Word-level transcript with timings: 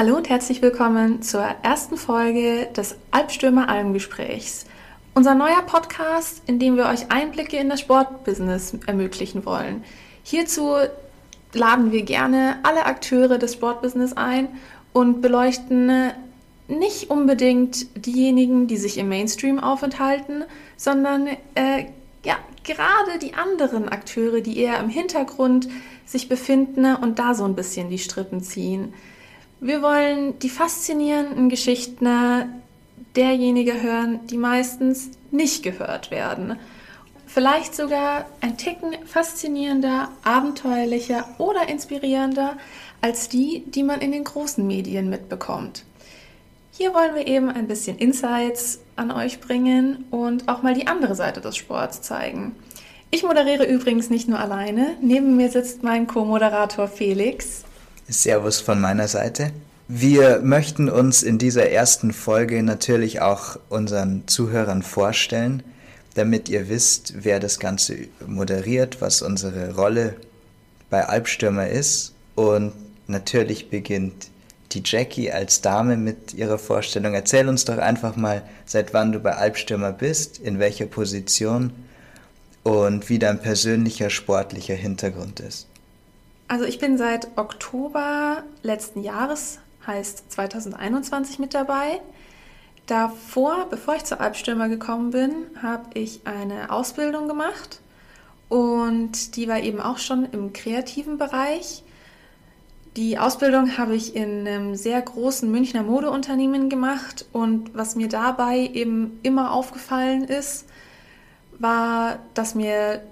Hallo 0.00 0.16
und 0.16 0.30
herzlich 0.30 0.62
willkommen 0.62 1.20
zur 1.20 1.44
ersten 1.62 1.98
Folge 1.98 2.68
des 2.74 2.96
Albstürmer 3.10 3.68
Almgesprächs. 3.68 4.64
Unser 5.12 5.34
neuer 5.34 5.60
Podcast, 5.66 6.40
in 6.46 6.58
dem 6.58 6.78
wir 6.78 6.86
euch 6.86 7.10
Einblicke 7.10 7.58
in 7.58 7.68
das 7.68 7.80
Sportbusiness 7.80 8.78
ermöglichen 8.86 9.44
wollen. 9.44 9.84
Hierzu 10.22 10.76
laden 11.52 11.92
wir 11.92 12.00
gerne 12.00 12.60
alle 12.62 12.86
Akteure 12.86 13.36
des 13.36 13.52
Sportbusiness 13.52 14.14
ein 14.14 14.48
und 14.94 15.20
beleuchten 15.20 15.92
nicht 16.66 17.10
unbedingt 17.10 18.06
diejenigen, 18.06 18.68
die 18.68 18.78
sich 18.78 18.96
im 18.96 19.10
Mainstream 19.10 19.58
aufenthalten, 19.58 20.44
sondern 20.78 21.26
äh, 21.54 21.84
ja, 22.24 22.38
gerade 22.64 23.18
die 23.20 23.34
anderen 23.34 23.90
Akteure, 23.90 24.40
die 24.40 24.60
eher 24.60 24.80
im 24.80 24.88
Hintergrund 24.88 25.68
sich 26.06 26.30
befinden 26.30 26.86
und 26.96 27.18
da 27.18 27.34
so 27.34 27.44
ein 27.44 27.54
bisschen 27.54 27.90
die 27.90 27.98
Strippen 27.98 28.40
ziehen. 28.42 28.94
Wir 29.62 29.82
wollen 29.82 30.38
die 30.38 30.48
faszinierenden 30.48 31.50
Geschichten 31.50 32.08
derjenigen 33.14 33.82
hören, 33.82 34.26
die 34.26 34.38
meistens 34.38 35.10
nicht 35.30 35.62
gehört 35.62 36.10
werden. 36.10 36.56
Vielleicht 37.26 37.74
sogar 37.74 38.24
ein 38.40 38.56
Ticken 38.56 38.94
faszinierender, 39.04 40.08
abenteuerlicher 40.24 41.28
oder 41.36 41.68
inspirierender 41.68 42.56
als 43.02 43.28
die, 43.28 43.62
die 43.66 43.82
man 43.82 44.00
in 44.00 44.12
den 44.12 44.24
großen 44.24 44.66
Medien 44.66 45.10
mitbekommt. 45.10 45.84
Hier 46.72 46.94
wollen 46.94 47.14
wir 47.14 47.26
eben 47.26 47.50
ein 47.50 47.68
bisschen 47.68 47.98
Insights 47.98 48.80
an 48.96 49.10
euch 49.10 49.40
bringen 49.40 50.06
und 50.10 50.48
auch 50.48 50.62
mal 50.62 50.72
die 50.72 50.86
andere 50.86 51.14
Seite 51.14 51.42
des 51.42 51.56
Sports 51.56 52.00
zeigen. 52.00 52.54
Ich 53.10 53.24
moderiere 53.24 53.64
übrigens 53.64 54.08
nicht 54.08 54.26
nur 54.26 54.38
alleine. 54.38 54.96
Neben 55.02 55.36
mir 55.36 55.50
sitzt 55.50 55.82
mein 55.82 56.06
Co-Moderator 56.06 56.88
Felix. 56.88 57.64
Servus 58.10 58.60
von 58.60 58.80
meiner 58.80 59.08
Seite. 59.08 59.52
Wir 59.86 60.40
möchten 60.42 60.88
uns 60.88 61.22
in 61.22 61.38
dieser 61.38 61.70
ersten 61.70 62.12
Folge 62.12 62.62
natürlich 62.62 63.20
auch 63.20 63.56
unseren 63.68 64.26
Zuhörern 64.26 64.82
vorstellen, 64.82 65.62
damit 66.14 66.48
ihr 66.48 66.68
wisst, 66.68 67.14
wer 67.24 67.40
das 67.40 67.58
Ganze 67.58 67.96
moderiert, 68.26 69.00
was 69.00 69.22
unsere 69.22 69.74
Rolle 69.74 70.16
bei 70.90 71.06
Albstürmer 71.06 71.68
ist. 71.68 72.12
Und 72.34 72.72
natürlich 73.06 73.70
beginnt 73.70 74.28
die 74.72 74.82
Jackie 74.84 75.30
als 75.30 75.60
Dame 75.60 75.96
mit 75.96 76.34
ihrer 76.34 76.58
Vorstellung. 76.58 77.14
Erzähl 77.14 77.48
uns 77.48 77.64
doch 77.64 77.78
einfach 77.78 78.16
mal, 78.16 78.42
seit 78.66 78.92
wann 78.92 79.12
du 79.12 79.20
bei 79.20 79.34
Albstürmer 79.34 79.92
bist, 79.92 80.38
in 80.38 80.58
welcher 80.58 80.86
Position 80.86 81.72
und 82.62 83.08
wie 83.08 83.18
dein 83.18 83.40
persönlicher 83.40 84.10
sportlicher 84.10 84.74
Hintergrund 84.74 85.40
ist. 85.40 85.69
Also 86.50 86.64
ich 86.64 86.80
bin 86.80 86.98
seit 86.98 87.38
Oktober 87.38 88.42
letzten 88.64 89.04
Jahres, 89.04 89.60
heißt 89.86 90.32
2021 90.32 91.38
mit 91.38 91.54
dabei. 91.54 92.00
Davor, 92.86 93.68
bevor 93.70 93.94
ich 93.94 94.02
zur 94.02 94.20
Albstürmer 94.20 94.68
gekommen 94.68 95.12
bin, 95.12 95.32
habe 95.62 95.84
ich 95.94 96.22
eine 96.24 96.72
Ausbildung 96.72 97.28
gemacht 97.28 97.78
und 98.48 99.36
die 99.36 99.46
war 99.46 99.60
eben 99.60 99.80
auch 99.80 99.98
schon 99.98 100.24
im 100.24 100.52
kreativen 100.52 101.18
Bereich. 101.18 101.84
Die 102.96 103.16
Ausbildung 103.16 103.78
habe 103.78 103.94
ich 103.94 104.16
in 104.16 104.48
einem 104.48 104.74
sehr 104.74 105.00
großen 105.00 105.48
Münchner 105.48 105.84
Modeunternehmen 105.84 106.68
gemacht 106.68 107.26
und 107.32 107.76
was 107.76 107.94
mir 107.94 108.08
dabei 108.08 108.68
eben 108.74 109.20
immer 109.22 109.52
aufgefallen 109.52 110.24
ist, 110.24 110.66
war, 111.60 112.18
dass 112.34 112.56
mir 112.56 113.02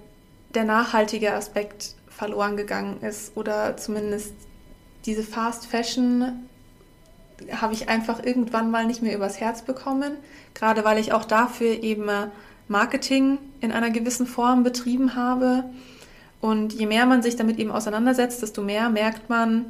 der 0.55 0.65
nachhaltige 0.65 1.33
Aspekt 1.33 1.95
verloren 2.19 2.57
gegangen 2.57 3.01
ist 3.01 3.37
oder 3.37 3.77
zumindest 3.77 4.33
diese 5.05 5.23
Fast 5.23 5.65
Fashion 5.65 6.49
habe 7.49 7.73
ich 7.73 7.87
einfach 7.87 8.21
irgendwann 8.21 8.69
mal 8.69 8.85
nicht 8.85 9.01
mehr 9.01 9.15
übers 9.15 9.39
Herz 9.39 9.61
bekommen, 9.61 10.11
gerade 10.53 10.83
weil 10.83 10.97
ich 10.97 11.13
auch 11.13 11.23
dafür 11.23 11.81
eben 11.81 12.09
Marketing 12.67 13.37
in 13.61 13.71
einer 13.71 13.89
gewissen 13.89 14.27
Form 14.27 14.63
betrieben 14.63 15.15
habe 15.15 15.63
und 16.41 16.73
je 16.73 16.87
mehr 16.87 17.05
man 17.05 17.21
sich 17.21 17.37
damit 17.37 17.57
eben 17.57 17.71
auseinandersetzt, 17.71 18.41
desto 18.41 18.61
mehr 18.63 18.89
merkt 18.89 19.29
man, 19.29 19.65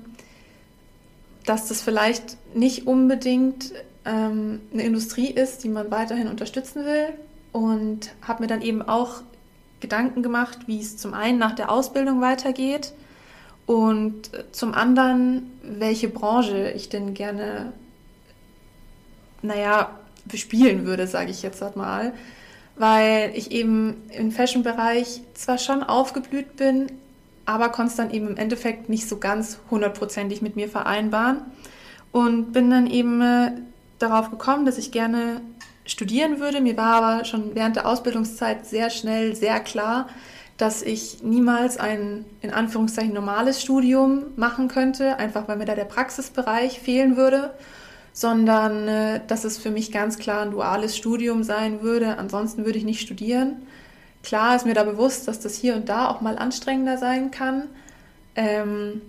dass 1.45 1.67
das 1.67 1.83
vielleicht 1.83 2.37
nicht 2.55 2.87
unbedingt 2.87 3.73
ähm, 4.05 4.61
eine 4.73 4.83
Industrie 4.83 5.29
ist, 5.29 5.63
die 5.63 5.69
man 5.69 5.91
weiterhin 5.91 6.27
unterstützen 6.27 6.83
will. 6.85 7.09
Und 7.51 8.11
habe 8.21 8.43
mir 8.43 8.47
dann 8.47 8.61
eben 8.61 8.83
auch 8.83 9.23
Gedanken 9.79 10.23
gemacht, 10.23 10.59
wie 10.67 10.79
es 10.79 10.97
zum 10.97 11.13
einen 11.13 11.39
nach 11.39 11.53
der 11.53 11.71
Ausbildung 11.71 12.21
weitergeht 12.21 12.93
und 13.65 14.31
zum 14.51 14.73
anderen, 14.73 15.51
welche 15.63 16.09
Branche 16.09 16.71
ich 16.71 16.89
denn 16.89 17.13
gerne, 17.13 17.71
naja, 19.41 19.91
bespielen 20.25 20.85
würde, 20.85 21.07
sage 21.07 21.31
ich 21.31 21.43
jetzt 21.43 21.75
mal. 21.75 22.13
Weil 22.75 23.31
ich 23.35 23.51
eben 23.51 23.97
im 24.09 24.31
Fashion-Bereich 24.31 25.21
zwar 25.33 25.57
schon 25.57 25.83
aufgeblüht 25.83 26.55
bin, 26.55 26.91
aber 27.45 27.69
konnte 27.69 27.91
es 27.91 27.97
dann 27.97 28.11
eben 28.11 28.27
im 28.27 28.37
Endeffekt 28.37 28.89
nicht 28.89 29.09
so 29.09 29.17
ganz 29.17 29.59
hundertprozentig 29.69 30.41
mit 30.41 30.55
mir 30.55 30.69
vereinbaren 30.69 31.41
und 32.11 32.53
bin 32.53 32.69
dann 32.69 32.87
eben 32.87 33.21
äh, 33.21 33.51
darauf 33.99 34.31
gekommen, 34.31 34.65
dass 34.65 34.77
ich 34.77 34.91
gerne 34.91 35.41
studieren 35.89 36.39
würde. 36.39 36.61
Mir 36.61 36.77
war 36.77 37.01
aber 37.01 37.25
schon 37.25 37.55
während 37.55 37.75
der 37.75 37.87
Ausbildungszeit 37.87 38.65
sehr 38.65 38.89
schnell 38.89 39.35
sehr 39.35 39.59
klar, 39.59 40.07
dass 40.57 40.81
ich 40.81 41.23
niemals 41.23 41.77
ein 41.77 42.25
in 42.41 42.51
Anführungszeichen 42.51 43.13
normales 43.13 43.61
Studium 43.61 44.25
machen 44.35 44.67
könnte, 44.67 45.17
einfach 45.17 45.47
weil 45.47 45.57
mir 45.57 45.65
da 45.65 45.75
der 45.75 45.85
Praxisbereich 45.85 46.79
fehlen 46.79 47.17
würde 47.17 47.51
sondern 48.19 48.87
äh, 48.87 49.21
dass 49.27 49.45
es 49.45 49.57
für 49.57 49.71
mich 49.71 49.93
ganz 49.93 50.17
klar 50.17 50.41
ein 50.41 50.51
duales 50.51 50.97
Studium 50.97 51.43
sein 51.43 51.81
würde. 51.81 52.17
Ansonsten 52.17 52.65
würde 52.65 52.77
ich 52.77 52.83
nicht 52.83 52.99
studieren. 52.99 53.65
Klar 54.23 54.57
ist 54.57 54.65
mir 54.65 54.73
da 54.73 54.83
bewusst, 54.83 55.27
dass 55.29 55.39
das 55.39 55.55
hier 55.55 55.75
und 55.75 55.87
da 55.87 56.09
auch 56.09 56.19
mal 56.19 56.37
anstrengender 56.37 56.97
sein 56.97 57.31
kann. 57.31 57.63
Ähm, 58.35 59.01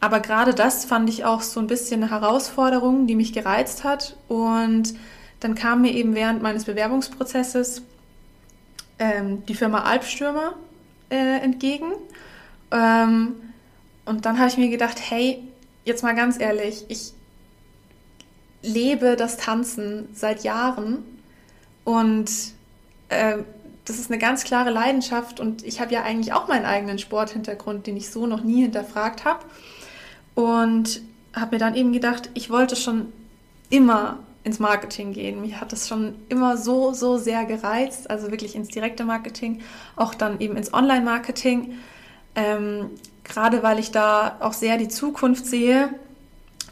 aber 0.00 0.20
gerade 0.20 0.54
das 0.54 0.86
fand 0.86 1.10
ich 1.10 1.26
auch 1.26 1.42
so 1.42 1.60
ein 1.60 1.66
bisschen 1.66 2.02
eine 2.02 2.10
Herausforderung, 2.10 3.06
die 3.06 3.14
mich 3.14 3.34
gereizt 3.34 3.84
hat. 3.84 4.16
Und 4.28 4.94
dann 5.40 5.54
kam 5.54 5.82
mir 5.82 5.92
eben 5.92 6.14
während 6.14 6.42
meines 6.42 6.64
Bewerbungsprozesses 6.64 7.82
ähm, 8.98 9.44
die 9.46 9.54
Firma 9.54 9.82
Alpstürmer 9.82 10.54
äh, 11.10 11.40
entgegen. 11.40 11.92
Ähm, 12.70 13.34
und 14.04 14.24
dann 14.24 14.38
habe 14.38 14.48
ich 14.48 14.56
mir 14.56 14.68
gedacht, 14.68 14.98
hey, 15.00 15.42
jetzt 15.84 16.02
mal 16.02 16.14
ganz 16.14 16.40
ehrlich, 16.40 16.84
ich 16.88 17.12
lebe 18.62 19.16
das 19.16 19.36
Tanzen 19.36 20.08
seit 20.12 20.42
Jahren 20.42 21.04
und 21.84 22.30
äh, 23.08 23.38
das 23.84 23.98
ist 23.98 24.10
eine 24.10 24.18
ganz 24.18 24.42
klare 24.42 24.70
Leidenschaft 24.70 25.38
und 25.38 25.64
ich 25.64 25.80
habe 25.80 25.92
ja 25.94 26.02
eigentlich 26.02 26.32
auch 26.32 26.48
meinen 26.48 26.64
eigenen 26.64 26.98
Sporthintergrund, 26.98 27.86
den 27.86 27.96
ich 27.96 28.10
so 28.10 28.26
noch 28.26 28.42
nie 28.42 28.62
hinterfragt 28.62 29.24
habe 29.24 29.44
und 30.34 31.00
habe 31.34 31.56
mir 31.56 31.60
dann 31.60 31.76
eben 31.76 31.92
gedacht, 31.92 32.30
ich 32.34 32.50
wollte 32.50 32.74
schon 32.74 33.12
immer 33.70 34.18
ins 34.46 34.60
Marketing 34.60 35.12
gehen. 35.12 35.40
Mich 35.40 35.60
hat 35.60 35.72
das 35.72 35.88
schon 35.88 36.14
immer 36.28 36.56
so, 36.56 36.92
so 36.92 37.18
sehr 37.18 37.44
gereizt, 37.44 38.08
also 38.08 38.30
wirklich 38.30 38.54
ins 38.54 38.68
direkte 38.68 39.04
Marketing, 39.04 39.60
auch 39.96 40.14
dann 40.14 40.38
eben 40.38 40.56
ins 40.56 40.72
Online-Marketing, 40.72 41.74
ähm, 42.36 42.90
gerade 43.24 43.64
weil 43.64 43.80
ich 43.80 43.90
da 43.90 44.36
auch 44.38 44.52
sehr 44.52 44.78
die 44.78 44.86
Zukunft 44.86 45.46
sehe 45.46 45.90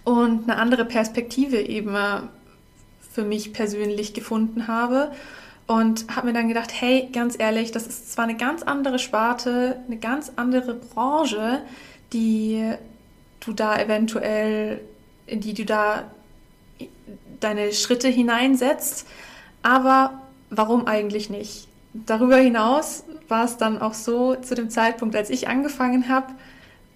und 0.05 0.49
eine 0.49 0.57
andere 0.61 0.85
Perspektive 0.85 1.61
eben 1.61 1.97
äh, 1.97 2.21
für 3.13 3.25
mich 3.25 3.53
persönlich 3.53 4.15
gefunden 4.15 4.69
habe 4.69 5.11
und 5.67 6.15
habe 6.15 6.29
mir 6.29 6.33
dann 6.33 6.47
gedacht, 6.47 6.71
hey, 6.73 7.09
ganz 7.13 7.35
ehrlich, 7.37 7.73
das 7.73 7.89
ist 7.89 8.13
zwar 8.13 8.25
eine 8.25 8.37
ganz 8.37 8.63
andere 8.63 9.01
Sparte, 9.01 9.81
eine 9.89 9.97
ganz 9.97 10.31
andere 10.37 10.75
Branche, 10.75 11.63
die 12.13 12.73
du 13.41 13.53
da 13.53 13.77
eventuell, 13.81 14.81
in 15.27 15.41
die 15.41 15.55
du 15.55 15.65
da 15.65 16.05
deine 17.41 17.73
Schritte 17.73 18.09
hineinsetzt, 18.09 19.07
aber 19.63 20.23
warum 20.51 20.87
eigentlich 20.87 21.31
nicht? 21.31 21.69
Darüber 21.93 22.37
hinaus 22.37 23.05
war 23.29 23.45
es 23.45 23.57
dann 23.57 23.81
auch 23.81 23.95
so, 23.95 24.35
zu 24.35 24.55
dem 24.55 24.71
Zeitpunkt, 24.71 25.15
als 25.17 25.31
ich 25.31 25.49
angefangen 25.49 26.09
habe, 26.09 26.33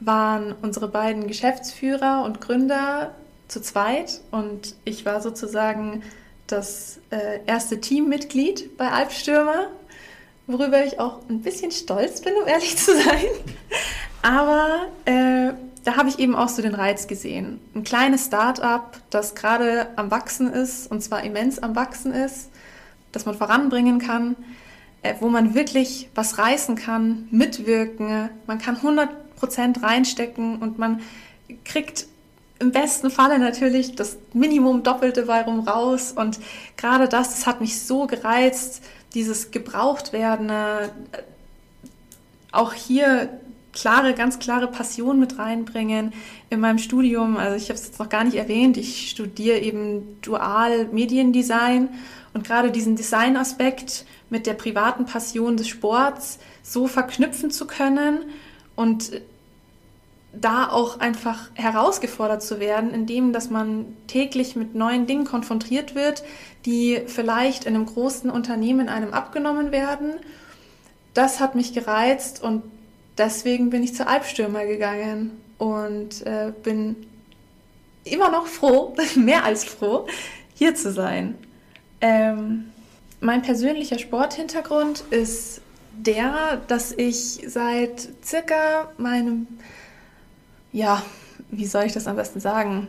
waren 0.01 0.55
unsere 0.63 0.89
beiden 0.89 1.27
Geschäftsführer 1.27 2.25
und 2.25 2.41
Gründer 2.41 3.15
zu 3.49 3.61
zweit 3.63 4.21
und 4.31 4.75
ich 4.85 5.07
war 5.07 5.21
sozusagen 5.21 6.03
das 6.47 7.01
äh, 7.11 7.41
erste 7.47 7.81
Teammitglied 7.81 8.77
bei 8.77 8.91
Alpstürmer, 8.91 9.69
worüber 10.47 10.85
ich 10.85 10.99
auch 10.99 11.21
ein 11.29 11.43
bisschen 11.43 11.71
stolz 11.71 12.21
bin, 12.21 12.35
um 12.41 12.47
ehrlich 12.47 12.77
zu 12.77 12.93
sein. 12.95 13.27
Aber 14.23 14.87
äh, 15.05 15.53
da 15.89 15.97
habe 15.97 16.11
ich 16.11 16.19
eben 16.19 16.37
auch 16.37 16.51
so 16.51 16.61
den 16.61 16.75
Reiz 16.75 17.07
gesehen. 17.07 17.61
Ein 17.75 17.83
kleines 17.83 18.27
Start-up, 18.27 19.01
das 19.09 19.35
gerade 19.35 19.89
am 19.97 20.11
Wachsen 20.11 20.53
ist 20.53 20.91
und 20.91 21.03
zwar 21.03 21.25
immens 21.25 21.59
am 21.61 21.75
Wachsen 21.77 22.13
ist, 22.13 22.51
das 23.11 23.25
man 23.25 23.35
voranbringen 23.35 23.99
kann, 23.99 24.37
äh, 25.01 25.15
wo 25.21 25.31
man 25.31 25.55
wirklich 25.55 26.11
was 26.15 26.37
reißen 26.37 26.77
kann, 26.77 27.27
mitwirken. 27.31 28.29
Man 28.47 28.59
kann 28.59 28.77
100 28.77 29.37
Prozent 29.37 29.83
reinstecken 29.83 30.59
und 30.59 30.79
man 30.79 31.01
kriegt 31.65 32.05
im 32.59 32.71
besten 32.71 33.11
Falle 33.11 33.39
natürlich 33.39 33.95
das 33.97 34.19
Minimum 34.35 34.83
Doppelte 34.83 35.23
bei 35.23 35.41
rum 35.41 35.61
raus. 35.61 36.13
Und 36.15 36.39
gerade 36.77 37.09
das, 37.09 37.31
das 37.31 37.47
hat 37.47 37.63
mich 37.63 37.81
so 37.81 38.07
gereizt, 38.07 38.83
dieses 39.15 39.53
Gebrauchtwerden, 39.53 40.51
äh, 40.51 40.91
auch 42.53 42.75
hier 42.75 43.41
klare, 43.81 44.15
ganz 44.15 44.39
klare 44.39 44.67
Passion 44.67 45.21
mit 45.21 45.39
reinbringen 45.39 46.13
in 46.51 46.61
meinem 46.61 46.79
Studium. 46.79 47.37
Also 47.37 47.57
ich 47.57 47.69
habe 47.69 47.79
es 47.79 47.87
jetzt 47.87 47.99
noch 47.99 48.09
gar 48.09 48.25
nicht 48.25 48.37
erwähnt, 48.37 48.77
ich 48.77 49.11
studiere 49.11 49.59
eben 49.59 50.19
dual 50.21 50.87
Mediendesign 50.87 51.89
und 52.35 52.45
gerade 52.45 52.71
diesen 52.71 52.97
Designaspekt 52.97 54.05
mit 54.31 54.47
der 54.47 54.55
privaten 54.55 55.07
Passion 55.07 55.57
des 55.57 55.69
Sports 55.69 56.39
so 56.63 56.87
verknüpfen 56.87 57.51
zu 57.51 57.67
können 57.67 58.21
und 58.75 59.13
da 60.33 60.69
auch 60.69 61.01
einfach 61.01 61.51
herausgefordert 61.55 62.43
zu 62.43 62.61
werden, 62.61 62.93
indem 62.93 63.33
dass 63.33 63.49
man 63.49 63.87
täglich 64.07 64.57
mit 64.57 64.75
neuen 64.75 65.07
Dingen 65.07 65.25
konfrontiert 65.25 65.95
wird, 65.95 66.23
die 66.67 67.01
vielleicht 67.07 67.65
in 67.65 67.75
einem 67.75 67.87
großen 67.87 68.29
Unternehmen 68.29 68.89
einem 68.89 69.15
abgenommen 69.15 69.73
werden. 69.73 70.15
Das 71.15 71.41
hat 71.41 71.55
mich 71.55 71.73
gereizt 71.73 72.43
und 72.43 72.63
deswegen 73.19 73.71
bin 73.71 73.83
ich 73.83 73.95
zur 73.95 74.09
Albstürmer 74.09 74.65
gegangen 74.65 75.33
und 75.59 76.25
äh, 76.27 76.53
bin 76.63 76.97
immer 78.05 78.31
noch 78.31 78.47
froh, 78.47 78.95
mehr 79.17 79.45
als 79.45 79.65
froh, 79.65 80.07
hier 80.55 80.75
zu 80.75 80.93
sein. 80.93 81.35
Ähm, 82.01 82.71
mein 83.21 83.43
persönlicher 83.43 83.99
Sporthintergrund 83.99 85.01
ist 85.11 85.61
der, 85.93 86.63
dass 86.69 86.93
ich 86.93 87.41
seit 87.47 88.09
circa 88.25 88.93
meinem, 88.99 89.49
ja, 90.73 91.03
wie 91.51 91.67
soll 91.67 91.85
ich 91.85 91.93
das 91.93 92.07
am 92.07 92.17
besten 92.17 92.41
sagen? 92.41 92.89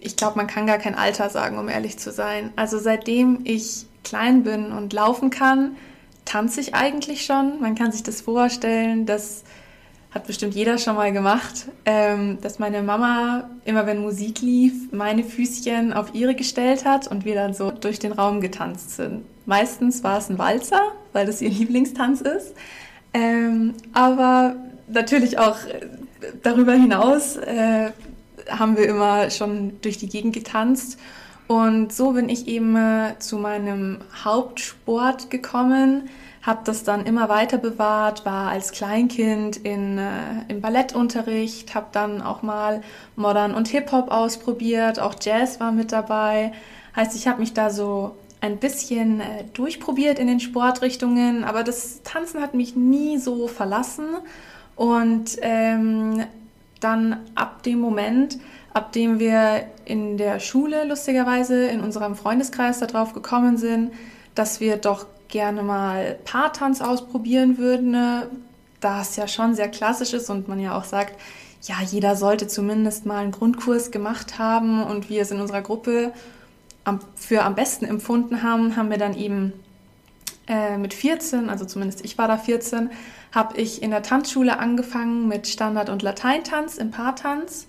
Ich 0.00 0.16
glaube, 0.16 0.36
man 0.36 0.46
kann 0.46 0.66
gar 0.66 0.78
kein 0.78 0.94
Alter 0.94 1.30
sagen, 1.30 1.58
um 1.58 1.68
ehrlich 1.68 1.98
zu 1.98 2.10
sein. 2.10 2.52
Also 2.56 2.78
seitdem 2.78 3.40
ich 3.44 3.86
klein 4.04 4.42
bin 4.42 4.72
und 4.72 4.92
laufen 4.92 5.30
kann, 5.30 5.76
tanze 6.24 6.60
ich 6.60 6.74
eigentlich 6.74 7.24
schon. 7.24 7.60
Man 7.60 7.74
kann 7.74 7.92
sich 7.92 8.02
das 8.02 8.20
vorstellen, 8.20 9.06
dass 9.06 9.44
hat 10.14 10.26
bestimmt 10.26 10.54
jeder 10.54 10.76
schon 10.78 10.96
mal 10.96 11.10
gemacht, 11.12 11.66
ähm, 11.86 12.38
dass 12.42 12.58
meine 12.58 12.82
Mama 12.82 13.48
immer, 13.64 13.86
wenn 13.86 14.02
Musik 14.02 14.42
lief, 14.42 14.92
meine 14.92 15.24
Füßchen 15.24 15.92
auf 15.92 16.14
ihre 16.14 16.34
gestellt 16.34 16.84
hat 16.84 17.08
und 17.08 17.24
wir 17.24 17.34
dann 17.34 17.54
so 17.54 17.70
durch 17.70 17.98
den 17.98 18.12
Raum 18.12 18.40
getanzt 18.40 18.96
sind. 18.96 19.24
Meistens 19.46 20.04
war 20.04 20.18
es 20.18 20.28
ein 20.28 20.38
Walzer, 20.38 20.92
weil 21.12 21.26
das 21.26 21.40
ihr 21.40 21.50
Lieblingstanz 21.50 22.20
ist, 22.20 22.54
ähm, 23.14 23.74
aber 23.92 24.56
natürlich 24.86 25.38
auch 25.38 25.64
äh, 25.66 25.86
darüber 26.42 26.72
hinaus 26.74 27.36
äh, 27.36 27.90
haben 28.48 28.76
wir 28.76 28.88
immer 28.88 29.30
schon 29.30 29.80
durch 29.80 29.98
die 29.98 30.08
Gegend 30.08 30.34
getanzt. 30.34 30.98
Und 31.48 31.92
so 31.92 32.12
bin 32.12 32.28
ich 32.28 32.48
eben 32.48 32.76
äh, 32.76 33.18
zu 33.18 33.38
meinem 33.38 33.98
Hauptsport 34.24 35.30
gekommen, 35.30 36.08
habe 36.42 36.60
das 36.64 36.82
dann 36.82 37.06
immer 37.06 37.28
weiter 37.28 37.56
bewahrt, 37.56 38.26
war 38.26 38.50
als 38.50 38.72
Kleinkind 38.72 39.58
in, 39.58 39.96
äh, 39.98 40.10
im 40.48 40.60
Ballettunterricht, 40.60 41.74
habe 41.74 41.86
dann 41.92 42.20
auch 42.20 42.42
mal 42.42 42.82
Modern 43.14 43.54
und 43.54 43.68
Hip-Hop 43.68 44.10
ausprobiert, 44.10 44.98
auch 44.98 45.14
Jazz 45.20 45.60
war 45.60 45.70
mit 45.70 45.92
dabei. 45.92 46.52
Heißt, 46.96 47.14
ich 47.14 47.28
habe 47.28 47.40
mich 47.40 47.54
da 47.54 47.70
so 47.70 48.16
ein 48.40 48.58
bisschen 48.58 49.20
äh, 49.20 49.44
durchprobiert 49.54 50.18
in 50.18 50.26
den 50.26 50.40
Sportrichtungen, 50.40 51.44
aber 51.44 51.62
das 51.62 52.02
Tanzen 52.02 52.42
hat 52.42 52.54
mich 52.54 52.74
nie 52.74 53.18
so 53.18 53.46
verlassen. 53.46 54.06
Und 54.74 55.36
ähm, 55.42 56.24
dann 56.80 57.20
ab 57.36 57.62
dem 57.62 57.78
Moment, 57.78 58.38
ab 58.74 58.90
dem 58.90 59.20
wir 59.20 59.66
in 59.84 60.16
der 60.16 60.40
Schule 60.40 60.84
lustigerweise 60.84 61.66
in 61.66 61.80
unserem 61.80 62.16
Freundeskreis 62.16 62.80
darauf 62.80 63.12
gekommen 63.12 63.58
sind, 63.58 63.92
dass 64.34 64.58
wir 64.58 64.76
doch 64.76 65.06
gerne 65.32 65.62
mal 65.62 66.18
Paartanz 66.24 66.80
ausprobieren 66.80 67.58
würden, 67.58 67.90
ne? 67.90 68.28
da 68.80 69.00
es 69.00 69.16
ja 69.16 69.26
schon 69.26 69.54
sehr 69.54 69.68
klassisch 69.68 70.12
ist 70.12 70.30
und 70.30 70.46
man 70.46 70.60
ja 70.60 70.76
auch 70.76 70.84
sagt, 70.84 71.18
ja, 71.62 71.76
jeder 71.80 72.16
sollte 72.16 72.46
zumindest 72.46 73.06
mal 73.06 73.22
einen 73.22 73.32
Grundkurs 73.32 73.90
gemacht 73.90 74.38
haben 74.38 74.82
und 74.82 75.08
wir 75.08 75.22
es 75.22 75.30
in 75.30 75.40
unserer 75.40 75.62
Gruppe 75.62 76.12
für 77.14 77.44
am 77.44 77.54
besten 77.54 77.84
empfunden 77.84 78.42
haben, 78.42 78.76
haben 78.76 78.90
wir 78.90 78.98
dann 78.98 79.16
eben 79.16 79.52
äh, 80.48 80.76
mit 80.76 80.92
14, 80.92 81.48
also 81.48 81.64
zumindest 81.64 82.04
ich 82.04 82.18
war 82.18 82.26
da 82.28 82.36
14, 82.36 82.90
habe 83.32 83.56
ich 83.56 83.82
in 83.82 83.92
der 83.92 84.02
Tanzschule 84.02 84.58
angefangen 84.58 85.28
mit 85.28 85.46
Standard- 85.46 85.88
und 85.88 86.02
Lateintanz 86.02 86.76
im 86.76 86.90
Paartanz 86.90 87.68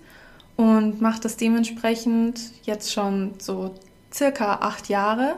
und 0.56 1.00
mache 1.00 1.20
das 1.20 1.36
dementsprechend 1.36 2.40
jetzt 2.64 2.92
schon 2.92 3.34
so 3.38 3.74
circa 4.12 4.56
acht 4.56 4.88
Jahre 4.88 5.36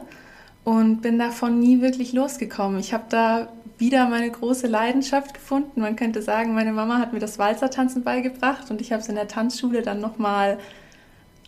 und 0.66 1.00
bin 1.00 1.16
davon 1.16 1.60
nie 1.60 1.80
wirklich 1.80 2.12
losgekommen. 2.12 2.80
Ich 2.80 2.92
habe 2.92 3.04
da 3.08 3.48
wieder 3.78 4.08
meine 4.08 4.28
große 4.28 4.66
Leidenschaft 4.66 5.32
gefunden. 5.32 5.80
Man 5.80 5.94
könnte 5.94 6.22
sagen, 6.22 6.54
meine 6.54 6.72
Mama 6.72 6.98
hat 6.98 7.12
mir 7.12 7.20
das 7.20 7.38
Walzertanzen 7.38 8.02
beigebracht 8.02 8.68
und 8.68 8.80
ich 8.80 8.90
habe 8.90 9.00
es 9.00 9.08
in 9.08 9.14
der 9.14 9.28
Tanzschule 9.28 9.82
dann 9.82 10.00
nochmal 10.00 10.58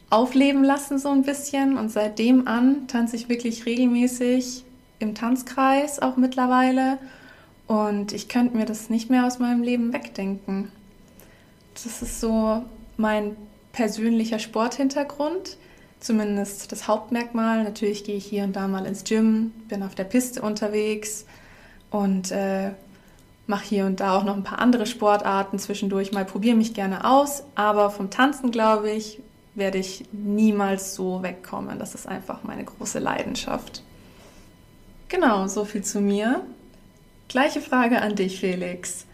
aufleben 0.08 0.62
lassen 0.62 1.00
so 1.00 1.08
ein 1.08 1.24
bisschen. 1.24 1.76
Und 1.76 1.90
seitdem 1.90 2.46
an 2.46 2.86
tanze 2.86 3.16
ich 3.16 3.28
wirklich 3.28 3.66
regelmäßig 3.66 4.62
im 5.00 5.16
Tanzkreis 5.16 5.98
auch 5.98 6.16
mittlerweile. 6.16 6.98
Und 7.66 8.12
ich 8.12 8.28
könnte 8.28 8.56
mir 8.56 8.66
das 8.66 8.88
nicht 8.88 9.10
mehr 9.10 9.26
aus 9.26 9.40
meinem 9.40 9.64
Leben 9.64 9.92
wegdenken. 9.92 10.70
Das 11.74 12.02
ist 12.02 12.20
so 12.20 12.62
mein 12.96 13.34
persönlicher 13.72 14.38
Sporthintergrund 14.38 15.56
zumindest 16.00 16.72
das 16.72 16.88
Hauptmerkmal. 16.88 17.64
Natürlich 17.64 18.04
gehe 18.04 18.16
ich 18.16 18.26
hier 18.26 18.44
und 18.44 18.54
da 18.54 18.68
mal 18.68 18.86
ins 18.86 19.04
Gym, 19.04 19.52
bin 19.68 19.82
auf 19.82 19.94
der 19.94 20.04
Piste 20.04 20.42
unterwegs 20.42 21.26
und 21.90 22.30
äh, 22.30 22.70
mache 23.46 23.64
hier 23.64 23.86
und 23.86 24.00
da 24.00 24.16
auch 24.16 24.24
noch 24.24 24.36
ein 24.36 24.44
paar 24.44 24.58
andere 24.58 24.86
Sportarten 24.86 25.58
zwischendurch 25.58 26.12
mal, 26.12 26.24
probiere 26.24 26.56
mich 26.56 26.74
gerne 26.74 27.04
aus, 27.04 27.42
aber 27.54 27.90
vom 27.90 28.10
Tanzen, 28.10 28.50
glaube 28.50 28.90
ich, 28.90 29.20
werde 29.54 29.78
ich 29.78 30.04
niemals 30.12 30.94
so 30.94 31.22
wegkommen. 31.22 31.78
Das 31.78 31.94
ist 31.94 32.06
einfach 32.06 32.44
meine 32.44 32.64
große 32.64 32.98
Leidenschaft. 32.98 33.82
Genau, 35.08 35.48
so 35.48 35.64
viel 35.64 35.82
zu 35.82 36.00
mir. 36.00 36.42
Gleiche 37.28 37.60
Frage 37.60 38.00
an 38.00 38.14
dich, 38.14 38.38
Felix. 38.38 39.06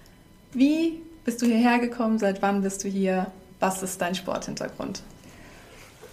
Wie 0.52 1.00
bist 1.25 1.40
du 1.40 1.47
hierher 1.47 1.78
gekommen? 1.78 2.18
Seit 2.18 2.42
wann 2.42 2.62
bist 2.62 2.85
du 2.85 2.88
hier? 2.88 3.28
Was 3.61 3.82
ist 3.82 4.00
dein 4.00 4.14
Sporthintergrund? 4.14 5.02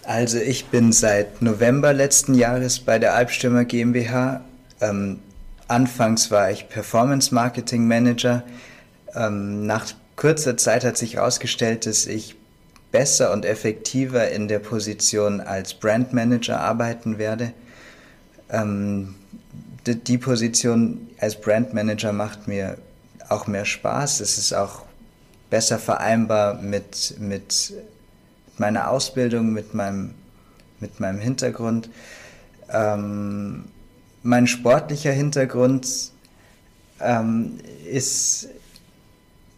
Also 0.04 0.38
ich 0.38 0.66
bin 0.66 0.92
seit 0.92 1.42
November 1.42 1.92
letzten 1.92 2.34
Jahres 2.34 2.80
bei 2.80 2.98
der 2.98 3.14
Albstürmer 3.14 3.64
GmbH. 3.64 4.40
Ähm, 4.80 5.20
anfangs 5.68 6.30
war 6.30 6.50
ich 6.50 6.68
Performance 6.68 7.32
Marketing 7.32 7.86
Manager. 7.86 8.42
Ähm, 9.14 9.64
nach 9.66 9.86
kurzer 10.16 10.56
Zeit 10.56 10.84
hat 10.84 10.96
sich 10.96 11.14
herausgestellt, 11.14 11.86
dass 11.86 12.06
ich 12.06 12.34
besser 12.90 13.32
und 13.32 13.44
effektiver 13.44 14.28
in 14.30 14.48
der 14.48 14.58
Position 14.58 15.40
als 15.40 15.74
Brand 15.74 16.12
Manager 16.12 16.60
arbeiten 16.60 17.18
werde. 17.18 17.52
Ähm, 18.50 19.14
die, 19.86 19.94
die 19.94 20.18
Position 20.18 21.08
als 21.18 21.40
Brand 21.40 21.74
Manager 21.74 22.12
macht 22.12 22.48
mir 22.48 22.76
auch 23.28 23.46
mehr 23.46 23.64
Spaß. 23.64 24.20
Es 24.20 24.36
ist 24.36 24.52
auch 24.52 24.82
besser 25.48 25.78
vereinbar 25.78 26.60
mit, 26.60 27.14
mit 27.18 27.72
meiner 28.62 28.88
Ausbildung, 28.88 29.52
mit 29.52 29.74
meinem, 29.74 30.14
mit 30.78 31.00
meinem 31.00 31.18
Hintergrund. 31.18 31.90
Ähm, 32.70 33.64
mein 34.22 34.46
sportlicher 34.46 35.10
Hintergrund 35.10 36.12
ähm, 37.00 37.58
ist, 37.90 38.48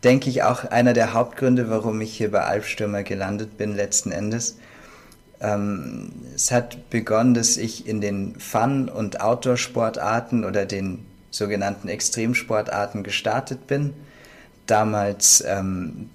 denke 0.05 0.31
ich, 0.31 0.43
auch 0.43 0.65
einer 0.65 0.95
der 0.95 1.13
Hauptgründe, 1.13 1.69
warum 1.69 2.01
ich 2.01 2.17
hier 2.17 2.31
bei 2.31 2.45
Albstürmer 2.45 3.03
gelandet 3.03 3.59
bin, 3.59 3.77
letzten 3.77 4.11
Endes. 4.11 4.57
Ähm, 5.39 6.13
es 6.35 6.51
hat 6.51 6.89
begonnen, 6.89 7.35
dass 7.35 7.59
ich 7.59 7.87
in 7.87 8.01
den 8.01 8.41
Fun- 8.41 8.89
und 8.89 9.21
Outdoor-Sportarten 9.21 10.47
oder 10.47 10.65
den 10.65 11.05
sogenannten 11.31 11.89
Extremsportarten 11.89 13.03
gestartet 13.03 13.67
bin 13.67 13.93
damals 14.67 15.45
ähm, 15.47 16.11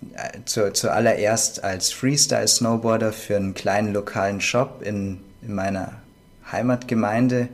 zu, 0.45 0.73
zuallererst 0.73 1.63
als 1.63 1.91
Freestyle-Snowboarder 1.91 3.13
für 3.13 3.35
einen 3.35 3.53
kleinen 3.53 3.93
lokalen 3.93 4.41
Shop 4.41 4.81
in, 4.83 5.19
in 5.41 5.55
meiner 5.55 5.93
Heimatgemeinde 6.51 7.49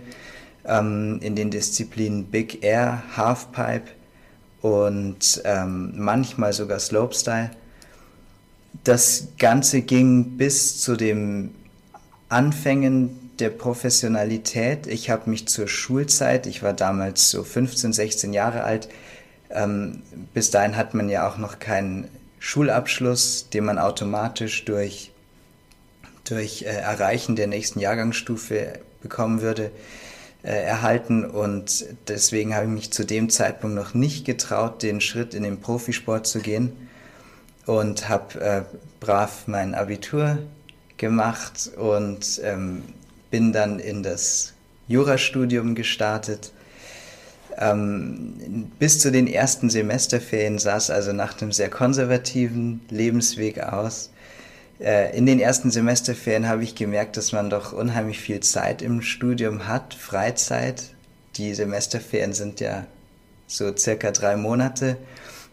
ähm, 0.65 1.19
in 1.21 1.35
den 1.35 1.51
Disziplinen 1.51 2.25
Big 2.25 2.63
Air, 2.63 3.03
Halfpipe 3.15 3.91
und 4.61 5.41
ähm, 5.45 5.93
manchmal 5.95 6.53
sogar 6.53 6.79
Slopestyle. 6.79 7.51
Das 8.83 9.27
Ganze 9.37 9.81
ging 9.81 10.37
bis 10.37 10.81
zu 10.81 10.95
dem 10.95 11.51
Anfängen 12.29 13.25
der 13.39 13.49
Professionalität. 13.49 14.87
Ich 14.87 15.09
habe 15.09 15.29
mich 15.29 15.47
zur 15.47 15.67
Schulzeit, 15.67 16.47
ich 16.47 16.63
war 16.63 16.73
damals 16.73 17.29
so 17.29 17.43
15, 17.43 17.93
16 17.93 18.33
Jahre 18.33 18.63
alt, 18.63 18.89
ähm, 19.55 20.03
bis 20.33 20.51
dahin 20.51 20.75
hat 20.75 20.93
man 20.93 21.09
ja 21.09 21.27
auch 21.27 21.37
noch 21.37 21.59
keinen 21.59 22.07
Schulabschluss, 22.39 23.49
den 23.49 23.65
man 23.65 23.79
automatisch 23.79 24.65
durch 24.65 25.11
durch 26.25 26.63
äh, 26.63 26.65
Erreichen 26.65 27.35
der 27.35 27.47
nächsten 27.47 27.79
Jahrgangsstufe 27.79 28.79
bekommen 29.01 29.41
würde, 29.41 29.71
äh, 30.43 30.63
erhalten. 30.63 31.23
Und 31.23 31.85
deswegen 32.07 32.55
habe 32.55 32.65
ich 32.65 32.71
mich 32.71 32.91
zu 32.91 33.05
dem 33.05 33.29
Zeitpunkt 33.29 33.75
noch 33.75 33.93
nicht 33.93 34.25
getraut, 34.25 34.83
den 34.83 35.01
Schritt 35.01 35.33
in 35.33 35.43
den 35.43 35.61
Profisport 35.61 36.27
zu 36.27 36.39
gehen 36.39 36.73
und 37.65 38.09
habe 38.09 38.41
äh, 38.41 38.61
brav 38.99 39.47
mein 39.47 39.75
Abitur 39.75 40.39
gemacht 40.97 41.71
und 41.77 42.41
ähm, 42.43 42.83
bin 43.31 43.53
dann 43.53 43.79
in 43.79 44.03
das 44.03 44.53
Jurastudium 44.87 45.75
gestartet. 45.75 46.51
Ähm, 47.57 48.69
bis 48.79 48.99
zu 48.99 49.11
den 49.11 49.27
ersten 49.27 49.69
Semesterferien 49.69 50.59
sah 50.59 50.77
es 50.77 50.89
also 50.89 51.13
nach 51.13 51.41
einem 51.41 51.51
sehr 51.51 51.69
konservativen 51.69 52.81
Lebensweg 52.89 53.61
aus. 53.61 54.11
Äh, 54.79 55.17
in 55.17 55.25
den 55.25 55.39
ersten 55.39 55.71
Semesterferien 55.71 56.47
habe 56.47 56.63
ich 56.63 56.75
gemerkt, 56.75 57.17
dass 57.17 57.31
man 57.31 57.49
doch 57.49 57.71
unheimlich 57.71 58.19
viel 58.19 58.41
Zeit 58.41 58.81
im 58.81 59.01
Studium 59.01 59.67
hat, 59.67 59.93
Freizeit. 59.93 60.83
Die 61.37 61.53
Semesterferien 61.53 62.33
sind 62.33 62.59
ja 62.59 62.85
so 63.47 63.75
circa 63.75 64.11
drei 64.11 64.35
Monate. 64.35 64.97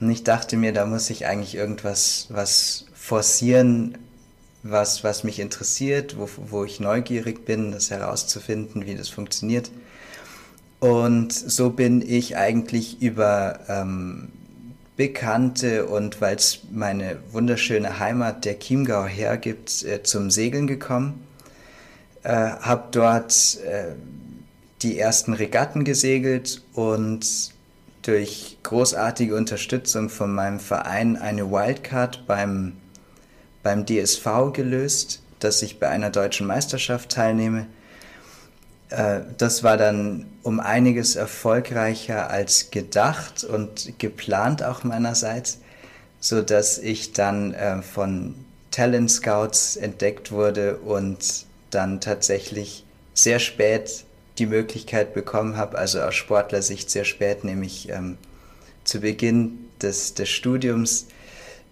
Und 0.00 0.10
ich 0.10 0.24
dachte 0.24 0.56
mir, 0.56 0.72
da 0.72 0.86
muss 0.86 1.10
ich 1.10 1.26
eigentlich 1.26 1.54
irgendwas 1.54 2.26
was 2.30 2.86
forcieren, 2.94 3.98
was, 4.64 5.04
was 5.04 5.22
mich 5.22 5.38
interessiert, 5.38 6.16
wo, 6.18 6.28
wo 6.36 6.64
ich 6.64 6.80
neugierig 6.80 7.44
bin, 7.44 7.72
das 7.72 7.90
herauszufinden, 7.90 8.86
wie 8.86 8.96
das 8.96 9.08
funktioniert. 9.08 9.70
Und 10.82 11.32
so 11.32 11.70
bin 11.70 12.02
ich 12.02 12.36
eigentlich 12.36 13.00
über 13.00 13.60
ähm, 13.68 14.32
Bekannte 14.96 15.86
und 15.86 16.20
weil 16.20 16.34
es 16.34 16.58
meine 16.72 17.18
wunderschöne 17.30 18.00
Heimat 18.00 18.44
der 18.44 18.58
Chiemgau 18.58 19.04
hergibt, 19.04 19.84
äh, 19.84 20.02
zum 20.02 20.32
Segeln 20.32 20.66
gekommen. 20.66 21.24
Äh, 22.24 22.32
habe 22.32 22.88
dort 22.90 23.60
äh, 23.64 23.92
die 24.82 24.98
ersten 24.98 25.34
Regatten 25.34 25.84
gesegelt 25.84 26.64
und 26.72 27.52
durch 28.02 28.58
großartige 28.64 29.36
Unterstützung 29.36 30.08
von 30.08 30.34
meinem 30.34 30.58
Verein 30.58 31.16
eine 31.16 31.48
Wildcard 31.52 32.26
beim 32.26 32.72
beim 33.62 33.86
DSV 33.86 34.52
gelöst, 34.52 35.22
dass 35.38 35.62
ich 35.62 35.78
bei 35.78 35.88
einer 35.90 36.10
deutschen 36.10 36.48
Meisterschaft 36.48 37.12
teilnehme. 37.12 37.68
Äh, 38.92 39.20
das 39.38 39.62
war 39.62 39.76
dann 39.76 40.26
um 40.42 40.60
einiges 40.60 41.16
erfolgreicher 41.16 42.30
als 42.30 42.70
gedacht 42.70 43.44
und 43.44 43.98
geplant 43.98 44.62
auch 44.62 44.84
meinerseits, 44.84 45.58
so 46.20 46.42
dass 46.42 46.78
ich 46.78 47.12
dann 47.12 47.54
äh, 47.54 47.82
von 47.82 48.34
Talent 48.70 49.10
Scouts 49.10 49.76
entdeckt 49.76 50.32
wurde 50.32 50.76
und 50.78 51.46
dann 51.70 52.00
tatsächlich 52.00 52.84
sehr 53.14 53.38
spät 53.38 54.04
die 54.38 54.46
Möglichkeit 54.46 55.14
bekommen 55.14 55.56
habe, 55.56 55.78
also 55.78 56.00
aus 56.00 56.14
Sportlersicht 56.14 56.90
sehr 56.90 57.04
spät, 57.04 57.44
nämlich 57.44 57.88
ähm, 57.90 58.16
zu 58.84 59.00
Beginn 59.00 59.58
des, 59.80 60.14
des 60.14 60.28
Studiums, 60.28 61.06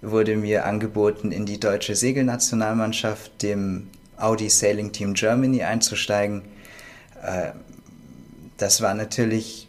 wurde 0.03 0.37
mir 0.37 0.65
angeboten, 0.65 1.33
in 1.33 1.47
die 1.47 1.61
deutsche 1.61 1.95
Segelnationalmannschaft, 1.95 3.43
dem 3.43 3.89
Audi 4.17 4.49
Sailing 4.49 4.93
Team 4.93 5.15
Germany 5.15 5.63
einzusteigen. 5.63 6.43
Äh, 7.23 7.53
das 8.57 8.81
war 8.81 8.95
natürlich 8.95 9.69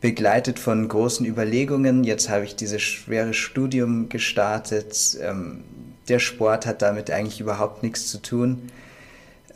begleitet 0.00 0.58
von 0.58 0.86
großen 0.88 1.24
Überlegungen. 1.26 2.04
Jetzt 2.04 2.28
habe 2.28 2.44
ich 2.44 2.56
dieses 2.56 2.82
schwere 2.82 3.34
Studium 3.34 4.08
gestartet. 4.08 5.16
Ähm, 5.20 5.64
der 6.08 6.18
Sport 6.18 6.66
hat 6.66 6.82
damit 6.82 7.10
eigentlich 7.10 7.40
überhaupt 7.40 7.82
nichts 7.82 8.08
zu 8.08 8.18
tun. 8.18 8.70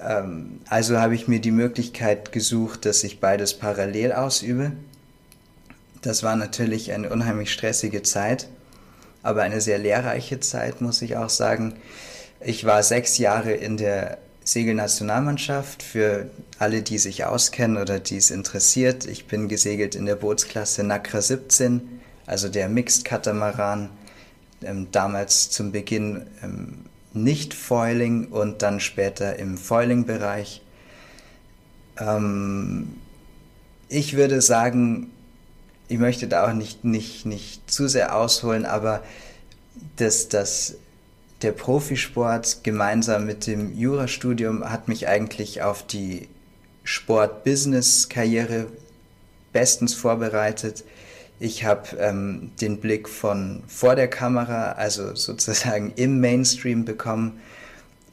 Ähm, 0.00 0.60
also 0.68 0.98
habe 0.98 1.14
ich 1.14 1.28
mir 1.28 1.40
die 1.40 1.50
Möglichkeit 1.50 2.32
gesucht, 2.32 2.86
dass 2.86 3.04
ich 3.04 3.20
beides 3.20 3.54
parallel 3.54 4.12
ausübe. 4.12 4.72
Das 6.02 6.22
war 6.22 6.36
natürlich 6.36 6.92
eine 6.92 7.10
unheimlich 7.10 7.52
stressige 7.52 8.02
Zeit 8.02 8.48
aber 9.22 9.42
eine 9.42 9.60
sehr 9.60 9.78
lehrreiche 9.78 10.40
Zeit, 10.40 10.80
muss 10.80 11.02
ich 11.02 11.16
auch 11.16 11.28
sagen. 11.28 11.74
Ich 12.40 12.64
war 12.64 12.82
sechs 12.82 13.18
Jahre 13.18 13.52
in 13.52 13.76
der 13.76 14.18
Segelnationalmannschaft 14.50 15.82
für 15.82 16.28
alle, 16.58 16.82
die 16.82 16.98
sich 16.98 17.24
auskennen 17.24 17.76
oder 17.80 18.00
die 18.00 18.16
es 18.16 18.30
interessiert. 18.30 19.06
Ich 19.06 19.26
bin 19.26 19.48
gesegelt 19.48 19.94
in 19.94 20.06
der 20.06 20.16
Bootsklasse 20.16 20.82
Nakra 20.82 21.22
17, 21.22 22.00
also 22.26 22.48
der 22.48 22.68
Mixed 22.68 23.04
Katamaran, 23.04 23.90
ähm, 24.62 24.88
damals 24.90 25.50
zum 25.50 25.70
Beginn 25.70 26.26
ähm, 26.42 26.84
nicht 27.12 27.54
Foiling 27.54 28.26
und 28.28 28.62
dann 28.62 28.80
später 28.80 29.36
im 29.38 29.56
Foiling-Bereich. 29.56 30.62
Ähm, 31.98 32.96
ich 33.88 34.16
würde 34.16 34.40
sagen, 34.40 35.10
ich 35.88 35.98
möchte 35.98 36.28
da 36.28 36.48
auch 36.48 36.54
nicht, 36.54 36.84
nicht, 36.84 37.24
nicht 37.24 37.70
zu 37.70 37.88
sehr 37.88 38.16
ausholen, 38.16 38.66
aber 38.66 39.02
dass 39.96 40.28
das, 40.28 40.74
der 41.42 41.52
Profisport 41.52 42.62
gemeinsam 42.62 43.26
mit 43.26 43.46
dem 43.46 43.76
Jurastudium 43.76 44.68
hat 44.68 44.88
mich 44.88 45.08
eigentlich 45.08 45.62
auf 45.62 45.86
die 45.86 46.28
Sport-Business-Karriere 46.84 48.66
bestens 49.52 49.94
vorbereitet. 49.94 50.84
Ich 51.38 51.64
habe 51.64 51.96
ähm, 51.98 52.52
den 52.60 52.80
Blick 52.80 53.08
von 53.08 53.62
vor 53.66 53.96
der 53.96 54.08
Kamera, 54.08 54.72
also 54.72 55.14
sozusagen 55.14 55.92
im 55.96 56.20
Mainstream 56.20 56.84
bekommen. 56.84 57.40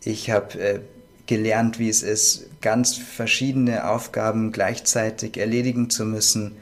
Ich 0.04 0.30
habe 0.30 0.60
äh, 0.60 0.80
gelernt, 1.26 1.80
wie 1.80 1.90
es 1.90 2.04
ist, 2.04 2.48
ganz 2.62 2.96
verschiedene 2.96 3.90
Aufgaben 3.90 4.54
gleichzeitig 4.54 5.38
erledigen 5.38 5.90
zu 5.90 6.06
müssen 6.06 6.56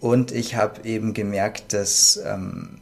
und 0.00 0.32
ich 0.32 0.54
habe 0.54 0.88
eben 0.88 1.12
gemerkt, 1.12 1.72
dass 1.72 2.18
ähm, 2.24 2.78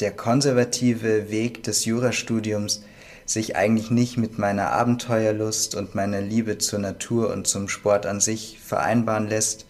der 0.00 0.12
konservative 0.12 1.30
Weg 1.30 1.62
des 1.62 1.84
Jurastudiums 1.84 2.82
sich 3.26 3.56
eigentlich 3.56 3.90
nicht 3.90 4.16
mit 4.16 4.38
meiner 4.38 4.72
Abenteuerlust 4.72 5.74
und 5.74 5.94
meiner 5.94 6.20
Liebe 6.20 6.58
zur 6.58 6.80
Natur 6.80 7.32
und 7.32 7.46
zum 7.46 7.68
Sport 7.68 8.06
an 8.06 8.20
sich 8.20 8.58
vereinbaren 8.64 9.28
lässt. 9.28 9.66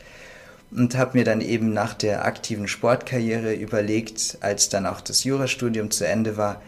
Und 0.70 0.96
habe 0.96 1.18
mir 1.18 1.24
dann 1.24 1.40
eben 1.40 1.72
nach 1.72 1.94
der 1.94 2.24
aktiven 2.24 2.68
Sportkarriere 2.68 3.54
überlegt, 3.54 4.38
als 4.40 4.68
dann 4.68 4.86
auch 4.86 5.00
das 5.00 5.24
Jurastudium 5.24 5.90
zu 5.90 6.06
Ende 6.06 6.36
war, 6.36 6.62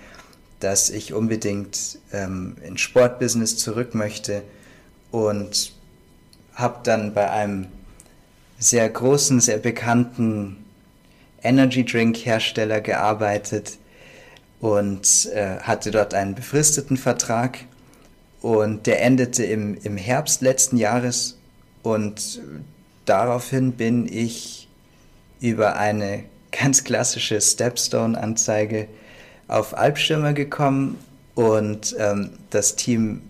dass 0.58 0.90
ich 0.90 1.14
unbedingt 1.14 1.98
ähm, 2.12 2.56
ins 2.64 2.80
Sportbusiness 2.80 3.56
zurück 3.56 3.94
möchte 3.94 4.42
und 5.12 5.72
habe 6.54 6.80
dann 6.82 7.14
bei 7.14 7.30
einem 7.30 7.68
sehr 8.58 8.88
großen, 8.88 9.40
sehr 9.40 9.58
bekannten 9.58 10.61
Energy 11.42 11.84
Drink 11.84 12.16
Hersteller 12.18 12.80
gearbeitet 12.80 13.78
und 14.62 15.28
äh, 15.34 15.58
hatte 15.58 15.90
dort 15.90 16.14
einen 16.14 16.34
befristeten 16.34 16.96
Vertrag. 16.96 17.58
Und 18.40 18.86
der 18.86 19.02
endete 19.02 19.44
im, 19.44 19.76
im 19.82 19.96
Herbst 19.96 20.40
letzten 20.40 20.76
Jahres. 20.76 21.38
Und 21.82 22.40
daraufhin 23.04 23.72
bin 23.72 24.06
ich 24.06 24.68
über 25.40 25.76
eine 25.76 26.24
ganz 26.52 26.84
klassische 26.84 27.40
Stepstone-Anzeige 27.40 28.86
auf 29.48 29.76
Albstürmer 29.76 30.32
gekommen. 30.32 30.98
Und 31.34 31.96
ähm, 31.98 32.30
das 32.50 32.76
Team 32.76 33.22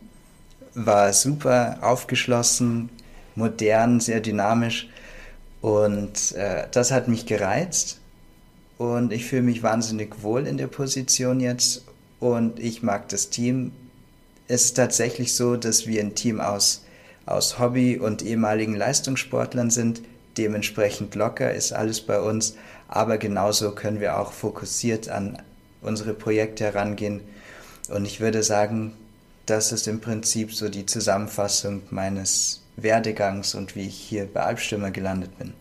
war 0.75 1.12
super 1.14 1.78
aufgeschlossen, 1.81 2.90
modern, 3.37 4.00
sehr 4.00 4.21
dynamisch. 4.21 4.88
Und 5.62 6.33
äh, 6.33 6.66
das 6.73 6.90
hat 6.90 7.09
mich 7.09 7.25
gereizt 7.25 8.01
und 8.82 9.12
ich 9.12 9.26
fühle 9.26 9.42
mich 9.42 9.62
wahnsinnig 9.62 10.24
wohl 10.24 10.44
in 10.44 10.56
der 10.56 10.66
Position 10.66 11.38
jetzt 11.38 11.84
und 12.18 12.58
ich 12.58 12.82
mag 12.82 13.08
das 13.10 13.30
Team. 13.30 13.70
Es 14.48 14.64
ist 14.64 14.74
tatsächlich 14.74 15.36
so, 15.36 15.54
dass 15.54 15.86
wir 15.86 16.00
ein 16.00 16.16
Team 16.16 16.40
aus, 16.40 16.82
aus 17.24 17.60
Hobby- 17.60 18.00
und 18.00 18.22
ehemaligen 18.22 18.74
Leistungssportlern 18.74 19.70
sind. 19.70 20.02
Dementsprechend 20.36 21.14
locker 21.14 21.54
ist 21.54 21.72
alles 21.72 22.00
bei 22.00 22.20
uns, 22.20 22.56
aber 22.88 23.18
genauso 23.18 23.70
können 23.70 24.00
wir 24.00 24.18
auch 24.18 24.32
fokussiert 24.32 25.08
an 25.08 25.40
unsere 25.80 26.12
Projekte 26.12 26.64
herangehen. 26.64 27.20
Und 27.88 28.04
ich 28.04 28.18
würde 28.18 28.42
sagen, 28.42 28.94
das 29.46 29.70
ist 29.70 29.86
im 29.86 30.00
Prinzip 30.00 30.52
so 30.52 30.68
die 30.68 30.86
Zusammenfassung 30.86 31.82
meines 31.90 32.62
Werdegangs 32.76 33.54
und 33.54 33.76
wie 33.76 33.86
ich 33.86 33.94
hier 33.94 34.26
bei 34.26 34.40
Albstürmer 34.40 34.90
gelandet 34.90 35.38
bin. 35.38 35.52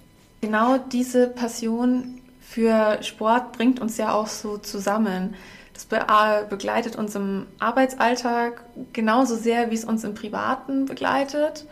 Genau 0.41 0.79
diese 0.91 1.27
Passion 1.27 2.21
für 2.51 3.01
Sport 3.01 3.53
bringt 3.53 3.79
uns 3.79 3.95
ja 3.95 4.11
auch 4.13 4.27
so 4.27 4.57
zusammen. 4.57 5.35
Das 5.73 5.85
begleitet 5.85 6.97
uns 6.97 7.15
im 7.15 7.47
Arbeitsalltag 7.59 8.65
genauso 8.91 9.37
sehr, 9.37 9.71
wie 9.71 9.75
es 9.75 9.85
uns 9.85 10.03
im 10.03 10.15
Privaten 10.15 10.85
begleitet. 10.85 11.65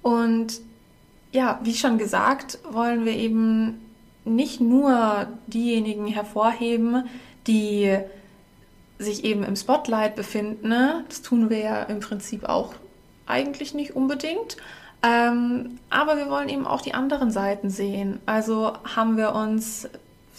Und 0.00 0.62
ja, 1.32 1.60
wie 1.62 1.74
schon 1.74 1.98
gesagt, 1.98 2.58
wollen 2.70 3.04
wir 3.04 3.12
eben 3.12 3.82
nicht 4.24 4.58
nur 4.58 5.26
diejenigen 5.48 6.06
hervorheben, 6.06 7.04
die 7.46 7.98
sich 8.98 9.24
eben 9.24 9.44
im 9.44 9.54
Spotlight 9.54 10.16
befinden. 10.16 10.68
Ne? 10.68 11.04
Das 11.10 11.20
tun 11.20 11.50
wir 11.50 11.58
ja 11.58 11.82
im 11.82 12.00
Prinzip 12.00 12.48
auch 12.48 12.72
eigentlich 13.26 13.74
nicht 13.74 13.94
unbedingt. 13.94 14.56
Ähm, 15.02 15.78
aber 15.90 16.16
wir 16.16 16.30
wollen 16.30 16.48
eben 16.48 16.66
auch 16.66 16.80
die 16.80 16.94
anderen 16.94 17.30
Seiten 17.30 17.68
sehen. 17.68 18.20
Also 18.24 18.72
haben 18.96 19.18
wir 19.18 19.34
uns 19.34 19.88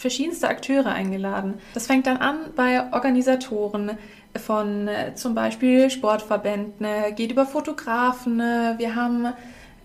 verschiedenste 0.03 0.49
Akteure 0.49 0.87
eingeladen. 0.87 1.55
Das 1.73 1.87
fängt 1.87 2.07
dann 2.07 2.17
an 2.17 2.51
bei 2.57 2.91
Organisatoren 2.91 3.97
von 4.35 4.87
äh, 4.89 5.15
zum 5.15 5.33
Beispiel 5.33 5.89
Sportverbänden, 5.89 6.85
geht 7.15 7.31
über 7.31 7.45
Fotografen. 7.45 8.37
Wir 8.39 8.95
haben 8.95 9.27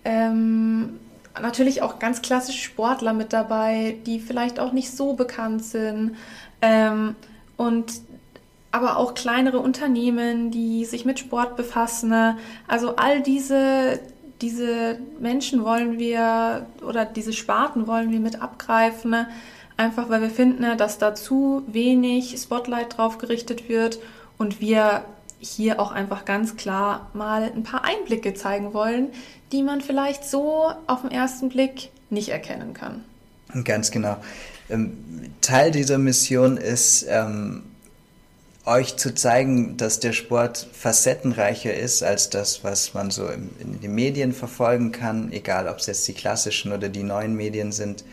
ähm, 0.03 0.99
natürlich 1.41 1.81
auch 1.81 1.99
ganz 1.99 2.21
klassische 2.21 2.61
Sportler 2.61 3.13
mit 3.13 3.31
dabei, 3.31 3.95
die 4.05 4.19
vielleicht 4.19 4.59
auch 4.59 4.73
nicht 4.73 4.91
so 4.91 5.13
bekannt 5.13 5.63
sind. 5.63 6.17
Ähm, 6.61 7.15
und 7.55 7.93
aber 8.71 8.97
auch 8.97 9.13
kleinere 9.13 9.59
Unternehmen, 9.59 10.51
die 10.51 10.83
sich 10.83 11.05
mit 11.05 11.17
Sport 11.17 11.55
befassen. 11.55 12.13
Also 12.67 12.97
all 12.97 13.21
diese, 13.21 13.99
diese 14.41 14.99
Menschen 15.19 15.63
wollen 15.63 15.97
wir 15.97 16.67
oder 16.85 17.05
diese 17.05 17.33
Sparten 17.33 17.87
wollen 17.87 18.11
wir 18.11 18.19
mit 18.19 18.41
abgreifen, 18.41 19.25
einfach 19.79 20.09
weil 20.09 20.21
wir 20.21 20.29
finden, 20.29 20.77
dass 20.77 20.97
da 20.97 21.15
zu 21.15 21.63
wenig 21.67 22.37
Spotlight 22.37 22.97
drauf 22.97 23.17
gerichtet 23.17 23.69
wird 23.69 23.99
und 24.37 24.59
wir 24.59 25.05
hier 25.39 25.79
auch 25.79 25.91
einfach 25.91 26.25
ganz 26.25 26.57
klar 26.57 27.09
mal 27.13 27.43
ein 27.43 27.63
paar 27.63 27.85
Einblicke 27.85 28.33
zeigen 28.33 28.73
wollen, 28.73 29.07
die 29.51 29.63
man 29.63 29.81
vielleicht 29.81 30.25
so 30.25 30.69
auf 30.85 31.01
den 31.01 31.11
ersten 31.11 31.49
Blick 31.49 31.89
nicht 32.09 32.29
erkennen 32.29 32.73
kann. 32.73 33.03
Ganz 33.63 33.89
genau. 33.89 34.17
Ähm, 34.69 34.97
Teil 35.41 35.71
dieser 35.71 35.97
Mission 35.97 36.57
ist, 36.57 37.05
ähm, 37.09 37.63
euch 38.65 38.97
zu 38.97 39.15
zeigen, 39.15 39.77
dass 39.77 39.99
der 39.99 40.13
Sport 40.13 40.67
facettenreicher 40.73 41.73
ist 41.73 42.03
als 42.03 42.29
das, 42.29 42.63
was 42.63 42.93
man 42.93 43.09
so 43.09 43.27
in 43.27 43.79
den 43.81 43.95
Medien 43.95 44.33
verfolgen 44.33 44.91
kann, 44.91 45.31
egal 45.31 45.67
ob 45.67 45.77
es 45.77 45.87
jetzt 45.87 46.07
die 46.07 46.13
klassischen 46.13 46.71
oder 46.71 46.89
die 46.89 47.03
neuen 47.03 47.35
Medien 47.35 47.71
sind. 47.71 48.03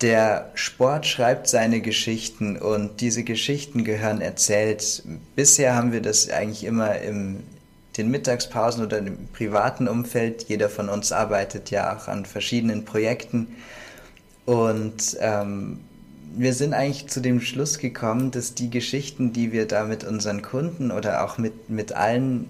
Der 0.00 0.50
Sport 0.54 1.06
schreibt 1.06 1.48
seine 1.48 1.80
Geschichten 1.80 2.56
und 2.56 3.00
diese 3.00 3.22
Geschichten 3.22 3.84
gehören 3.84 4.20
erzählt. 4.22 5.02
Bisher 5.36 5.74
haben 5.74 5.92
wir 5.92 6.00
das 6.00 6.30
eigentlich 6.30 6.64
immer 6.64 6.98
im 7.00 7.42
den 7.96 8.10
Mittagspausen 8.10 8.84
oder 8.84 8.98
im 8.98 9.28
privaten 9.32 9.88
Umfeld. 9.88 10.44
Jeder 10.48 10.68
von 10.68 10.88
uns 10.88 11.12
arbeitet 11.12 11.70
ja 11.70 11.96
auch 11.96 12.08
an 12.08 12.24
verschiedenen 12.24 12.84
Projekten. 12.84 13.48
Und 14.46 15.16
ähm, 15.20 15.80
wir 16.36 16.54
sind 16.54 16.74
eigentlich 16.74 17.08
zu 17.08 17.20
dem 17.20 17.40
Schluss 17.40 17.78
gekommen, 17.78 18.30
dass 18.30 18.54
die 18.54 18.70
Geschichten, 18.70 19.32
die 19.32 19.52
wir 19.52 19.66
da 19.66 19.84
mit 19.84 20.04
unseren 20.04 20.42
Kunden 20.42 20.90
oder 20.90 21.24
auch 21.24 21.38
mit, 21.38 21.68
mit 21.68 21.92
allen 21.92 22.48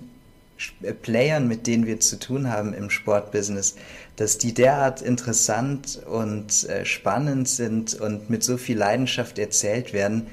Playern, 1.02 1.48
mit 1.48 1.66
denen 1.66 1.86
wir 1.86 2.00
zu 2.00 2.18
tun 2.18 2.50
haben 2.50 2.74
im 2.74 2.90
Sportbusiness, 2.90 3.76
dass 4.16 4.38
die 4.38 4.52
derart 4.52 5.00
interessant 5.02 6.00
und 6.06 6.68
äh, 6.68 6.84
spannend 6.84 7.48
sind 7.48 7.94
und 7.94 8.30
mit 8.30 8.44
so 8.44 8.56
viel 8.56 8.76
Leidenschaft 8.76 9.38
erzählt 9.38 9.92
werden, 9.92 10.26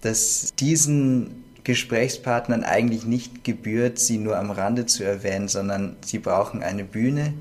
dass 0.00 0.54
diesen 0.58 1.44
Gesprächspartnern 1.64 2.62
eigentlich 2.62 3.04
nicht 3.04 3.42
gebührt, 3.42 3.98
sie 3.98 4.18
nur 4.18 4.38
am 4.38 4.50
Rande 4.50 4.86
zu 4.86 5.02
erwähnen, 5.02 5.48
sondern 5.48 5.96
sie 6.04 6.20
brauchen 6.20 6.62
eine 6.62 6.84
Bühne, 6.84 7.34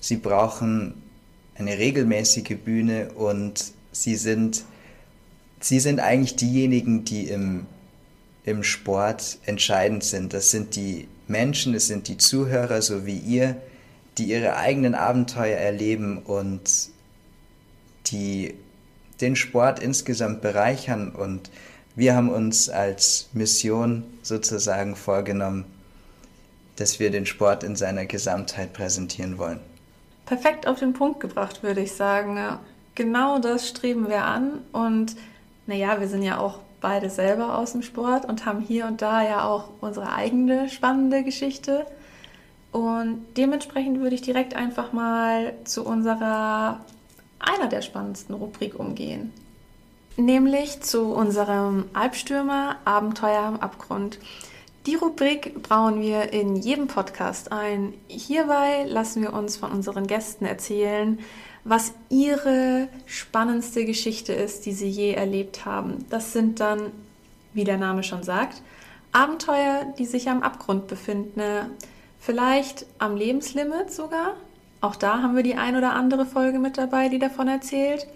sie 0.00 0.16
brauchen 0.16 0.94
eine 1.56 1.78
regelmäßige 1.78 2.56
Bühne 2.64 3.10
und 3.12 3.72
sie 3.92 4.16
sind, 4.16 4.64
sie 5.60 5.78
sind 5.78 6.00
eigentlich 6.00 6.36
diejenigen, 6.36 7.04
die 7.04 7.28
im, 7.28 7.66
im 8.44 8.62
Sport 8.62 9.38
entscheidend 9.44 10.04
sind. 10.04 10.32
Das 10.32 10.50
sind 10.50 10.74
die 10.74 11.06
Menschen, 11.30 11.74
es 11.74 11.86
sind 11.86 12.08
die 12.08 12.18
Zuhörer, 12.18 12.82
so 12.82 13.06
wie 13.06 13.16
ihr, 13.16 13.56
die 14.18 14.24
ihre 14.24 14.56
eigenen 14.56 14.94
Abenteuer 14.94 15.56
erleben 15.56 16.18
und 16.18 16.90
die 18.06 18.54
den 19.20 19.36
Sport 19.36 19.78
insgesamt 19.80 20.42
bereichern 20.42 21.10
und 21.10 21.50
wir 21.94 22.14
haben 22.14 22.30
uns 22.30 22.68
als 22.68 23.28
Mission 23.32 24.04
sozusagen 24.22 24.96
vorgenommen, 24.96 25.64
dass 26.76 26.98
wir 26.98 27.10
den 27.10 27.26
Sport 27.26 27.62
in 27.62 27.76
seiner 27.76 28.06
Gesamtheit 28.06 28.72
präsentieren 28.72 29.38
wollen. 29.38 29.60
Perfekt 30.24 30.66
auf 30.66 30.78
den 30.78 30.94
Punkt 30.94 31.20
gebracht, 31.20 31.62
würde 31.62 31.82
ich 31.82 31.92
sagen. 31.92 32.38
Genau 32.94 33.38
das 33.38 33.68
streben 33.68 34.08
wir 34.08 34.24
an 34.24 34.60
und 34.72 35.16
naja, 35.66 36.00
wir 36.00 36.08
sind 36.08 36.22
ja 36.22 36.38
auch 36.38 36.60
beide 36.80 37.10
selber 37.10 37.58
aus 37.58 37.72
dem 37.72 37.82
Sport 37.82 38.24
und 38.24 38.46
haben 38.46 38.60
hier 38.60 38.86
und 38.86 39.02
da 39.02 39.22
ja 39.22 39.44
auch 39.44 39.70
unsere 39.80 40.12
eigene 40.12 40.68
spannende 40.68 41.22
Geschichte. 41.22 41.86
Und 42.72 43.26
dementsprechend 43.36 44.00
würde 44.00 44.14
ich 44.14 44.22
direkt 44.22 44.54
einfach 44.54 44.92
mal 44.92 45.54
zu 45.64 45.84
unserer 45.84 46.80
einer 47.38 47.68
der 47.68 47.82
spannendsten 47.82 48.34
Rubrik 48.34 48.78
umgehen 48.78 49.32
nämlich 50.20 50.80
zu 50.80 51.12
unserem 51.12 51.86
Albstürmer 51.92 52.76
Abenteuer 52.84 53.42
am 53.42 53.56
Abgrund. 53.60 54.18
Die 54.86 54.94
Rubrik 54.94 55.62
brauen 55.62 56.00
wir 56.00 56.32
in 56.32 56.56
jedem 56.56 56.86
Podcast 56.86 57.52
ein. 57.52 57.92
Hierbei 58.08 58.84
lassen 58.86 59.22
wir 59.22 59.32
uns 59.34 59.56
von 59.56 59.72
unseren 59.72 60.06
Gästen 60.06 60.46
erzählen, 60.46 61.18
was 61.64 61.92
ihre 62.08 62.88
spannendste 63.06 63.84
Geschichte 63.84 64.32
ist, 64.32 64.66
die 64.66 64.72
sie 64.72 64.88
je 64.88 65.12
erlebt 65.12 65.64
haben. 65.64 66.06
Das 66.10 66.32
sind 66.32 66.60
dann, 66.60 66.92
wie 67.52 67.64
der 67.64 67.76
Name 67.76 68.02
schon 68.02 68.22
sagt, 68.22 68.62
Abenteuer, 69.12 69.92
die 69.98 70.06
sich 70.06 70.28
am 70.28 70.42
Abgrund 70.42 70.86
befinden. 70.86 71.42
Vielleicht 72.20 72.86
am 72.98 73.16
Lebenslimit 73.16 73.90
sogar. 73.90 74.36
Auch 74.80 74.96
da 74.96 75.20
haben 75.22 75.36
wir 75.36 75.42
die 75.42 75.56
ein 75.56 75.76
oder 75.76 75.92
andere 75.94 76.26
Folge 76.26 76.58
mit 76.58 76.78
dabei, 76.78 77.08
die 77.08 77.18
davon 77.18 77.48
erzählt. 77.48 78.06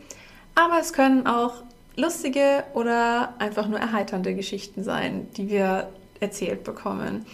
Aber 0.54 0.78
es 0.78 0.92
können 0.92 1.26
auch 1.26 1.62
lustige 1.96 2.64
oder 2.74 3.34
einfach 3.38 3.66
nur 3.68 3.78
erheiternde 3.78 4.34
Geschichten 4.34 4.84
sein, 4.84 5.28
die 5.36 5.48
wir 5.48 5.88
erzählt 6.20 6.64
bekommen. 6.64 7.26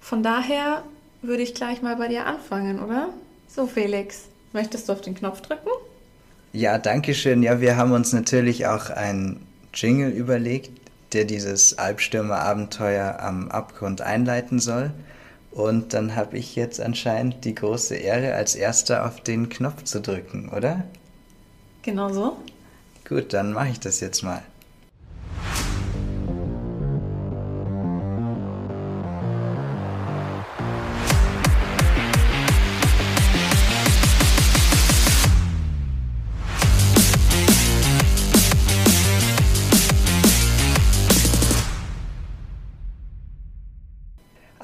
Von 0.00 0.22
daher 0.22 0.82
würde 1.22 1.42
ich 1.42 1.54
gleich 1.54 1.82
mal 1.82 1.96
bei 1.96 2.08
dir 2.08 2.26
anfangen, 2.26 2.80
oder? 2.82 3.08
So, 3.48 3.66
Felix, 3.66 4.27
möchtest 4.52 4.88
du 4.88 4.92
auf 4.92 5.00
den 5.00 5.14
Knopf 5.14 5.40
drücken? 5.40 5.68
Ja, 6.52 6.78
danke 6.78 7.14
schön. 7.14 7.42
Ja, 7.42 7.60
wir 7.60 7.76
haben 7.76 7.92
uns 7.92 8.12
natürlich 8.12 8.66
auch 8.66 8.90
einen 8.90 9.46
Jingle 9.74 10.10
überlegt, 10.10 10.70
der 11.12 11.24
dieses 11.24 11.78
Albstürmer-Abenteuer 11.78 13.18
am 13.20 13.50
Abgrund 13.50 14.00
einleiten 14.00 14.58
soll. 14.58 14.92
Und 15.50 15.94
dann 15.94 16.14
habe 16.14 16.38
ich 16.38 16.56
jetzt 16.56 16.80
anscheinend 16.80 17.44
die 17.44 17.54
große 17.54 17.96
Ehre, 17.96 18.34
als 18.34 18.54
erster 18.54 19.06
auf 19.06 19.20
den 19.22 19.48
Knopf 19.48 19.84
zu 19.84 20.00
drücken, 20.00 20.50
oder? 20.50 20.84
Genau 21.82 22.12
so. 22.12 22.36
Gut, 23.08 23.32
dann 23.32 23.52
mache 23.52 23.70
ich 23.70 23.80
das 23.80 24.00
jetzt 24.00 24.22
mal. 24.22 24.42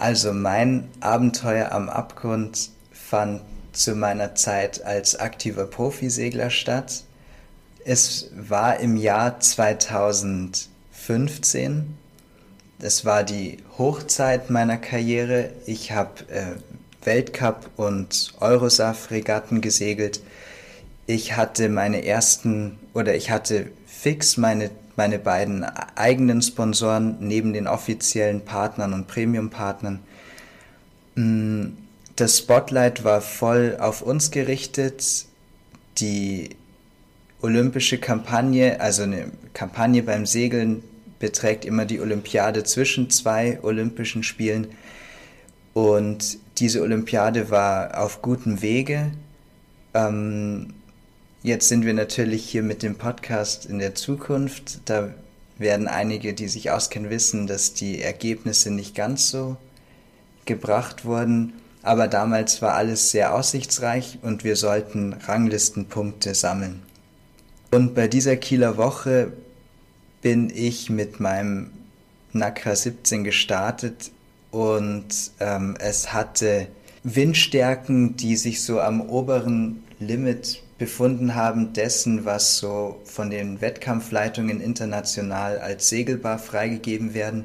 Also 0.04 0.32
mein 0.34 0.90
Abenteuer 1.00 1.72
am 1.72 1.88
Abgrund 1.88 2.68
fand 2.92 3.40
zu 3.72 3.94
meiner 3.94 4.34
Zeit 4.34 4.84
als 4.84 5.18
aktiver 5.18 5.64
Profisegler 5.64 6.50
statt. 6.50 7.04
Es 7.86 8.28
war 8.36 8.80
im 8.80 8.98
Jahr 8.98 9.40
2015. 9.40 11.96
Es 12.80 13.06
war 13.06 13.24
die 13.24 13.56
Hochzeit 13.78 14.50
meiner 14.50 14.76
Karriere. 14.76 15.52
Ich 15.64 15.92
habe 15.92 16.28
äh, 16.28 16.56
Weltcup 17.06 17.70
und 17.76 18.34
Eurosaf-Regatten 18.40 19.62
gesegelt. 19.62 20.20
Ich 21.06 21.36
hatte 21.36 21.68
meine 21.68 22.04
ersten 22.04 22.78
oder 22.94 23.14
ich 23.14 23.30
hatte 23.30 23.70
fix 23.86 24.36
meine, 24.36 24.70
meine 24.96 25.18
beiden 25.18 25.64
eigenen 25.64 26.40
Sponsoren 26.40 27.16
neben 27.20 27.52
den 27.52 27.66
offiziellen 27.66 28.44
Partnern 28.44 28.94
und 28.94 29.06
Premium-Partnern. 29.06 30.00
Mm, 31.14 31.64
das 32.16 32.38
Spotlight 32.38 33.04
war 33.04 33.20
voll 33.20 33.76
auf 33.80 34.00
uns 34.00 34.30
gerichtet. 34.30 35.26
Die 35.98 36.50
olympische 37.42 37.98
Kampagne, 37.98 38.80
also 38.80 39.02
eine 39.02 39.30
Kampagne 39.52 40.02
beim 40.02 40.24
Segeln 40.24 40.82
beträgt 41.18 41.64
immer 41.64 41.84
die 41.84 42.00
Olympiade 42.00 42.64
zwischen 42.64 43.10
zwei 43.10 43.58
Olympischen 43.62 44.22
Spielen. 44.22 44.68
Und 45.74 46.38
diese 46.58 46.82
Olympiade 46.82 47.50
war 47.50 48.00
auf 48.02 48.22
gutem 48.22 48.62
Wege. 48.62 49.10
Ähm, 49.92 50.74
jetzt 51.44 51.68
sind 51.68 51.84
wir 51.84 51.94
natürlich 51.94 52.44
hier 52.44 52.62
mit 52.62 52.82
dem 52.82 52.96
Podcast 52.96 53.66
in 53.66 53.78
der 53.78 53.94
Zukunft. 53.94 54.80
Da 54.86 55.14
werden 55.58 55.86
einige, 55.86 56.32
die 56.32 56.48
sich 56.48 56.70
auskennen, 56.70 57.10
wissen, 57.10 57.46
dass 57.46 57.74
die 57.74 58.02
Ergebnisse 58.02 58.72
nicht 58.72 58.96
ganz 58.96 59.30
so 59.30 59.56
gebracht 60.46 61.04
wurden. 61.04 61.52
Aber 61.82 62.08
damals 62.08 62.62
war 62.62 62.74
alles 62.74 63.10
sehr 63.10 63.34
aussichtsreich 63.34 64.18
und 64.22 64.42
wir 64.42 64.56
sollten 64.56 65.12
Ranglistenpunkte 65.12 66.34
sammeln. 66.34 66.82
Und 67.70 67.94
bei 67.94 68.08
dieser 68.08 68.36
Kieler 68.36 68.78
Woche 68.78 69.32
bin 70.22 70.50
ich 70.50 70.88
mit 70.88 71.20
meinem 71.20 71.70
NACRA 72.32 72.74
17 72.74 73.22
gestartet 73.22 74.10
und 74.50 75.08
ähm, 75.40 75.76
es 75.78 76.14
hatte 76.14 76.68
Windstärken, 77.02 78.16
die 78.16 78.36
sich 78.36 78.62
so 78.62 78.80
am 78.80 79.02
oberen 79.02 79.84
Limit 80.00 80.63
befunden 80.78 81.34
haben 81.34 81.72
dessen, 81.72 82.24
was 82.24 82.58
so 82.58 83.00
von 83.04 83.30
den 83.30 83.60
Wettkampfleitungen 83.60 84.60
international 84.60 85.58
als 85.58 85.88
segelbar 85.88 86.38
freigegeben 86.38 87.14
werden. 87.14 87.44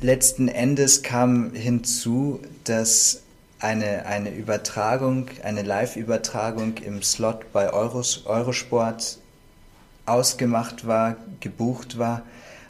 Letzten 0.00 0.48
Endes 0.48 1.02
kam 1.02 1.52
hinzu, 1.52 2.40
dass 2.64 3.22
eine, 3.58 4.06
eine 4.06 4.30
Übertragung, 4.30 5.26
eine 5.42 5.62
Live-Übertragung 5.62 6.78
im 6.78 7.02
Slot 7.02 7.52
bei 7.52 7.72
Euros, 7.72 8.26
Eurosport 8.26 9.18
ausgemacht 10.06 10.86
war, 10.86 11.16
gebucht 11.40 11.98
war, 11.98 12.22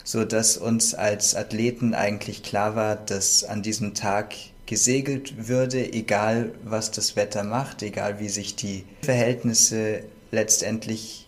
so 0.03 0.23
dass 0.23 0.57
uns 0.57 0.93
als 0.93 1.35
Athleten 1.35 1.93
eigentlich 1.93 2.43
klar 2.43 2.75
war, 2.75 2.95
dass 2.95 3.43
an 3.43 3.61
diesem 3.61 3.93
Tag 3.93 4.35
gesegelt 4.65 5.47
würde, 5.47 5.93
egal 5.93 6.51
was 6.63 6.91
das 6.91 7.15
Wetter 7.15 7.43
macht, 7.43 7.83
egal 7.83 8.19
wie 8.19 8.29
sich 8.29 8.55
die 8.55 8.83
Verhältnisse 9.01 10.03
letztendlich 10.31 11.27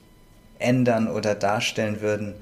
ändern 0.59 1.07
oder 1.07 1.35
darstellen 1.35 2.01
würden. 2.01 2.33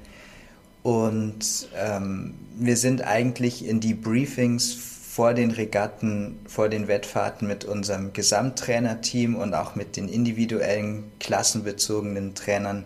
Und 0.82 1.68
ähm, 1.76 2.34
wir 2.58 2.76
sind 2.76 3.02
eigentlich 3.02 3.66
in 3.66 3.80
die 3.80 3.94
Briefings 3.94 4.72
vor 4.72 5.34
den 5.34 5.50
Regatten, 5.50 6.38
vor 6.46 6.68
den 6.68 6.88
Wettfahrten 6.88 7.48
mit 7.48 7.64
unserem 7.64 8.12
Gesamttrainerteam 8.12 9.34
und 9.34 9.54
auch 9.54 9.74
mit 9.74 9.96
den 9.96 10.08
individuellen 10.08 11.04
klassenbezogenen 11.18 12.34
Trainern 12.34 12.84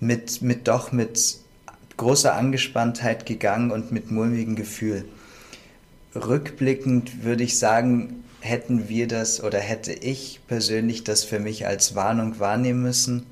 mit, 0.00 0.42
mit 0.42 0.66
doch 0.68 0.90
mit 0.92 1.36
großer 1.96 2.34
Angespanntheit 2.34 3.26
gegangen 3.26 3.70
und 3.70 3.92
mit 3.92 4.10
mulmigem 4.10 4.56
Gefühl 4.56 5.04
rückblickend 6.14 7.24
würde 7.24 7.44
ich 7.44 7.58
sagen, 7.58 8.24
hätten 8.40 8.88
wir 8.88 9.06
das 9.06 9.42
oder 9.42 9.58
hätte 9.58 9.92
ich 9.92 10.40
persönlich 10.48 11.04
das 11.04 11.24
für 11.24 11.38
mich 11.38 11.66
als 11.66 11.94
Warnung 11.94 12.38
wahrnehmen 12.40 12.82
müssen 12.82 13.26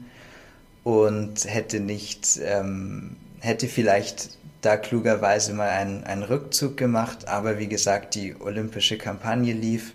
und 0.84 1.44
hätte 1.46 1.80
nicht, 1.80 2.38
ähm, 2.42 3.16
hätte 3.40 3.68
vielleicht 3.68 4.38
da 4.60 4.76
klugerweise 4.76 5.54
mal 5.54 5.68
einen, 5.68 6.04
einen 6.04 6.22
Rückzug 6.22 6.76
gemacht, 6.76 7.28
aber 7.28 7.58
wie 7.58 7.68
gesagt, 7.68 8.14
die 8.14 8.34
olympische 8.38 8.98
Kampagne 8.98 9.52
lief. 9.52 9.94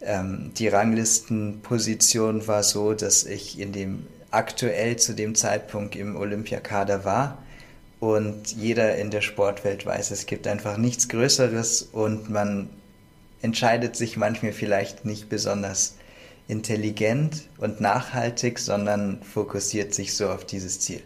Ähm, 0.00 0.52
die 0.56 0.68
Ranglistenposition 0.68 2.46
war 2.46 2.62
so, 2.62 2.94
dass 2.94 3.24
ich 3.24 3.58
in 3.58 3.72
dem 3.72 4.06
aktuell 4.30 4.96
zu 4.96 5.14
dem 5.14 5.34
Zeitpunkt 5.34 5.94
im 5.94 6.16
Olympiakader 6.16 7.04
war 7.04 7.41
und 8.02 8.50
jeder 8.56 8.96
in 8.96 9.12
der 9.12 9.20
Sportwelt 9.20 9.86
weiß, 9.86 10.10
es 10.10 10.26
gibt 10.26 10.48
einfach 10.48 10.76
nichts 10.76 11.08
Größeres 11.08 11.82
und 11.92 12.30
man 12.30 12.68
entscheidet 13.42 13.94
sich 13.94 14.16
manchmal 14.16 14.50
vielleicht 14.50 15.04
nicht 15.04 15.28
besonders 15.28 15.94
intelligent 16.48 17.48
und 17.58 17.80
nachhaltig, 17.80 18.58
sondern 18.58 19.22
fokussiert 19.22 19.94
sich 19.94 20.16
so 20.16 20.30
auf 20.30 20.44
dieses 20.44 20.80
Ziel. 20.80 21.00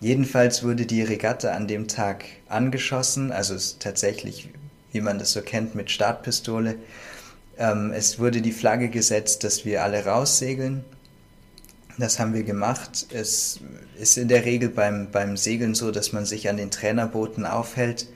Jedenfalls 0.00 0.62
wurde 0.62 0.86
die 0.86 1.02
Regatta 1.02 1.50
an 1.50 1.68
dem 1.68 1.86
Tag 1.86 2.24
angeschossen, 2.48 3.30
also 3.30 3.54
tatsächlich, 3.78 4.48
wie 4.92 5.02
man 5.02 5.18
das 5.18 5.32
so 5.32 5.42
kennt, 5.42 5.74
mit 5.74 5.90
Startpistole. 5.90 6.76
Ähm, 7.58 7.92
es 7.94 8.18
wurde 8.18 8.40
die 8.40 8.52
Flagge 8.52 8.88
gesetzt, 8.88 9.44
dass 9.44 9.66
wir 9.66 9.82
alle 9.82 10.06
raussegeln 10.06 10.82
das 11.98 12.18
haben 12.18 12.34
wir 12.34 12.42
gemacht. 12.42 13.06
Es 13.12 13.60
ist 13.98 14.16
in 14.16 14.28
der 14.28 14.44
Regel 14.44 14.68
beim, 14.68 15.10
beim 15.10 15.36
Segeln 15.36 15.74
so, 15.74 15.90
dass 15.90 16.12
man 16.12 16.24
sich 16.24 16.48
an 16.48 16.56
den 16.56 16.70
Trainerbooten 16.70 17.44
aufhält, 17.44 18.06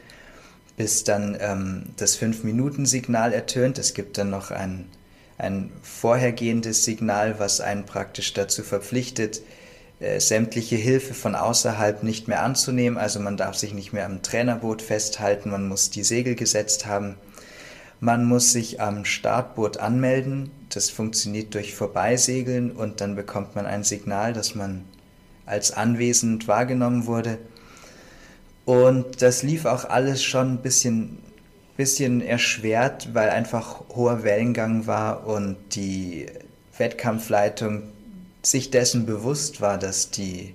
bis 0.76 1.04
dann 1.04 1.36
ähm, 1.40 1.84
das 1.96 2.18
5-Minuten-Signal 2.18 3.32
ertönt. 3.32 3.78
Es 3.78 3.94
gibt 3.94 4.18
dann 4.18 4.30
noch 4.30 4.50
ein, 4.50 4.86
ein 5.38 5.70
vorhergehendes 5.82 6.84
Signal, 6.84 7.38
was 7.38 7.60
einen 7.60 7.84
praktisch 7.84 8.32
dazu 8.32 8.62
verpflichtet, 8.62 9.42
äh, 10.00 10.20
sämtliche 10.20 10.76
Hilfe 10.76 11.14
von 11.14 11.34
außerhalb 11.34 12.02
nicht 12.02 12.28
mehr 12.28 12.42
anzunehmen. 12.42 12.98
Also 12.98 13.20
man 13.20 13.36
darf 13.36 13.56
sich 13.56 13.74
nicht 13.74 13.92
mehr 13.92 14.06
am 14.06 14.22
Trainerboot 14.22 14.82
festhalten, 14.82 15.50
man 15.50 15.68
muss 15.68 15.90
die 15.90 16.04
Segel 16.04 16.34
gesetzt 16.34 16.86
haben. 16.86 17.16
Man 18.00 18.24
muss 18.24 18.52
sich 18.52 18.80
am 18.80 19.04
Startboot 19.04 19.78
anmelden. 19.78 20.50
Das 20.68 20.90
funktioniert 20.90 21.54
durch 21.54 21.74
Vorbeisegeln 21.74 22.70
und 22.70 23.00
dann 23.00 23.16
bekommt 23.16 23.54
man 23.54 23.66
ein 23.66 23.84
Signal, 23.84 24.32
dass 24.32 24.54
man 24.54 24.84
als 25.46 25.72
anwesend 25.72 26.48
wahrgenommen 26.48 27.06
wurde. 27.06 27.38
Und 28.64 29.22
das 29.22 29.42
lief 29.42 29.64
auch 29.64 29.84
alles 29.84 30.22
schon 30.22 30.54
ein 30.54 30.62
bisschen, 30.62 31.18
bisschen 31.76 32.20
erschwert, 32.20 33.14
weil 33.14 33.30
einfach 33.30 33.84
hoher 33.94 34.24
Wellengang 34.24 34.86
war 34.86 35.26
und 35.26 35.56
die 35.72 36.26
Wettkampfleitung 36.76 37.84
sich 38.42 38.70
dessen 38.70 39.06
bewusst 39.06 39.60
war, 39.60 39.78
dass 39.78 40.10
die 40.10 40.54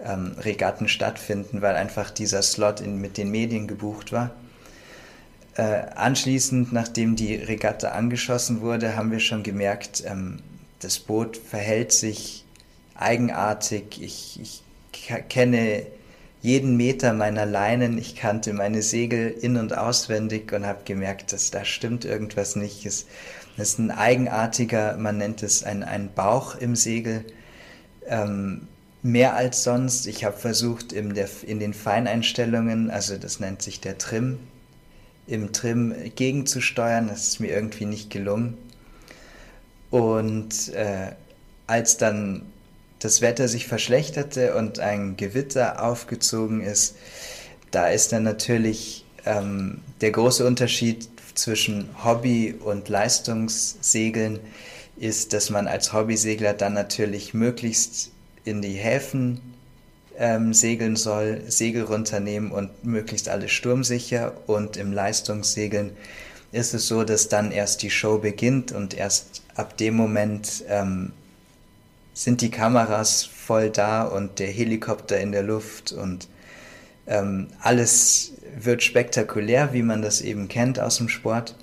ähm, 0.00 0.36
Regatten 0.38 0.88
stattfinden, 0.88 1.60
weil 1.60 1.74
einfach 1.74 2.10
dieser 2.10 2.42
Slot 2.42 2.80
in, 2.80 3.00
mit 3.00 3.16
den 3.18 3.30
Medien 3.30 3.66
gebucht 3.66 4.12
war. 4.12 4.30
Äh, 5.56 5.86
anschließend, 5.94 6.72
nachdem 6.72 7.14
die 7.14 7.36
Regatta 7.36 7.90
angeschossen 7.90 8.60
wurde, 8.60 8.96
haben 8.96 9.12
wir 9.12 9.20
schon 9.20 9.42
gemerkt, 9.44 10.02
ähm, 10.04 10.40
das 10.80 10.98
Boot 10.98 11.36
verhält 11.36 11.92
sich 11.92 12.44
eigenartig. 12.96 14.02
Ich, 14.02 14.40
ich 14.40 14.62
kenne 15.28 15.86
jeden 16.42 16.76
Meter 16.76 17.12
meiner 17.12 17.46
Leinen, 17.46 17.98
ich 17.98 18.16
kannte 18.16 18.52
meine 18.52 18.82
Segel 18.82 19.30
in 19.30 19.56
und 19.56 19.76
auswendig 19.76 20.52
und 20.52 20.66
habe 20.66 20.84
gemerkt, 20.84 21.32
dass 21.32 21.50
da 21.50 21.64
stimmt 21.64 22.04
irgendwas 22.04 22.56
nicht. 22.56 22.84
Es, 22.84 23.06
es 23.56 23.70
ist 23.70 23.78
ein 23.78 23.92
eigenartiger, 23.92 24.96
man 24.96 25.18
nennt 25.18 25.42
es 25.42 25.62
ein, 25.62 25.84
ein 25.84 26.12
Bauch 26.12 26.56
im 26.56 26.74
Segel. 26.74 27.24
Ähm, 28.06 28.66
mehr 29.02 29.36
als 29.36 29.62
sonst. 29.62 30.06
Ich 30.06 30.24
habe 30.24 30.36
versucht, 30.36 30.92
in, 30.92 31.14
der, 31.14 31.28
in 31.46 31.60
den 31.60 31.74
Feineinstellungen, 31.74 32.90
also 32.90 33.16
das 33.16 33.38
nennt 33.38 33.62
sich 33.62 33.80
der 33.80 33.98
Trim, 33.98 34.38
im 35.26 35.52
Trim 35.52 35.94
gegenzusteuern. 36.14 37.08
Das 37.08 37.28
ist 37.28 37.40
mir 37.40 37.50
irgendwie 37.50 37.86
nicht 37.86 38.10
gelungen. 38.10 38.58
Und 39.90 40.72
äh, 40.74 41.12
als 41.66 41.96
dann 41.96 42.42
das 42.98 43.20
Wetter 43.20 43.48
sich 43.48 43.66
verschlechterte 43.66 44.54
und 44.54 44.78
ein 44.78 45.16
Gewitter 45.16 45.84
aufgezogen 45.84 46.62
ist, 46.62 46.96
da 47.70 47.88
ist 47.88 48.12
dann 48.12 48.22
natürlich 48.22 49.04
ähm, 49.24 49.80
der 50.00 50.10
große 50.10 50.46
Unterschied 50.46 51.08
zwischen 51.34 51.88
Hobby- 52.04 52.54
und 52.54 52.88
Leistungssegeln 52.88 54.40
ist, 54.96 55.32
dass 55.32 55.50
man 55.50 55.66
als 55.66 55.92
Hobbysegler 55.92 56.54
dann 56.54 56.72
natürlich 56.72 57.34
möglichst 57.34 58.10
in 58.44 58.62
die 58.62 58.74
Häfen 58.74 59.40
ähm, 60.18 60.54
segeln 60.54 60.96
soll, 60.96 61.42
Segel 61.48 61.84
runternehmen 61.84 62.50
und 62.52 62.84
möglichst 62.84 63.28
alles 63.28 63.50
sturmsicher. 63.50 64.32
Und 64.46 64.76
im 64.76 64.92
Leistungssegeln 64.92 65.92
ist 66.52 66.74
es 66.74 66.86
so, 66.86 67.04
dass 67.04 67.28
dann 67.28 67.50
erst 67.50 67.82
die 67.82 67.90
Show 67.90 68.18
beginnt 68.18 68.72
und 68.72 68.94
erst 68.94 69.42
ab 69.54 69.76
dem 69.76 69.94
Moment 69.94 70.64
ähm, 70.68 71.12
sind 72.12 72.40
die 72.40 72.50
Kameras 72.50 73.24
voll 73.24 73.70
da 73.70 74.04
und 74.04 74.38
der 74.38 74.48
Helikopter 74.48 75.18
in 75.18 75.32
der 75.32 75.42
Luft 75.42 75.92
und 75.92 76.28
ähm, 77.06 77.48
alles 77.60 78.32
wird 78.56 78.82
spektakulär, 78.82 79.72
wie 79.72 79.82
man 79.82 80.00
das 80.00 80.20
eben 80.20 80.48
kennt 80.48 80.78
aus 80.78 80.98
dem 80.98 81.08
Sport. 81.08 81.56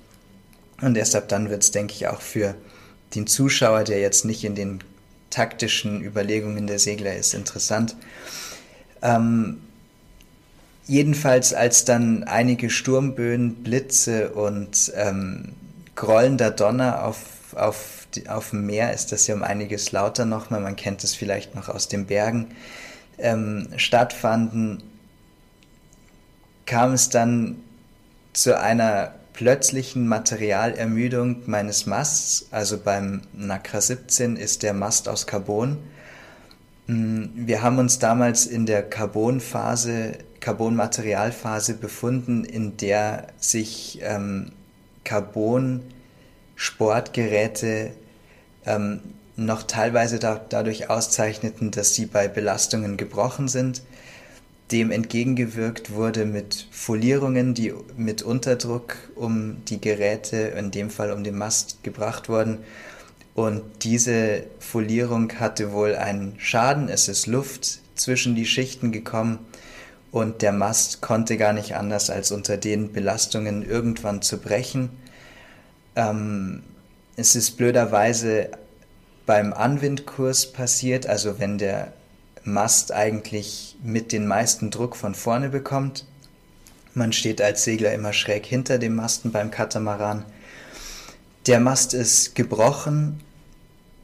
Und 0.82 0.96
erst 0.96 1.16
ab 1.16 1.28
dann 1.28 1.48
wird 1.48 1.62
es, 1.62 1.70
denke 1.70 1.94
ich, 1.94 2.06
auch 2.08 2.20
für 2.20 2.54
den 3.14 3.26
Zuschauer, 3.26 3.84
der 3.84 4.00
jetzt 4.00 4.24
nicht 4.24 4.44
in 4.44 4.54
den 4.54 4.80
taktischen 5.32 6.02
Überlegungen 6.02 6.66
der 6.68 6.78
Segler 6.78 7.16
ist, 7.16 7.34
interessant. 7.34 7.96
Ähm, 9.02 9.60
jedenfalls, 10.86 11.54
als 11.54 11.84
dann 11.84 12.24
einige 12.24 12.70
Sturmböen, 12.70 13.64
Blitze 13.64 14.30
und 14.30 14.92
ähm, 14.94 15.52
grollender 15.96 16.50
Donner 16.50 17.04
auf, 17.04 17.54
auf, 17.56 18.06
auf 18.28 18.50
dem 18.50 18.66
Meer, 18.66 18.92
ist 18.92 19.10
das 19.10 19.26
ja 19.26 19.34
um 19.34 19.42
einiges 19.42 19.90
lauter 19.90 20.24
nochmal, 20.24 20.60
man 20.60 20.76
kennt 20.76 21.02
es 21.02 21.14
vielleicht 21.14 21.54
noch 21.54 21.68
aus 21.68 21.88
den 21.88 22.06
Bergen, 22.06 22.48
ähm, 23.18 23.68
stattfanden, 23.76 24.82
kam 26.66 26.92
es 26.92 27.08
dann 27.08 27.56
zu 28.32 28.58
einer 28.58 29.14
plötzlichen 29.32 30.08
Materialermüdung 30.08 31.42
meines 31.46 31.86
Masts. 31.86 32.46
Also 32.50 32.78
beim 32.78 33.22
Nacra 33.32 33.80
17 33.80 34.36
ist 34.36 34.62
der 34.62 34.74
Mast 34.74 35.08
aus 35.08 35.26
Carbon 35.26 35.78
Mm, 36.86 37.24
wir 37.34 37.62
haben 37.62 37.78
uns 37.78 37.98
damals 37.98 38.46
in 38.46 38.66
der 38.66 38.82
Carbonphase 38.82 40.18
Carbonmaterialphase 40.40 41.72
befunden, 41.74 42.44
in 42.44 42.76
der 42.76 43.28
sich 43.38 44.00
ähm, 44.02 44.50
Carbon-Sportgeräte 45.04 47.92
ähm, 48.66 49.00
noch 49.36 49.62
teilweise 49.62 50.18
da, 50.18 50.44
dadurch 50.48 50.90
auszeichneten, 50.90 51.70
dass 51.70 51.94
sie 51.94 52.06
bei 52.06 52.26
Belastungen 52.26 52.96
gebrochen 52.96 53.46
sind. 53.46 53.82
Dem 54.72 54.90
entgegengewirkt 54.90 55.92
wurde 55.92 56.24
mit 56.24 56.66
Folierungen, 56.70 57.52
die 57.52 57.74
mit 57.96 58.22
Unterdruck 58.22 58.96
um 59.14 59.62
die 59.66 59.80
Geräte, 59.80 60.36
in 60.36 60.70
dem 60.70 60.88
Fall 60.88 61.12
um 61.12 61.22
den 61.22 61.36
Mast, 61.36 61.84
gebracht 61.84 62.30
wurden. 62.30 62.58
Und 63.34 63.62
diese 63.82 64.44
Folierung 64.58 65.32
hatte 65.38 65.72
wohl 65.72 65.94
einen 65.94 66.34
Schaden. 66.38 66.88
Es 66.88 67.08
ist 67.08 67.26
Luft 67.26 67.80
zwischen 67.94 68.34
die 68.34 68.46
Schichten 68.46 68.92
gekommen 68.92 69.40
und 70.10 70.42
der 70.42 70.52
Mast 70.52 71.00
konnte 71.00 71.36
gar 71.36 71.52
nicht 71.52 71.74
anders, 71.74 72.10
als 72.10 72.32
unter 72.32 72.56
den 72.56 72.92
Belastungen 72.92 73.68
irgendwann 73.68 74.22
zu 74.22 74.38
brechen. 74.38 74.90
Ähm, 75.96 76.62
es 77.16 77.36
ist 77.36 77.58
blöderweise 77.58 78.50
beim 79.26 79.52
Anwindkurs 79.52 80.52
passiert, 80.52 81.06
also 81.06 81.38
wenn 81.38 81.58
der 81.58 81.92
Mast 82.44 82.92
eigentlich 82.92 83.76
mit 83.82 84.12
den 84.12 84.26
meisten 84.26 84.70
Druck 84.70 84.96
von 84.96 85.14
vorne 85.14 85.48
bekommt. 85.48 86.06
Man 86.94 87.12
steht 87.12 87.40
als 87.40 87.64
Segler 87.64 87.92
immer 87.92 88.12
schräg 88.12 88.44
hinter 88.44 88.78
dem 88.78 88.94
Masten 88.94 89.32
beim 89.32 89.50
Katamaran. 89.50 90.24
Der 91.46 91.60
Mast 91.60 91.94
ist 91.94 92.34
gebrochen, 92.34 93.20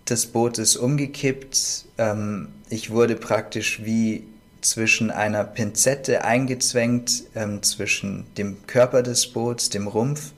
das 0.04 0.26
Boot 0.26 0.58
ist 0.58 0.76
umgekippt. 0.76 1.84
Ähm, 1.98 2.48
ich 2.70 2.90
wurde 2.90 3.16
praktisch 3.16 3.84
wie 3.84 4.24
zwischen 4.60 5.10
einer 5.10 5.44
Pinzette 5.44 6.24
eingezwängt, 6.24 7.24
ähm, 7.34 7.62
zwischen 7.62 8.26
dem 8.36 8.66
Körper 8.66 9.02
des 9.02 9.26
Boots, 9.32 9.68
dem 9.68 9.86
Rumpf 9.86 10.32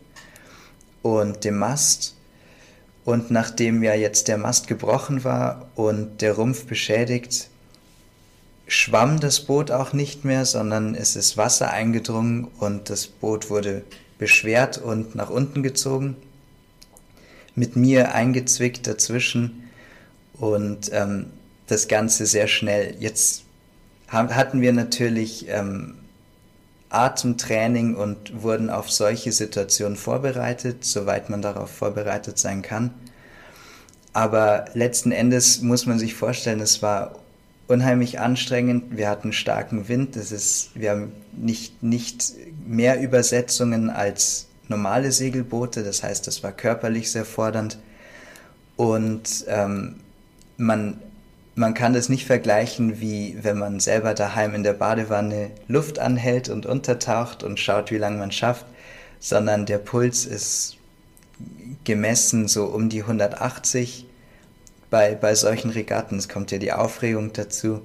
und 1.03 1.45
dem 1.45 1.59
Mast. 1.59 2.17
Und 3.05 3.31
nachdem 3.31 3.83
ja 3.83 3.95
jetzt 3.95 4.29
der 4.29 4.39
Mast 4.39 4.67
gebrochen 4.67 5.25
war 5.25 5.69
und 5.75 6.21
der 6.21 6.35
Rumpf 6.35 6.67
beschädigt, 6.67 7.50
schwamm 8.71 9.19
das 9.19 9.41
Boot 9.41 9.73
auch 9.73 9.93
nicht 9.93 10.25
mehr, 10.25 10.45
sondern 10.45 10.95
es 10.95 11.17
ist 11.17 11.37
Wasser 11.37 11.73
eingedrungen 11.73 12.47
und 12.61 12.89
das 12.89 13.09
Boot 13.09 13.51
wurde 13.51 13.83
beschwert 14.17 14.79
und 14.79 15.17
nach 15.17 15.29
unten 15.29 15.65
gezogen, 15.65 16.17
mit 17.57 17.75
mir 17.75 18.15
eingezwickt 18.15 18.87
dazwischen 18.87 19.69
und 20.35 20.89
ähm, 20.93 21.27
das 21.67 21.89
Ganze 21.89 22.27
sehr 22.27 22.47
schnell. 22.47 22.95
Jetzt 23.01 23.43
hatten 24.07 24.61
wir 24.61 24.73
natürlich 24.73 25.49
ähm, 25.49 25.97
Atemtraining 26.91 27.97
und 27.97 28.41
wurden 28.45 28.71
auf 28.71 28.89
solche 28.89 29.33
Situationen 29.33 29.97
vorbereitet, 29.97 30.85
soweit 30.85 31.29
man 31.29 31.43
darauf 31.43 31.71
vorbereitet 31.71 32.39
sein 32.39 32.63
kann. 32.63 32.95
Aber 34.13 34.67
letzten 34.75 35.11
Endes 35.11 35.61
muss 35.61 35.87
man 35.87 35.99
sich 35.99 36.15
vorstellen, 36.15 36.61
es 36.61 36.83
war 36.83 37.20
unheimlich 37.71 38.21
anstrengend. 38.21 38.97
Wir 38.97 39.09
hatten 39.09 39.33
starken 39.33 39.89
Wind. 39.89 40.17
Das 40.17 40.33
ist, 40.33 40.71
wir 40.75 40.91
haben 40.91 41.13
nicht, 41.33 41.83
nicht 41.83 42.33
mehr 42.67 43.01
Übersetzungen 43.01 43.91
als 43.91 44.47
normale 44.69 45.13
Segelboote. 45.13 45.83
Das 45.83 46.03
heißt, 46.03 46.27
das 46.27 46.43
war 46.43 46.53
körperlich 46.53 47.11
sehr 47.11 47.25
fordernd. 47.25 47.79
Und 48.77 49.45
ähm, 49.49 49.97
man 50.57 50.99
man 51.57 51.75
kann 51.75 51.93
das 51.93 52.09
nicht 52.09 52.27
vergleichen, 52.27 53.01
wie 53.01 53.37
wenn 53.43 53.59
man 53.59 53.81
selber 53.81 54.15
daheim 54.15 54.55
in 54.55 54.63
der 54.63 54.73
Badewanne 54.73 55.51
Luft 55.69 55.99
anhält 55.99 56.49
und 56.49 56.65
untertaucht 56.65 57.43
und 57.43 57.61
schaut, 57.61 57.91
wie 57.91 57.99
lange 57.99 58.19
man 58.19 58.33
schafft, 58.33 58.65
sondern 59.19 59.67
der 59.67 59.79
Puls 59.79 60.25
ist 60.25 60.77
gemessen 61.85 62.49
so 62.49 62.65
um 62.67 62.89
die 62.89 63.03
180 63.03 64.07
bei, 64.91 65.15
bei 65.15 65.35
solchen 65.35 65.71
Regatten. 65.71 66.19
Es 66.19 66.29
kommt 66.29 66.51
ja 66.51 66.59
die 66.59 66.73
Aufregung 66.73 67.33
dazu. 67.33 67.83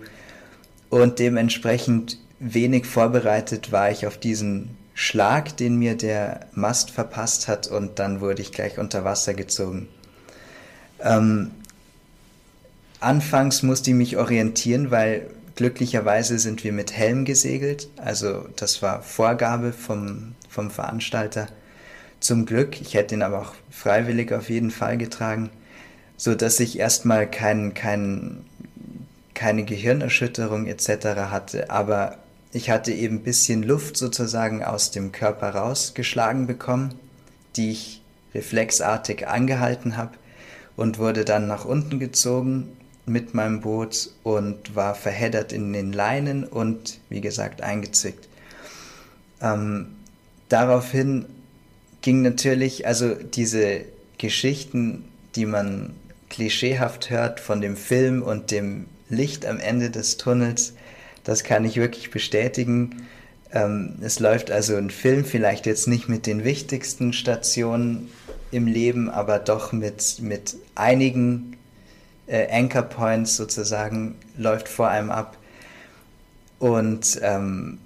Und 0.90 1.20
dementsprechend 1.20 2.20
wenig 2.40 2.86
vorbereitet 2.86 3.72
war 3.72 3.92
ich 3.92 4.06
auf 4.08 4.18
diesen 4.18 4.78
Schlag, 4.94 5.58
den 5.58 5.78
mir 5.78 5.96
der 5.96 6.48
Mast 6.54 6.92
verpasst 6.92 7.48
hat 7.48 7.68
und 7.68 8.00
dann 8.00 8.22
wurde 8.22 8.42
ich 8.42 8.52
gleich 8.52 8.78
unter 8.78 9.04
Wasser 9.04 9.34
gezogen. 9.34 9.88
Ähm, 11.02 11.52
Anfangs 13.06 13.62
musste 13.62 13.92
ich 13.92 13.96
mich 13.96 14.18
orientieren, 14.18 14.90
weil 14.90 15.28
glücklicherweise 15.56 16.40
sind 16.40 16.64
wir 16.64 16.74
mit 16.74 16.92
Helm 16.92 17.24
gesegelt. 17.26 17.88
Also 17.98 18.48
das 18.56 18.82
war 18.82 19.04
Vorgabe 19.04 19.74
vom, 19.74 20.34
vom 20.50 20.72
Veranstalter. 20.72 21.48
Zum 22.20 22.46
Glück, 22.46 22.82
ich 22.82 22.94
hätte 22.94 23.14
ihn 23.14 23.22
aber 23.22 23.42
auch 23.42 23.54
freiwillig 23.70 24.34
auf 24.34 24.50
jeden 24.50 24.72
Fall 24.72 24.98
getragen, 24.98 25.52
so 26.18 26.36
dass 26.36 26.60
ich 26.60 26.80
erstmal 26.80 27.30
kein, 27.30 27.74
kein, 27.74 28.46
keine 29.34 29.64
Gehirnerschütterung 29.64 30.68
etc. 30.68 31.06
hatte. 31.30 31.70
Aber 31.70 32.18
ich 32.52 32.70
hatte 32.70 32.94
eben 32.94 33.18
ein 33.18 33.24
bisschen 33.24 33.64
Luft 33.64 33.98
sozusagen 33.98 34.64
aus 34.64 34.92
dem 34.92 35.12
Körper 35.12 35.50
rausgeschlagen 35.50 36.48
bekommen, 36.48 36.94
die 37.56 37.72
ich 37.72 38.02
reflexartig 38.34 39.28
angehalten 39.28 39.98
habe 39.98 40.12
und 40.76 41.00
wurde 41.00 41.26
dann 41.26 41.48
nach 41.48 41.66
unten 41.66 42.00
gezogen 42.00 42.70
mit 43.06 43.34
meinem 43.34 43.62
Boot 43.62 44.10
und 44.24 44.76
war 44.76 44.96
verheddert 44.96 45.54
in 45.54 45.72
den 45.74 45.94
Leinen 45.94 46.44
und 46.44 47.00
wie 47.10 47.22
gesagt 47.22 47.62
eingezickt. 47.62 48.28
Ähm, 49.42 49.88
daraufhin 50.50 51.26
ging 52.02 52.22
natürlich, 52.22 52.88
also 52.88 53.14
diese 53.14 53.82
Geschichten, 54.18 55.06
die 55.36 55.46
man 55.46 55.94
klischeehaft 56.36 57.10
hört 57.10 57.40
von 57.40 57.62
dem 57.62 57.78
Film 57.78 58.22
und 58.22 58.52
dem 58.52 58.88
Licht 59.08 59.46
am 59.46 59.58
Ende 59.58 59.90
des 59.90 60.18
Tunnels, 60.18 60.74
das 61.24 61.46
kann 61.46 61.64
ich 61.64 61.78
wirklich 61.78 62.12
bestätigen. 62.12 63.08
Ähm, 63.54 63.96
es 64.02 64.20
läuft 64.20 64.52
also 64.52 64.76
ein 64.76 64.90
Film, 64.90 65.24
vielleicht 65.24 65.66
jetzt 65.66 65.88
nicht 65.88 66.10
mit 66.10 66.28
den 66.28 66.44
wichtigsten 66.44 67.14
Stationen 67.14 68.10
im 68.52 68.68
Leben, 68.68 69.10
aber 69.10 69.40
doch 69.40 69.72
mit, 69.72 70.18
mit 70.20 70.58
einigen 70.76 71.56
äh, 72.28 72.48
Anchor 72.52 72.82
Points 72.82 73.38
sozusagen 73.38 74.16
läuft 74.38 74.68
vor 74.68 74.90
einem 74.90 75.12
ab. 75.12 75.38
Und 76.60 77.18
ähm, 77.22 77.78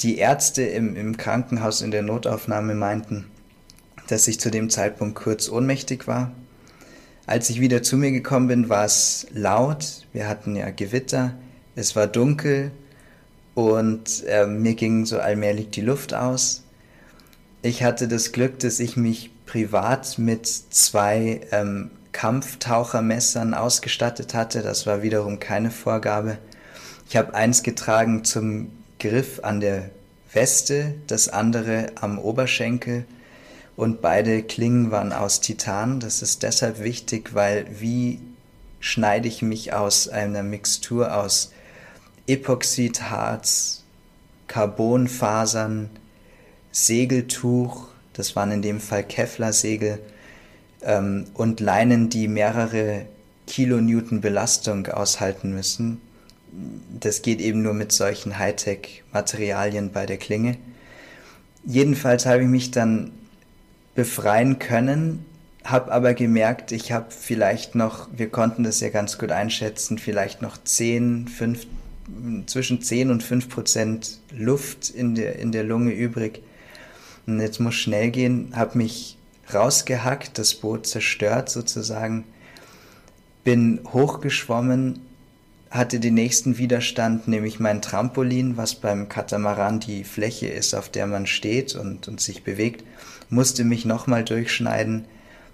die 0.00 0.18
Ärzte 0.18 0.62
im, 0.62 0.96
im 0.96 1.16
Krankenhaus 1.16 1.82
in 1.82 1.92
der 1.92 2.02
Notaufnahme 2.02 2.74
meinten, 2.74 3.26
dass 4.08 4.26
ich 4.26 4.40
zu 4.40 4.50
dem 4.50 4.70
Zeitpunkt 4.70 5.14
kurz 5.14 5.48
ohnmächtig 5.48 6.08
war. 6.08 6.32
Als 7.30 7.48
ich 7.48 7.60
wieder 7.60 7.80
zu 7.80 7.96
mir 7.96 8.10
gekommen 8.10 8.48
bin, 8.48 8.68
war 8.68 8.84
es 8.84 9.28
laut. 9.32 10.04
Wir 10.12 10.26
hatten 10.26 10.56
ja 10.56 10.68
Gewitter. 10.70 11.32
Es 11.76 11.94
war 11.94 12.08
dunkel 12.08 12.72
und 13.54 14.24
äh, 14.26 14.48
mir 14.48 14.74
ging 14.74 15.06
so 15.06 15.20
allmählich 15.20 15.70
die 15.70 15.80
Luft 15.80 16.12
aus. 16.12 16.64
Ich 17.62 17.84
hatte 17.84 18.08
das 18.08 18.32
Glück, 18.32 18.58
dass 18.58 18.80
ich 18.80 18.96
mich 18.96 19.30
privat 19.46 20.18
mit 20.18 20.48
zwei 20.48 21.42
ähm, 21.52 21.92
Kampftauchermessern 22.10 23.54
ausgestattet 23.54 24.34
hatte. 24.34 24.62
Das 24.62 24.88
war 24.88 25.04
wiederum 25.04 25.38
keine 25.38 25.70
Vorgabe. 25.70 26.36
Ich 27.08 27.16
habe 27.16 27.32
eins 27.32 27.62
getragen 27.62 28.24
zum 28.24 28.72
Griff 28.98 29.38
an 29.44 29.60
der 29.60 29.90
Weste, 30.32 30.94
das 31.06 31.28
andere 31.28 31.92
am 31.94 32.18
Oberschenkel 32.18 33.04
und 33.76 34.00
beide 34.02 34.42
Klingen 34.42 34.90
waren 34.90 35.12
aus 35.12 35.40
Titan. 35.40 36.00
Das 36.00 36.22
ist 36.22 36.42
deshalb 36.42 36.82
wichtig, 36.82 37.34
weil 37.34 37.66
wie 37.80 38.20
schneide 38.80 39.28
ich 39.28 39.42
mich 39.42 39.72
aus 39.72 40.08
einer 40.08 40.42
Mixtur 40.42 41.16
aus 41.16 41.52
Epoxidharz, 42.26 43.84
Carbonfasern, 44.46 45.90
Segeltuch, 46.72 47.88
das 48.12 48.36
waren 48.36 48.52
in 48.52 48.62
dem 48.62 48.80
Fall 48.80 49.04
Kevlar-Segel, 49.04 49.98
ähm, 50.82 51.26
und 51.34 51.60
Leinen, 51.60 52.08
die 52.08 52.28
mehrere 52.28 53.06
Kilonewton 53.46 54.20
Belastung 54.20 54.86
aushalten 54.86 55.52
müssen. 55.52 56.00
Das 56.98 57.22
geht 57.22 57.40
eben 57.40 57.62
nur 57.62 57.74
mit 57.74 57.92
solchen 57.92 58.38
Hightech-Materialien 58.38 59.92
bei 59.92 60.06
der 60.06 60.18
Klinge. 60.18 60.56
Jedenfalls 61.64 62.26
habe 62.26 62.42
ich 62.42 62.48
mich 62.48 62.70
dann 62.70 63.12
befreien 64.00 64.58
können, 64.58 65.26
habe 65.62 65.92
aber 65.92 66.14
gemerkt, 66.14 66.72
ich 66.72 66.90
habe 66.90 67.08
vielleicht 67.10 67.74
noch, 67.74 68.08
wir 68.10 68.30
konnten 68.30 68.62
das 68.64 68.80
ja 68.80 68.88
ganz 68.88 69.18
gut 69.18 69.30
einschätzen, 69.30 69.98
vielleicht 69.98 70.40
noch 70.40 70.56
10, 70.56 71.28
5, 71.28 71.66
zwischen 72.46 72.80
10 72.80 73.10
und 73.10 73.22
5 73.22 73.50
Prozent 73.50 74.20
Luft 74.34 74.88
in 74.88 75.14
der, 75.16 75.38
in 75.38 75.52
der 75.52 75.64
Lunge 75.64 75.92
übrig. 75.92 76.42
Und 77.26 77.40
jetzt 77.40 77.60
muss 77.60 77.74
schnell 77.74 78.10
gehen, 78.10 78.54
habe 78.56 78.78
mich 78.78 79.18
rausgehackt, 79.52 80.38
das 80.38 80.54
Boot 80.54 80.86
zerstört 80.86 81.50
sozusagen, 81.50 82.24
bin 83.44 83.80
hochgeschwommen, 83.92 85.00
hatte 85.68 86.00
den 86.00 86.14
nächsten 86.14 86.56
Widerstand, 86.56 87.28
nämlich 87.28 87.60
mein 87.60 87.82
Trampolin, 87.82 88.56
was 88.56 88.76
beim 88.76 89.10
Katamaran 89.10 89.78
die 89.78 90.04
Fläche 90.04 90.48
ist, 90.48 90.72
auf 90.72 90.88
der 90.88 91.06
man 91.06 91.26
steht 91.26 91.74
und, 91.74 92.08
und 92.08 92.22
sich 92.22 92.44
bewegt, 92.44 92.82
musste 93.30 93.64
mich 93.64 93.84
nochmal 93.84 94.24
durchschneiden. 94.24 95.06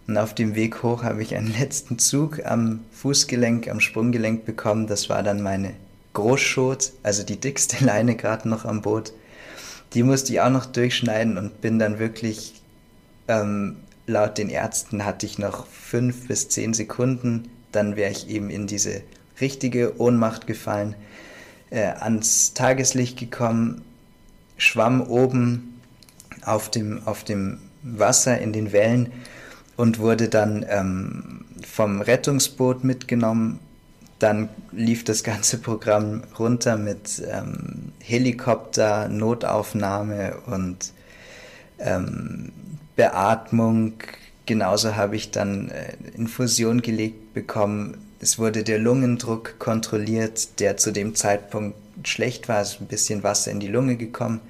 Und 0.09 0.19
auf 0.19 0.35
dem 0.35 0.55
Weg 0.55 0.83
hoch 0.83 1.03
habe 1.05 1.23
ich 1.23 1.37
einen 1.37 1.53
letzten 1.59 1.99
Zug 1.99 2.45
am 2.45 2.81
Fußgelenk, 2.93 3.69
am 3.69 3.81
Sprunggelenk 3.81 4.45
bekommen. 4.45 4.87
Das 4.87 5.09
war 5.09 5.23
dann 5.23 5.43
meine 5.43 5.75
Großschot, 6.15 6.93
also 7.03 7.23
die 7.23 7.39
dickste 7.39 7.85
Leine 7.85 8.17
gerade 8.17 8.49
noch 8.49 8.65
am 8.65 8.83
Boot. 8.83 9.13
Die 9.95 10.03
musste 10.03 10.33
ich 10.33 10.41
auch 10.41 10.51
noch 10.51 10.67
durchschneiden 10.67 11.39
und 11.39 11.61
bin 11.61 11.79
dann 11.79 11.99
wirklich, 11.99 12.61
ähm, 13.29 13.77
laut 14.07 14.39
den 14.39 14.49
Ärzten 14.49 15.05
hatte 15.05 15.27
ich 15.27 15.39
noch 15.39 15.67
fünf 15.67 16.27
bis 16.27 16.49
zehn 16.49 16.75
Sekunden, 16.75 17.49
dann 17.71 17.97
wäre 17.97 18.11
ich 18.11 18.29
eben 18.29 18.51
in 18.51 18.67
diese 18.67 19.03
richtige 19.41 20.01
Ohnmacht 20.01 20.47
gefallen, 20.47 20.97
äh, 21.71 21.83
ans 21.83 22.55
Tageslicht 22.55 23.19
gekommen, 23.19 23.85
schwamm 24.57 25.03
oben 25.03 25.81
auf 26.43 26.71
dem, 26.71 27.07
auf 27.07 27.25
dem 27.25 27.59
Wasser 27.87 28.39
in 28.39 28.53
den 28.53 28.73
Wellen 28.73 29.13
und 29.77 29.99
wurde 29.99 30.29
dann 30.29 30.65
ähm, 30.69 31.45
vom 31.67 32.01
Rettungsboot 32.01 32.85
mitgenommen. 32.85 33.61
Dann 34.19 34.49
lief 34.73 35.05
das 35.05 35.23
ganze 35.23 35.59
Programm 35.59 36.23
runter 36.39 36.77
mit 36.77 37.23
ähm, 37.31 37.93
Helikopter, 38.01 39.09
Notaufnahme 39.09 40.39
und 40.47 40.93
ähm, 41.79 42.53
Beatmung. 42.97 43.95
Genauso 44.47 44.97
habe 44.97 45.17
ich 45.17 45.31
dann 45.31 45.69
äh, 45.69 45.93
Infusion 46.17 46.81
gelegt 46.81 47.35
bekommen, 47.35 47.99
es 48.19 48.39
wurde 48.39 48.65
der 48.65 48.79
Lungendruck 48.79 49.59
kontrolliert, 49.59 50.61
der 50.61 50.77
zu 50.79 50.91
dem 50.91 51.15
Zeitpunkt 51.15 51.77
schlecht 52.05 52.49
war, 52.49 52.63
es 52.63 52.75
ist 52.75 52.81
ein 52.81 52.87
bisschen 52.87 53.23
Wasser 53.23 53.51
in 53.51 53.61
die 53.61 53.69
Lunge 53.69 53.97
gekommen. 53.97 54.41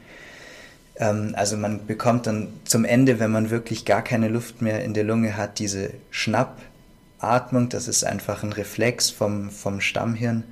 Ähm, 0.98 1.34
also 1.36 1.56
man 1.56 1.86
bekommt 1.86 2.26
dann 2.26 2.48
zum 2.64 2.84
Ende, 2.84 3.18
wenn 3.18 3.30
man 3.30 3.50
wirklich 3.50 3.84
gar 3.84 4.02
keine 4.02 4.28
Luft 4.28 4.62
mehr 4.62 4.84
in 4.84 4.94
der 4.94 5.04
Lunge 5.04 5.36
hat, 5.36 5.58
diese 5.58 5.90
Schnappatmung, 6.10 7.68
das 7.68 7.88
ist 7.88 8.04
einfach 8.04 8.42
ein 8.42 8.52
Reflex 8.52 9.10
vom, 9.10 9.50
vom 9.50 9.80
Stammhirn, 9.80 10.44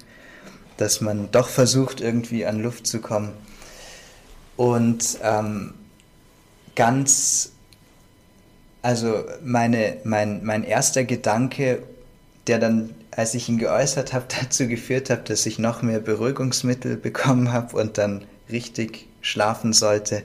dass 0.77 1.01
man 1.01 1.31
doch 1.31 1.49
versucht, 1.49 2.01
irgendwie 2.01 2.47
an 2.47 2.63
Luft 2.63 2.87
zu 2.87 3.01
kommen. 3.01 3.33
Und 4.57 5.19
ähm, 5.23 5.75
ganz, 6.77 7.53
also 8.83 9.25
meine, 9.43 9.97
mein, 10.05 10.45
mein 10.45 10.65
erster 10.65 11.05
Gedanke, 11.05 11.83
der 12.47 12.59
dann 12.59 12.91
als 13.17 13.35
ich 13.35 13.49
ihn 13.49 13.59
geäußert 13.59 14.13
habe, 14.13 14.27
dazu 14.41 14.67
geführt 14.69 15.11
habe, 15.11 15.23
dass 15.23 15.47
ich 15.47 15.59
noch 15.59 15.83
mehr 15.83 16.01
Beruhigungsmittel 16.01 16.97
bekommen 16.97 17.53
habe 17.53 17.77
und 17.77 17.99
dann 17.99 18.25
richtig 18.51 19.07
schlafen 19.25 19.73
sollte, 19.73 20.23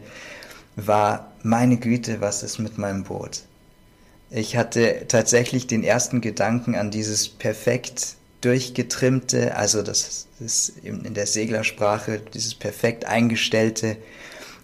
war 0.75 1.31
meine 1.41 1.77
Güte, 1.77 2.21
was 2.21 2.43
ist 2.43 2.59
mit 2.59 2.77
meinem 2.77 3.03
Boot? 3.03 3.41
Ich 4.29 4.55
hatte 4.55 5.05
tatsächlich 5.07 5.65
den 5.65 5.83
ersten 5.83 6.21
Gedanken 6.21 6.75
an 6.75 6.91
dieses 6.91 7.27
perfekt 7.29 8.15
durchgetrimmte, 8.41 9.55
also 9.55 9.81
das 9.81 10.27
ist 10.39 10.73
in 10.83 11.13
der 11.13 11.25
Seglersprache 11.25 12.21
dieses 12.33 12.55
perfekt 12.55 13.05
eingestellte, 13.05 13.97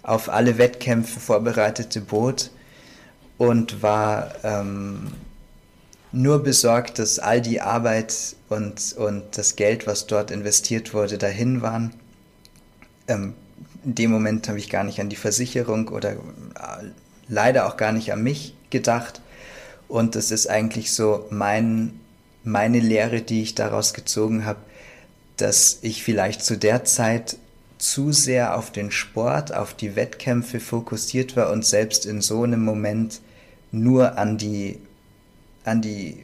auf 0.04 0.30
alle 0.30 0.58
Wettkämpfe 0.58 1.20
vorbereitete 1.20 2.00
Boot 2.02 2.52
und 3.38 3.82
war 3.82 4.36
ähm, 4.44 5.12
nur 6.12 6.44
besorgt, 6.44 7.00
dass 7.00 7.20
all 7.20 7.42
die 7.42 7.60
Arbeit 7.60 8.36
und, 8.50 8.94
und 8.98 9.38
das 9.38 9.56
Geld, 9.56 9.88
was 9.88 10.08
dort 10.08 10.32
investiert 10.32 10.94
wurde, 10.94 11.18
dahin 11.18 11.62
waren. 11.62 11.94
Ähm, 13.08 13.34
in 13.86 13.96
dem 13.96 14.12
Moment 14.12 14.48
habe 14.48 14.60
ich 14.60 14.70
gar 14.70 14.84
nicht 14.84 15.00
an 15.00 15.10
die 15.10 15.16
Versicherung 15.16 15.90
oder 15.90 16.14
äh, 16.14 16.16
leider 17.28 17.68
auch 17.68 17.78
gar 17.78 17.92
nicht 17.92 18.12
an 18.12 18.24
mich 18.24 18.56
gedacht. 18.70 19.22
Und 19.88 20.16
das 20.16 20.32
ist 20.32 20.48
eigentlich 20.48 20.92
so 20.92 21.28
mein, 21.30 22.00
meine 22.44 22.80
Lehre, 22.80 23.22
die 23.22 23.44
ich 23.44 23.56
daraus 23.56 23.94
gezogen 23.94 24.46
habe, 24.46 24.60
dass 25.38 25.80
ich 25.82 26.04
vielleicht 26.04 26.44
zu 26.44 26.58
der 26.58 26.84
Zeit 26.86 27.38
zu 27.78 28.12
sehr 28.12 28.58
auf 28.58 28.72
den 28.72 28.90
Sport, 28.90 29.54
auf 29.54 29.74
die 29.74 29.96
Wettkämpfe 29.96 30.60
fokussiert 30.60 31.36
war 31.36 31.52
und 31.52 31.66
selbst 31.66 32.06
in 32.06 32.22
so 32.22 32.44
einem 32.44 32.64
Moment 32.64 33.22
nur 33.72 34.18
an 34.18 34.38
die 34.38 34.80
an 35.66 35.82
die 35.82 36.24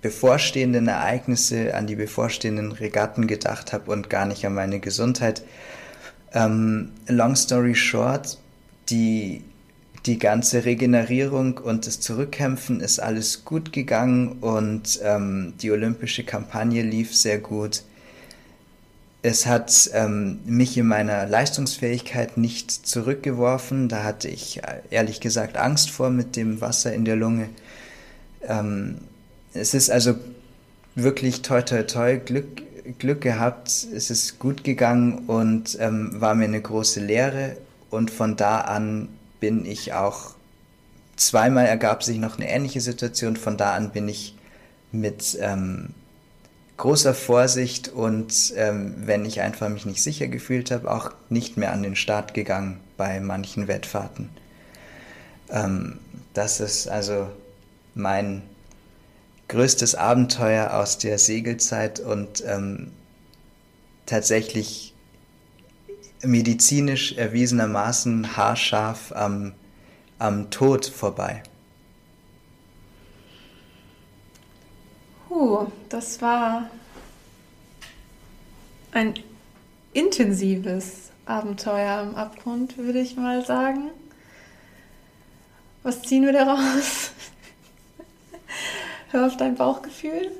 bevorstehenden 0.00 0.88
Ereignisse, 0.88 1.74
an 1.74 1.86
die 1.86 1.96
bevorstehenden 1.96 2.72
Regatten 2.72 3.26
gedacht 3.26 3.72
habe 3.72 3.90
und 3.90 4.08
gar 4.08 4.24
nicht 4.24 4.44
an 4.46 4.54
meine 4.54 4.80
Gesundheit. 4.80 5.42
Ähm, 6.32 6.90
long 7.06 7.36
story 7.36 7.74
short, 7.74 8.38
die, 8.90 9.42
die 10.06 10.18
ganze 10.18 10.64
Regenerierung 10.64 11.58
und 11.58 11.86
das 11.86 12.00
Zurückkämpfen 12.00 12.80
ist 12.80 13.00
alles 13.00 13.44
gut 13.44 13.72
gegangen 13.72 14.38
und 14.40 15.00
ähm, 15.02 15.54
die 15.60 15.70
olympische 15.70 16.24
Kampagne 16.24 16.82
lief 16.82 17.14
sehr 17.14 17.38
gut. 17.38 17.82
Es 19.22 19.46
hat 19.46 19.90
ähm, 19.94 20.38
mich 20.44 20.78
in 20.78 20.86
meiner 20.86 21.26
Leistungsfähigkeit 21.26 22.36
nicht 22.36 22.70
zurückgeworfen. 22.70 23.88
Da 23.88 24.04
hatte 24.04 24.28
ich 24.28 24.62
äh, 24.62 24.80
ehrlich 24.90 25.20
gesagt 25.20 25.56
Angst 25.56 25.90
vor 25.90 26.10
mit 26.10 26.36
dem 26.36 26.60
Wasser 26.60 26.92
in 26.92 27.04
der 27.04 27.16
Lunge. 27.16 27.48
Ähm, 28.46 28.98
es 29.54 29.74
ist 29.74 29.90
also 29.90 30.14
wirklich 30.94 31.42
toi 31.42 31.62
toi 31.62 31.82
toi 31.82 32.16
Glück, 32.16 32.62
Glück 32.98 33.20
gehabt, 33.20 33.68
es 33.68 34.10
ist 34.10 34.38
gut 34.38 34.64
gegangen 34.64 35.26
und 35.26 35.76
ähm, 35.80 36.20
war 36.20 36.34
mir 36.34 36.44
eine 36.44 36.60
große 36.60 37.00
Lehre 37.00 37.56
und 37.90 38.10
von 38.10 38.36
da 38.36 38.60
an 38.60 39.08
bin 39.40 39.64
ich 39.64 39.92
auch, 39.92 40.34
zweimal 41.16 41.66
ergab 41.66 42.02
sich 42.02 42.18
noch 42.18 42.36
eine 42.38 42.50
ähnliche 42.50 42.80
Situation, 42.80 43.36
von 43.36 43.56
da 43.56 43.74
an 43.74 43.90
bin 43.90 44.08
ich 44.08 44.36
mit 44.92 45.36
ähm, 45.40 45.90
großer 46.76 47.14
Vorsicht 47.14 47.88
und 47.88 48.52
ähm, 48.56 48.94
wenn 48.98 49.24
ich 49.24 49.40
einfach 49.40 49.68
mich 49.68 49.84
nicht 49.84 50.02
sicher 50.02 50.28
gefühlt 50.28 50.70
habe, 50.70 50.90
auch 50.90 51.12
nicht 51.28 51.56
mehr 51.56 51.72
an 51.72 51.82
den 51.82 51.96
Start 51.96 52.34
gegangen 52.34 52.80
bei 52.96 53.20
manchen 53.20 53.68
Wettfahrten. 53.68 54.30
Ähm, 55.50 55.98
das 56.34 56.60
ist 56.60 56.88
also 56.88 57.28
mein 57.94 58.42
größtes 59.48 59.94
Abenteuer 59.94 60.74
aus 60.74 60.98
der 60.98 61.18
Segelzeit 61.18 62.00
und 62.00 62.44
ähm, 62.46 62.92
tatsächlich 64.06 64.94
medizinisch 66.22 67.12
erwiesenermaßen 67.12 68.36
haarscharf 68.36 69.12
am, 69.12 69.54
am 70.18 70.50
Tod 70.50 70.86
vorbei. 70.86 71.42
Uh, 75.30 75.66
das 75.88 76.20
war 76.20 76.70
ein 78.92 79.14
intensives 79.92 81.10
Abenteuer 81.26 82.02
im 82.02 82.14
Abgrund, 82.14 82.78
würde 82.78 83.00
ich 83.00 83.16
mal 83.16 83.44
sagen. 83.44 83.90
Was 85.82 86.02
ziehen 86.02 86.24
wir 86.24 86.32
daraus? 86.32 87.12
Hör 89.10 89.26
auf 89.26 89.36
dein 89.36 89.54
Bauchgefühl. 89.54 90.30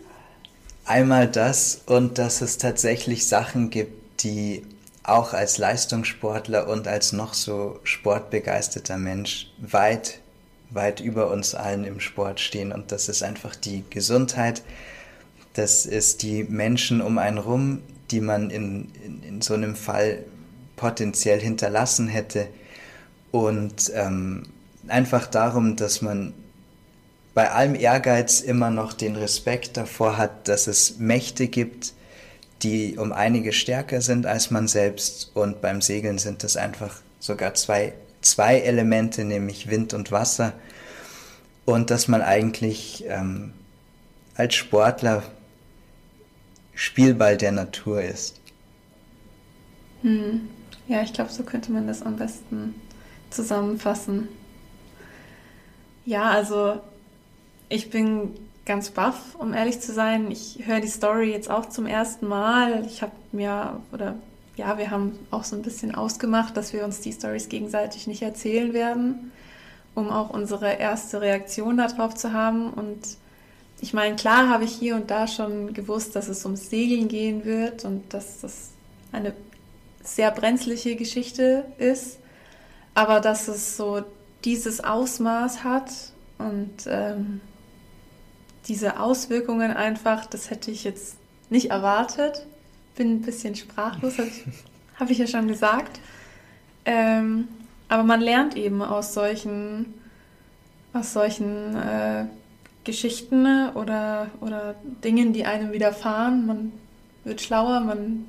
Einmal 0.84 1.26
das 1.26 1.82
und 1.86 2.18
dass 2.18 2.42
es 2.42 2.58
tatsächlich 2.58 3.26
Sachen 3.26 3.70
gibt, 3.70 4.22
die 4.22 4.62
auch 5.02 5.32
als 5.32 5.56
Leistungssportler 5.56 6.68
und 6.68 6.86
als 6.86 7.12
noch 7.12 7.32
so 7.32 7.80
sportbegeisterter 7.82 8.98
Mensch 8.98 9.50
weit, 9.58 10.20
weit 10.70 11.00
über 11.00 11.30
uns 11.30 11.54
allen 11.54 11.84
im 11.84 11.98
Sport 12.00 12.40
stehen. 12.40 12.72
Und 12.72 12.92
das 12.92 13.08
ist 13.08 13.22
einfach 13.22 13.56
die 13.56 13.84
Gesundheit, 13.88 14.62
das 15.54 15.86
ist 15.86 16.22
die 16.22 16.44
Menschen 16.44 17.00
um 17.00 17.18
einen 17.18 17.38
rum, 17.38 17.82
die 18.10 18.20
man 18.20 18.50
in, 18.50 18.92
in, 19.04 19.22
in 19.22 19.42
so 19.42 19.54
einem 19.54 19.76
Fall 19.76 20.24
potenziell 20.76 21.40
hinterlassen 21.40 22.06
hätte. 22.06 22.48
Und 23.30 23.90
ähm, 23.94 24.44
einfach 24.88 25.26
darum, 25.26 25.76
dass 25.76 26.02
man 26.02 26.34
bei 27.38 27.52
allem 27.52 27.76
Ehrgeiz 27.76 28.40
immer 28.40 28.68
noch 28.68 28.92
den 28.92 29.14
Respekt 29.14 29.76
davor 29.76 30.18
hat, 30.18 30.48
dass 30.48 30.66
es 30.66 30.98
Mächte 30.98 31.46
gibt, 31.46 31.92
die 32.64 32.98
um 32.98 33.12
einige 33.12 33.52
stärker 33.52 34.00
sind 34.00 34.26
als 34.26 34.50
man 34.50 34.66
selbst. 34.66 35.30
Und 35.36 35.60
beim 35.60 35.80
Segeln 35.80 36.18
sind 36.18 36.42
es 36.42 36.56
einfach 36.56 36.96
sogar 37.20 37.54
zwei, 37.54 37.92
zwei 38.22 38.58
Elemente, 38.58 39.22
nämlich 39.22 39.70
Wind 39.70 39.94
und 39.94 40.10
Wasser. 40.10 40.52
Und 41.64 41.90
dass 41.90 42.08
man 42.08 42.22
eigentlich 42.22 43.04
ähm, 43.06 43.52
als 44.34 44.56
Sportler 44.56 45.22
Spielball 46.74 47.36
der 47.36 47.52
Natur 47.52 48.02
ist. 48.02 48.40
Hm. 50.02 50.48
Ja, 50.88 51.02
ich 51.02 51.12
glaube, 51.12 51.30
so 51.30 51.44
könnte 51.44 51.70
man 51.70 51.86
das 51.86 52.02
am 52.02 52.16
besten 52.16 52.74
zusammenfassen. 53.30 54.26
Ja, 56.04 56.30
also 56.30 56.80
ich 57.68 57.90
bin 57.90 58.34
ganz 58.64 58.90
baff, 58.90 59.34
um 59.38 59.54
ehrlich 59.54 59.80
zu 59.80 59.92
sein. 59.92 60.30
Ich 60.30 60.60
höre 60.64 60.80
die 60.80 60.88
Story 60.88 61.32
jetzt 61.32 61.50
auch 61.50 61.66
zum 61.66 61.86
ersten 61.86 62.26
Mal. 62.28 62.84
Ich 62.86 63.02
habe 63.02 63.12
mir, 63.32 63.80
oder 63.92 64.14
ja, 64.56 64.76
wir 64.78 64.90
haben 64.90 65.18
auch 65.30 65.44
so 65.44 65.56
ein 65.56 65.62
bisschen 65.62 65.94
ausgemacht, 65.94 66.56
dass 66.56 66.72
wir 66.72 66.84
uns 66.84 67.00
die 67.00 67.12
Stories 67.12 67.48
gegenseitig 67.48 68.06
nicht 68.06 68.22
erzählen 68.22 68.72
werden, 68.72 69.32
um 69.94 70.10
auch 70.10 70.30
unsere 70.30 70.74
erste 70.74 71.20
Reaktion 71.20 71.78
darauf 71.78 72.14
zu 72.14 72.32
haben. 72.32 72.72
Und 72.72 73.16
ich 73.80 73.94
meine, 73.94 74.16
klar 74.16 74.48
habe 74.48 74.64
ich 74.64 74.72
hier 74.72 74.96
und 74.96 75.10
da 75.10 75.26
schon 75.26 75.72
gewusst, 75.72 76.14
dass 76.14 76.28
es 76.28 76.44
ums 76.44 76.68
Segeln 76.68 77.08
gehen 77.08 77.44
wird 77.44 77.84
und 77.84 78.12
dass 78.12 78.40
das 78.40 78.70
eine 79.12 79.32
sehr 80.02 80.30
brenzliche 80.30 80.96
Geschichte 80.96 81.64
ist, 81.78 82.18
aber 82.94 83.20
dass 83.20 83.48
es 83.48 83.76
so 83.76 84.02
dieses 84.44 84.82
Ausmaß 84.82 85.64
hat 85.64 85.90
und 86.38 86.72
ähm, 86.86 87.40
diese 88.68 89.00
Auswirkungen 89.00 89.72
einfach, 89.72 90.26
das 90.26 90.50
hätte 90.50 90.70
ich 90.70 90.84
jetzt 90.84 91.16
nicht 91.50 91.70
erwartet. 91.70 92.46
Bin 92.96 93.16
ein 93.16 93.22
bisschen 93.22 93.54
sprachlos, 93.54 94.18
habe 94.18 94.28
ich, 94.28 94.44
hab 95.00 95.10
ich 95.10 95.18
ja 95.18 95.26
schon 95.26 95.48
gesagt. 95.48 96.00
Ähm, 96.84 97.48
aber 97.88 98.02
man 98.02 98.20
lernt 98.20 98.56
eben 98.56 98.82
aus 98.82 99.14
solchen, 99.14 99.94
aus 100.92 101.12
solchen 101.12 101.74
äh, 101.76 102.26
Geschichten 102.84 103.70
oder, 103.70 104.28
oder 104.40 104.74
Dingen, 105.04 105.32
die 105.32 105.46
einem 105.46 105.72
widerfahren. 105.72 106.46
Man 106.46 106.72
wird 107.24 107.40
schlauer, 107.40 107.80
man, 107.80 108.26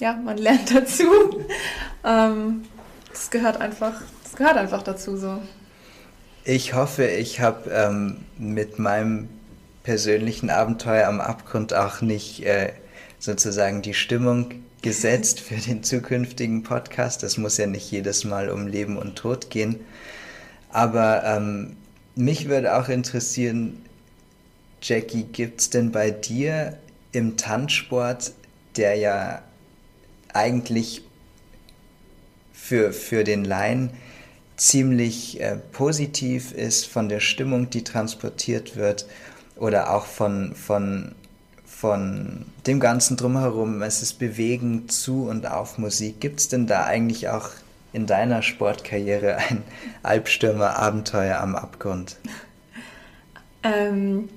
ja, 0.00 0.14
man 0.14 0.38
lernt 0.38 0.74
dazu. 0.74 1.04
ähm, 2.04 2.64
das 3.10 3.30
gehört 3.30 3.60
einfach, 3.60 4.00
das 4.24 4.34
gehört 4.34 4.56
einfach 4.56 4.82
dazu 4.82 5.16
so. 5.16 5.40
Ich 6.50 6.72
hoffe, 6.72 7.06
ich 7.06 7.40
habe 7.40 7.68
ähm, 7.70 8.24
mit 8.38 8.78
meinem 8.78 9.28
persönlichen 9.82 10.48
Abenteuer 10.48 11.06
am 11.06 11.20
Abgrund 11.20 11.74
auch 11.74 12.00
nicht 12.00 12.42
äh, 12.42 12.72
sozusagen 13.18 13.82
die 13.82 13.92
Stimmung 13.92 14.54
gesetzt 14.80 15.40
für 15.40 15.56
den 15.56 15.82
zukünftigen 15.82 16.62
Podcast. 16.62 17.22
Es 17.22 17.36
muss 17.36 17.58
ja 17.58 17.66
nicht 17.66 17.90
jedes 17.90 18.24
Mal 18.24 18.48
um 18.48 18.66
Leben 18.66 18.96
und 18.96 19.16
Tod 19.16 19.50
gehen. 19.50 19.80
Aber 20.70 21.22
ähm, 21.22 21.76
mich 22.14 22.48
würde 22.48 22.78
auch 22.78 22.88
interessieren, 22.88 23.84
Jackie, 24.80 25.24
gibt 25.24 25.60
es 25.60 25.68
denn 25.68 25.92
bei 25.92 26.10
dir 26.10 26.78
im 27.12 27.36
Tanzsport, 27.36 28.32
der 28.78 28.94
ja 28.94 29.42
eigentlich 30.32 31.02
für, 32.54 32.94
für 32.94 33.22
den 33.22 33.44
Laien 33.44 33.90
ziemlich 34.58 35.40
äh, 35.40 35.56
positiv 35.72 36.52
ist 36.52 36.86
von 36.86 37.08
der 37.08 37.20
Stimmung, 37.20 37.70
die 37.70 37.84
transportiert 37.84 38.76
wird 38.76 39.06
oder 39.56 39.94
auch 39.94 40.04
von, 40.04 40.54
von, 40.54 41.14
von 41.64 42.44
dem 42.66 42.80
Ganzen 42.80 43.16
drumherum. 43.16 43.80
Es 43.82 44.02
ist 44.02 44.18
bewegend 44.18 44.92
zu 44.92 45.28
und 45.28 45.46
auf 45.46 45.78
Musik. 45.78 46.20
Gibt 46.20 46.40
es 46.40 46.48
denn 46.48 46.66
da 46.66 46.84
eigentlich 46.84 47.28
auch 47.28 47.50
in 47.92 48.06
deiner 48.06 48.42
Sportkarriere 48.42 49.36
ein 49.36 49.62
Albstürmer-Abenteuer 50.02 51.40
am 51.40 51.56
Abgrund? 51.56 52.16
Ähm, 53.64 54.28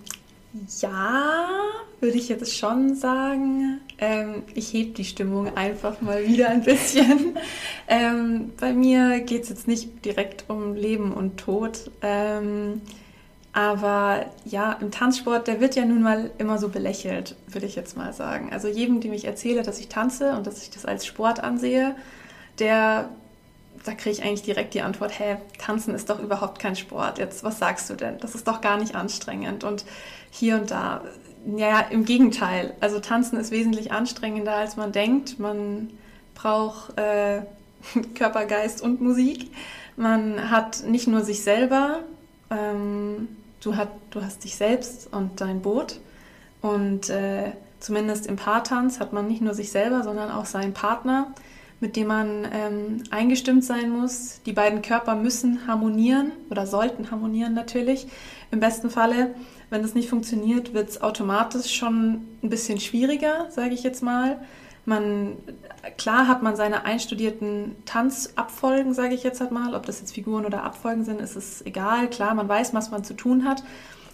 ja, 0.79 1.47
würde 1.99 2.17
ich 2.17 2.27
jetzt 2.27 2.57
schon 2.57 2.95
sagen. 2.95 3.79
Ähm, 4.01 4.43
ich 4.55 4.73
hebe 4.73 4.91
die 4.91 5.05
Stimmung 5.05 5.55
einfach 5.55 6.01
mal 6.01 6.27
wieder 6.27 6.49
ein 6.49 6.63
bisschen. 6.63 7.37
ähm, 7.87 8.51
bei 8.59 8.73
mir 8.73 9.21
geht 9.21 9.43
es 9.43 9.49
jetzt 9.49 9.67
nicht 9.67 10.03
direkt 10.03 10.45
um 10.49 10.73
Leben 10.73 11.13
und 11.13 11.37
Tod. 11.37 11.91
Ähm, 12.01 12.81
aber 13.53 14.25
ja, 14.45 14.73
im 14.73 14.91
Tanzsport, 14.91 15.47
der 15.47 15.59
wird 15.59 15.75
ja 15.75 15.85
nun 15.85 16.01
mal 16.01 16.31
immer 16.37 16.57
so 16.57 16.69
belächelt, 16.69 17.35
würde 17.47 17.67
ich 17.67 17.75
jetzt 17.75 17.95
mal 17.95 18.13
sagen. 18.13 18.49
Also 18.51 18.67
jedem, 18.67 19.01
dem 19.01 19.13
ich 19.13 19.25
erzähle, 19.25 19.61
dass 19.61 19.79
ich 19.79 19.87
tanze 19.87 20.35
und 20.35 20.47
dass 20.47 20.63
ich 20.63 20.71
das 20.71 20.85
als 20.85 21.05
Sport 21.05 21.43
ansehe, 21.43 21.95
der, 22.59 23.09
da 23.83 23.93
kriege 23.93 24.11
ich 24.11 24.23
eigentlich 24.23 24.43
direkt 24.43 24.73
die 24.73 24.81
Antwort, 24.81 25.19
hä, 25.19 25.35
tanzen 25.59 25.93
ist 25.93 26.09
doch 26.09 26.19
überhaupt 26.19 26.59
kein 26.59 26.77
Sport. 26.77 27.19
Jetzt, 27.19 27.43
was 27.43 27.59
sagst 27.59 27.89
du 27.89 27.95
denn? 27.95 28.17
Das 28.19 28.35
ist 28.35 28.47
doch 28.47 28.61
gar 28.61 28.77
nicht 28.77 28.95
anstrengend. 28.95 29.65
Und 29.65 29.83
hier 30.31 30.55
und 30.55 30.71
da 30.71 31.03
ja, 31.45 31.79
im 31.81 32.05
Gegenteil. 32.05 32.73
Also 32.79 32.99
tanzen 32.99 33.39
ist 33.39 33.51
wesentlich 33.51 33.91
anstrengender, 33.91 34.55
als 34.55 34.77
man 34.77 34.91
denkt. 34.91 35.39
Man 35.39 35.89
braucht 36.35 36.97
äh, 36.97 37.41
Körper, 38.15 38.45
Geist 38.45 38.81
und 38.81 39.01
Musik. 39.01 39.51
Man 39.95 40.49
hat 40.49 40.83
nicht 40.85 41.07
nur 41.07 41.21
sich 41.21 41.43
selber, 41.43 41.99
ähm, 42.49 43.29
du, 43.61 43.75
hat, 43.75 43.89
du 44.11 44.21
hast 44.23 44.43
dich 44.43 44.55
selbst 44.55 45.11
und 45.11 45.41
dein 45.41 45.61
Boot. 45.61 45.99
Und 46.61 47.09
äh, 47.09 47.51
zumindest 47.79 48.27
im 48.27 48.35
Paartanz 48.35 48.99
hat 48.99 49.13
man 49.13 49.27
nicht 49.27 49.41
nur 49.41 49.53
sich 49.53 49.71
selber, 49.71 50.03
sondern 50.03 50.31
auch 50.31 50.45
seinen 50.45 50.73
Partner, 50.73 51.33
mit 51.79 51.95
dem 51.95 52.07
man 52.07 52.47
ähm, 52.53 53.03
eingestimmt 53.09 53.65
sein 53.65 53.89
muss. 53.89 54.41
Die 54.45 54.53
beiden 54.53 54.81
Körper 54.81 55.15
müssen 55.15 55.67
harmonieren 55.67 56.31
oder 56.49 56.67
sollten 56.67 57.09
harmonieren 57.09 57.53
natürlich. 57.53 58.07
Im 58.51 58.59
besten 58.59 58.89
Falle 58.89 59.33
wenn 59.71 59.81
das 59.81 59.95
nicht 59.95 60.09
funktioniert, 60.09 60.73
wird 60.73 60.89
es 60.89 61.01
automatisch 61.01 61.73
schon 61.73 62.27
ein 62.43 62.49
bisschen 62.49 62.79
schwieriger, 62.79 63.47
sage 63.49 63.73
ich 63.73 63.83
jetzt 63.83 64.03
mal. 64.03 64.37
Man, 64.85 65.37
klar 65.97 66.27
hat 66.27 66.43
man 66.43 66.57
seine 66.57 66.83
einstudierten 66.83 67.77
Tanzabfolgen, 67.85 68.93
sage 68.93 69.15
ich 69.15 69.23
jetzt 69.23 69.39
halt 69.39 69.51
mal. 69.51 69.73
Ob 69.73 69.85
das 69.85 70.01
jetzt 70.01 70.13
Figuren 70.13 70.45
oder 70.45 70.63
Abfolgen 70.63 71.05
sind, 71.05 71.21
ist 71.21 71.37
es 71.37 71.65
egal. 71.65 72.09
Klar, 72.09 72.35
man 72.35 72.49
weiß, 72.49 72.73
was 72.73 72.91
man 72.91 73.05
zu 73.05 73.13
tun 73.13 73.45
hat. 73.45 73.63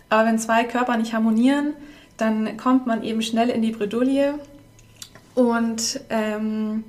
Aber 0.09 0.27
wenn 0.27 0.37
zwei 0.37 0.63
Körper 0.63 0.95
nicht 0.95 1.13
harmonieren, 1.13 1.73
dann 2.17 2.55
kommt 2.57 2.85
man 2.85 3.03
eben 3.03 3.23
schnell 3.23 3.49
in 3.49 3.63
die 3.63 3.71
Bredouille. 3.71 4.35
Und 5.33 6.01
ähm, 6.11 6.83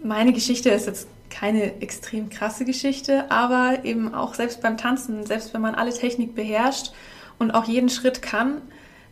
meine 0.00 0.32
Geschichte 0.32 0.70
ist 0.70 0.86
jetzt 0.86 1.08
keine 1.28 1.82
extrem 1.82 2.30
krasse 2.30 2.64
Geschichte, 2.64 3.28
aber 3.32 3.84
eben 3.84 4.14
auch 4.14 4.34
selbst 4.34 4.62
beim 4.62 4.76
Tanzen, 4.76 5.26
selbst 5.26 5.52
wenn 5.54 5.60
man 5.60 5.74
alle 5.74 5.92
Technik 5.92 6.36
beherrscht 6.36 6.92
und 7.38 7.52
auch 7.52 7.64
jeden 7.64 7.88
Schritt 7.88 8.22
kann, 8.22 8.62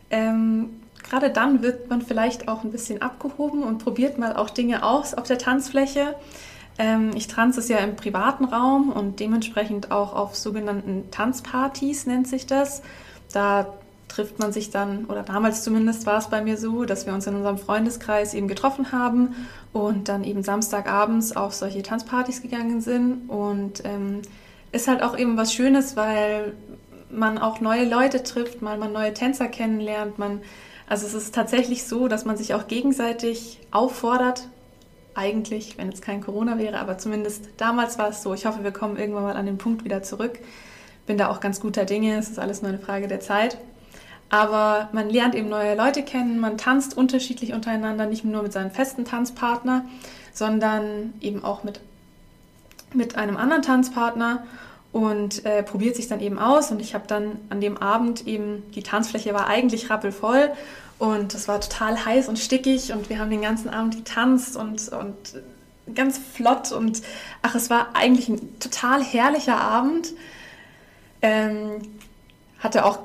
ähm, 0.09 0.81
gerade 1.03 1.29
dann 1.29 1.61
wird 1.61 1.89
man 1.89 2.01
vielleicht 2.01 2.47
auch 2.47 2.63
ein 2.63 2.71
bisschen 2.71 3.01
abgehoben 3.01 3.63
und 3.63 3.79
probiert 3.79 4.17
mal 4.17 4.35
auch 4.35 4.49
Dinge 4.49 4.83
aus 4.83 5.13
auf 5.13 5.27
der 5.27 5.37
Tanzfläche. 5.37 6.15
Ähm, 6.77 7.11
ich 7.15 7.27
tanze 7.27 7.59
es 7.59 7.69
ja 7.69 7.77
im 7.77 7.95
privaten 7.95 8.45
Raum 8.45 8.91
und 8.91 9.19
dementsprechend 9.19 9.91
auch 9.91 10.13
auf 10.13 10.35
sogenannten 10.35 11.09
Tanzpartys 11.11 12.05
nennt 12.05 12.27
sich 12.27 12.45
das. 12.45 12.81
Da 13.33 13.67
trifft 14.07 14.39
man 14.39 14.53
sich 14.53 14.69
dann, 14.69 15.05
oder 15.05 15.23
damals 15.23 15.63
zumindest 15.63 16.05
war 16.05 16.17
es 16.17 16.27
bei 16.27 16.41
mir 16.41 16.57
so, 16.57 16.85
dass 16.85 17.05
wir 17.05 17.13
uns 17.13 17.27
in 17.27 17.35
unserem 17.35 17.57
Freundeskreis 17.57 18.33
eben 18.33 18.47
getroffen 18.47 18.91
haben 18.91 19.35
und 19.73 20.07
dann 20.07 20.23
eben 20.23 20.43
Samstagabends 20.43 21.35
auf 21.35 21.53
solche 21.53 21.83
Tanzpartys 21.83 22.41
gegangen 22.41 22.81
sind. 22.81 23.29
Und 23.29 23.83
ähm, 23.83 24.21
ist 24.71 24.87
halt 24.87 25.01
auch 25.01 25.17
eben 25.17 25.37
was 25.37 25.53
Schönes, 25.53 25.95
weil 25.95 26.53
man 27.09 27.37
auch 27.37 27.61
neue 27.61 27.87
Leute 27.87 28.23
trifft, 28.23 28.61
mal 28.61 28.77
man 28.77 28.91
neue 28.91 29.13
Tänzer 29.13 29.47
kennenlernt. 29.47 30.19
Man, 30.19 30.41
also 30.87 31.05
es 31.05 31.13
ist 31.13 31.33
tatsächlich 31.33 31.83
so, 31.83 32.07
dass 32.07 32.25
man 32.25 32.37
sich 32.37 32.53
auch 32.53 32.67
gegenseitig 32.67 33.59
auffordert. 33.71 34.47
Eigentlich, 35.15 35.77
wenn 35.77 35.89
es 35.89 36.01
kein 36.01 36.21
Corona 36.21 36.59
wäre, 36.59 36.79
aber 36.79 36.97
zumindest 36.97 37.49
damals 37.57 37.97
war 37.97 38.09
es 38.09 38.21
so. 38.21 38.33
Ich 38.33 38.45
hoffe, 38.45 38.63
wir 38.63 38.71
kommen 38.71 38.97
irgendwann 38.97 39.23
mal 39.23 39.35
an 39.35 39.47
den 39.47 39.57
Punkt 39.57 39.83
wieder 39.83 40.03
zurück. 40.03 40.39
Bin 41.07 41.17
da 41.17 41.29
auch 41.29 41.39
ganz 41.39 41.59
guter 41.59 41.85
Dinge. 41.85 42.17
Es 42.17 42.29
ist 42.29 42.37
alles 42.37 42.61
nur 42.61 42.69
eine 42.69 42.79
Frage 42.79 43.07
der 43.07 43.19
Zeit. 43.19 43.57
Aber 44.29 44.89
man 44.91 45.09
lernt 45.09 45.35
eben 45.35 45.49
neue 45.49 45.75
Leute 45.75 46.03
kennen, 46.03 46.39
man 46.39 46.57
tanzt 46.57 46.97
unterschiedlich 46.97 47.53
untereinander, 47.53 48.05
nicht 48.05 48.25
nur 48.25 48.43
mit 48.43 48.51
seinem 48.51 48.71
festen 48.71 49.05
Tanzpartner, 49.05 49.85
sondern 50.33 51.13
eben 51.21 51.43
auch 51.43 51.63
mit, 51.63 51.79
mit 52.93 53.15
einem 53.15 53.37
anderen 53.37 53.61
Tanzpartner 53.61 54.43
und 54.97 55.45
äh, 55.45 55.61
probiert 55.61 55.95
sich 55.95 56.07
dann 56.07 56.19
eben 56.21 56.39
aus. 56.39 56.71
Und 56.71 56.81
ich 56.81 56.95
habe 56.95 57.05
dann 57.07 57.39
an 57.49 57.61
dem 57.61 57.77
Abend 57.77 58.25
eben, 58.25 58.63
die 58.71 58.81
Tanzfläche 58.81 59.31
war 59.31 59.45
eigentlich 59.45 59.91
rappelvoll 59.91 60.49
und 60.97 61.35
es 61.35 61.47
war 61.47 61.61
total 61.61 62.03
heiß 62.03 62.27
und 62.27 62.39
stickig 62.39 62.91
und 62.91 63.07
wir 63.07 63.19
haben 63.19 63.29
den 63.29 63.43
ganzen 63.43 63.69
Abend 63.69 63.95
getanzt 63.95 64.57
und, 64.57 64.89
und 64.89 65.15
ganz 65.93 66.17
flott 66.17 66.71
und 66.71 67.03
ach, 67.43 67.53
es 67.53 67.69
war 67.69 67.89
eigentlich 67.93 68.27
ein 68.27 68.59
total 68.59 69.03
herrlicher 69.03 69.61
Abend. 69.61 70.13
Ähm, 71.21 71.81
hatte 72.67 72.85
auch 72.85 72.99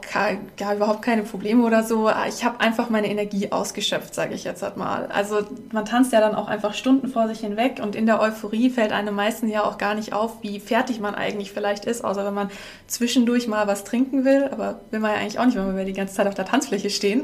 gar 0.57 0.75
überhaupt 0.75 1.03
keine 1.03 1.23
Probleme 1.23 1.65
oder 1.65 1.85
so. 1.85 2.11
Ich 2.29 2.45
habe 2.45 2.59
einfach 2.59 2.91
meine 2.91 3.09
Energie 3.09 3.53
ausgeschöpft, 3.53 4.13
sage 4.13 4.35
ich 4.35 4.43
jetzt 4.43 4.61
halt 4.61 4.77
mal. 4.77 5.07
Also 5.07 5.47
man 5.73 5.85
tanzt 5.85 6.13
ja 6.13 6.21
dann 6.21 6.35
auch 6.35 6.49
einfach 6.49 6.75
Stunden 6.75 7.07
vor 7.07 7.29
sich 7.29 7.41
hinweg 7.41 7.81
und 7.81 7.95
in 7.95 8.07
der 8.07 8.21
Euphorie 8.21 8.71
fällt 8.71 8.91
einem 8.91 9.15
meisten 9.15 9.49
ja 9.49 9.63
auch 9.63 9.79
gar 9.79 9.95
nicht 9.95 10.13
auf, 10.13 10.43
wie 10.43 10.59
fertig 10.59 10.99
man 10.99 11.15
eigentlich 11.15 11.53
vielleicht 11.53 11.85
ist, 11.85 12.03
außer 12.05 12.27
wenn 12.27 12.35
man 12.35 12.51
zwischendurch 12.89 13.47
mal 13.47 13.69
was 13.69 13.85
trinken 13.85 14.25
will. 14.25 14.49
Aber 14.51 14.81
will 14.91 14.99
man 14.99 15.13
ja 15.13 15.19
eigentlich 15.19 15.39
auch 15.39 15.47
nicht, 15.47 15.57
wenn 15.57 15.77
wir 15.77 15.85
die 15.85 15.93
ganze 15.93 16.15
Zeit 16.15 16.27
auf 16.27 16.35
der 16.35 16.45
Tanzfläche 16.45 16.91
stehen. 16.91 17.23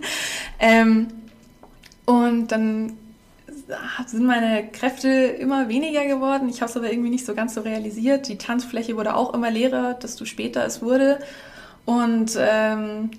ähm, 0.58 1.08
und 2.04 2.48
dann 2.48 2.92
sind 4.06 4.24
meine 4.26 4.68
Kräfte 4.68 5.08
immer 5.08 5.68
weniger 5.68 6.04
geworden. 6.04 6.48
Ich 6.50 6.60
habe 6.60 6.70
es 6.70 6.76
aber 6.76 6.92
irgendwie 6.92 7.10
nicht 7.10 7.24
so 7.24 7.34
ganz 7.34 7.54
so 7.54 7.62
realisiert. 7.62 8.28
Die 8.28 8.36
Tanzfläche 8.36 8.96
wurde 8.96 9.14
auch 9.14 9.32
immer 9.32 9.50
leerer, 9.50 9.94
desto 9.94 10.26
später 10.26 10.64
es 10.66 10.82
wurde. 10.82 11.20
Und 11.90 12.38
ähm, 12.38 13.10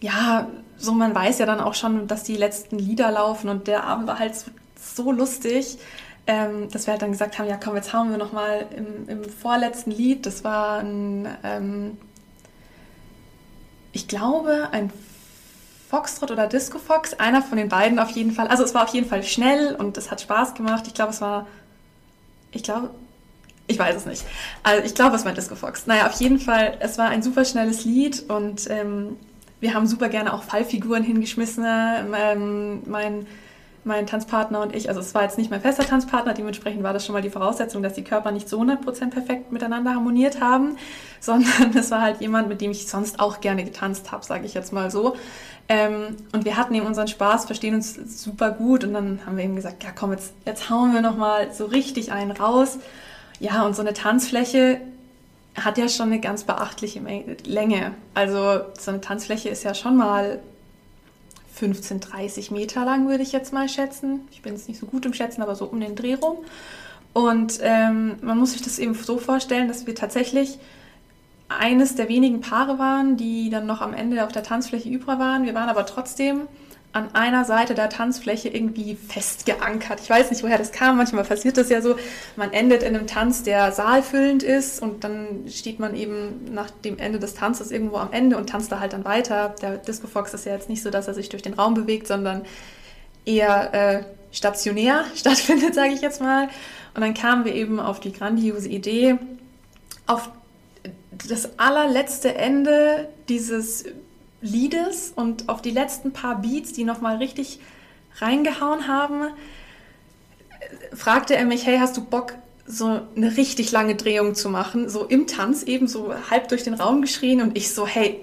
ja, 0.00 0.46
so 0.76 0.92
man 0.92 1.12
weiß 1.12 1.40
ja 1.40 1.46
dann 1.46 1.58
auch 1.58 1.74
schon, 1.74 2.06
dass 2.06 2.22
die 2.22 2.36
letzten 2.36 2.78
Lieder 2.78 3.10
laufen 3.10 3.48
und 3.48 3.66
der 3.66 3.82
Abend 3.82 4.06
war 4.06 4.20
halt 4.20 4.36
so, 4.36 4.52
so 4.76 5.10
lustig, 5.10 5.78
ähm, 6.28 6.68
dass 6.70 6.86
wir 6.86 6.92
halt 6.92 7.02
dann 7.02 7.10
gesagt 7.10 7.40
haben, 7.40 7.48
ja 7.48 7.58
komm, 7.62 7.74
jetzt 7.74 7.92
hauen 7.92 8.12
wir 8.12 8.18
nochmal 8.18 8.66
im, 8.76 9.08
im 9.08 9.24
vorletzten 9.28 9.90
Lied, 9.90 10.26
das 10.26 10.44
war 10.44 10.78
ein, 10.78 11.26
ähm, 11.42 11.98
ich 13.90 14.06
glaube, 14.06 14.68
ein 14.70 14.92
Foxtrot 15.88 16.30
oder 16.30 16.46
Disco 16.46 16.78
Fox, 16.78 17.14
einer 17.14 17.42
von 17.42 17.58
den 17.58 17.68
beiden 17.68 17.98
auf 17.98 18.10
jeden 18.10 18.30
Fall. 18.30 18.46
Also 18.46 18.62
es 18.62 18.74
war 18.74 18.84
auf 18.84 18.94
jeden 18.94 19.08
Fall 19.08 19.24
schnell 19.24 19.74
und 19.74 19.96
es 19.96 20.12
hat 20.12 20.20
Spaß 20.20 20.54
gemacht. 20.54 20.84
Ich 20.86 20.94
glaube, 20.94 21.10
es 21.10 21.20
war, 21.20 21.48
ich 22.52 22.62
glaube, 22.62 22.90
ich 23.70 23.78
weiß 23.78 23.96
es 23.96 24.06
nicht. 24.06 24.24
Also 24.62 24.84
ich 24.84 24.94
glaube, 24.94 25.16
es 25.16 25.24
war 25.24 25.32
Disco 25.32 25.54
Fox. 25.54 25.86
Naja, 25.86 26.06
auf 26.06 26.20
jeden 26.20 26.40
Fall, 26.40 26.74
es 26.80 26.98
war 26.98 27.08
ein 27.08 27.22
super 27.22 27.44
schnelles 27.44 27.84
Lied 27.84 28.28
und 28.28 28.68
ähm, 28.68 29.16
wir 29.60 29.74
haben 29.74 29.86
super 29.86 30.08
gerne 30.08 30.32
auch 30.34 30.42
Fallfiguren 30.42 31.04
hingeschmissen. 31.04 31.64
Ähm, 31.64 32.82
mein, 32.86 33.26
mein 33.84 34.06
Tanzpartner 34.06 34.60
und 34.60 34.74
ich, 34.74 34.88
also 34.88 35.00
es 35.00 35.14
war 35.14 35.22
jetzt 35.22 35.38
nicht 35.38 35.50
mein 35.50 35.60
fester 35.60 35.86
Tanzpartner, 35.86 36.34
dementsprechend 36.34 36.82
war 36.82 36.92
das 36.92 37.06
schon 37.06 37.12
mal 37.12 37.22
die 37.22 37.30
Voraussetzung, 37.30 37.82
dass 37.82 37.94
die 37.94 38.04
Körper 38.04 38.32
nicht 38.32 38.48
so 38.48 38.60
100% 38.60 39.10
perfekt 39.10 39.52
miteinander 39.52 39.94
harmoniert 39.94 40.40
haben, 40.40 40.76
sondern 41.20 41.76
es 41.76 41.90
war 41.90 42.02
halt 42.02 42.20
jemand, 42.20 42.48
mit 42.48 42.60
dem 42.60 42.72
ich 42.72 42.88
sonst 42.88 43.20
auch 43.20 43.40
gerne 43.40 43.64
getanzt 43.64 44.10
habe, 44.10 44.24
sage 44.24 44.46
ich 44.46 44.54
jetzt 44.54 44.72
mal 44.72 44.90
so. 44.90 45.16
Ähm, 45.68 46.16
und 46.32 46.44
wir 46.44 46.56
hatten 46.56 46.74
eben 46.74 46.86
unseren 46.86 47.06
Spaß, 47.06 47.44
verstehen 47.44 47.76
uns 47.76 47.94
super 47.94 48.50
gut 48.50 48.82
und 48.82 48.92
dann 48.92 49.20
haben 49.24 49.36
wir 49.36 49.44
eben 49.44 49.54
gesagt, 49.54 49.84
ja 49.84 49.90
komm, 49.94 50.10
jetzt, 50.10 50.32
jetzt 50.44 50.68
hauen 50.68 50.92
wir 50.92 51.00
nochmal 51.00 51.54
so 51.54 51.66
richtig 51.66 52.10
einen 52.10 52.32
raus. 52.32 52.78
Ja, 53.40 53.66
und 53.66 53.74
so 53.74 53.80
eine 53.80 53.94
Tanzfläche 53.94 54.80
hat 55.56 55.78
ja 55.78 55.88
schon 55.88 56.06
eine 56.06 56.20
ganz 56.20 56.44
beachtliche 56.44 57.00
Länge. 57.44 57.94
Also 58.14 58.60
so 58.78 58.90
eine 58.90 59.00
Tanzfläche 59.00 59.48
ist 59.48 59.64
ja 59.64 59.74
schon 59.74 59.96
mal 59.96 60.40
15, 61.54 62.00
30 62.00 62.50
Meter 62.50 62.84
lang, 62.84 63.08
würde 63.08 63.22
ich 63.22 63.32
jetzt 63.32 63.52
mal 63.52 63.68
schätzen. 63.68 64.20
Ich 64.30 64.42
bin 64.42 64.54
jetzt 64.54 64.68
nicht 64.68 64.78
so 64.78 64.86
gut 64.86 65.04
im 65.06 65.14
Schätzen, 65.14 65.42
aber 65.42 65.56
so 65.56 65.64
um 65.64 65.80
den 65.80 65.96
Dreh 65.96 66.14
rum. 66.14 66.36
Und 67.12 67.58
ähm, 67.62 68.16
man 68.22 68.38
muss 68.38 68.52
sich 68.52 68.62
das 68.62 68.78
eben 68.78 68.94
so 68.94 69.18
vorstellen, 69.18 69.68
dass 69.68 69.86
wir 69.86 69.94
tatsächlich 69.94 70.58
eines 71.48 71.96
der 71.96 72.08
wenigen 72.08 72.40
Paare 72.40 72.78
waren, 72.78 73.16
die 73.16 73.50
dann 73.50 73.66
noch 73.66 73.80
am 73.80 73.92
Ende 73.92 74.24
auf 74.24 74.32
der 74.32 74.44
Tanzfläche 74.44 74.88
übrig 74.88 75.18
waren. 75.18 75.44
Wir 75.44 75.54
waren 75.54 75.68
aber 75.68 75.84
trotzdem 75.86 76.42
an 76.92 77.14
einer 77.14 77.44
Seite 77.44 77.74
der 77.74 77.88
Tanzfläche 77.88 78.48
irgendwie 78.48 78.96
festgeankert. 78.96 80.00
Ich 80.00 80.10
weiß 80.10 80.30
nicht, 80.30 80.42
woher 80.42 80.58
das 80.58 80.72
kam. 80.72 80.96
Manchmal 80.96 81.22
passiert 81.22 81.56
das 81.56 81.68
ja 81.68 81.82
so. 81.82 81.94
Man 82.34 82.52
endet 82.52 82.82
in 82.82 82.96
einem 82.96 83.06
Tanz, 83.06 83.44
der 83.44 83.70
saalfüllend 83.70 84.42
ist 84.42 84.82
und 84.82 85.04
dann 85.04 85.44
steht 85.48 85.78
man 85.78 85.94
eben 85.94 86.52
nach 86.52 86.70
dem 86.70 86.98
Ende 86.98 87.20
des 87.20 87.34
Tanzes 87.34 87.70
irgendwo 87.70 87.96
am 87.98 88.12
Ende 88.12 88.36
und 88.36 88.50
tanzt 88.50 88.72
da 88.72 88.80
halt 88.80 88.92
dann 88.92 89.04
weiter. 89.04 89.54
Der 89.62 89.76
Disco 89.76 90.08
Fox 90.08 90.34
ist 90.34 90.46
ja 90.46 90.52
jetzt 90.52 90.68
nicht 90.68 90.82
so, 90.82 90.90
dass 90.90 91.06
er 91.06 91.14
sich 91.14 91.28
durch 91.28 91.42
den 91.42 91.54
Raum 91.54 91.74
bewegt, 91.74 92.08
sondern 92.08 92.42
eher 93.24 93.72
äh, 93.72 94.02
stationär 94.32 95.04
stattfindet, 95.14 95.74
sage 95.74 95.92
ich 95.92 96.00
jetzt 96.00 96.20
mal. 96.20 96.48
Und 96.94 97.02
dann 97.02 97.14
kamen 97.14 97.44
wir 97.44 97.54
eben 97.54 97.78
auf 97.78 98.00
die 98.00 98.12
grandiose 98.12 98.68
Idee, 98.68 99.16
auf 100.08 100.28
das 101.28 101.56
allerletzte 101.56 102.34
Ende 102.34 103.08
dieses 103.28 103.84
Liedes 104.40 105.12
und 105.14 105.48
auf 105.48 105.62
die 105.62 105.70
letzten 105.70 106.12
paar 106.12 106.40
Beats, 106.40 106.72
die 106.72 106.84
nochmal 106.84 107.16
richtig 107.16 107.60
reingehauen 108.18 108.88
haben, 108.88 109.28
fragte 110.94 111.36
er 111.36 111.44
mich, 111.44 111.66
hey, 111.66 111.78
hast 111.78 111.96
du 111.96 112.04
Bock, 112.04 112.34
so 112.66 113.00
eine 113.16 113.36
richtig 113.36 113.72
lange 113.72 113.96
Drehung 113.96 114.34
zu 114.34 114.48
machen? 114.48 114.88
So 114.88 115.04
im 115.04 115.26
Tanz 115.26 115.62
eben 115.64 115.88
so 115.88 116.14
halb 116.30 116.48
durch 116.48 116.62
den 116.62 116.74
Raum 116.74 117.02
geschrien 117.02 117.42
und 117.42 117.56
ich 117.56 117.74
so, 117.74 117.86
hey, 117.86 118.20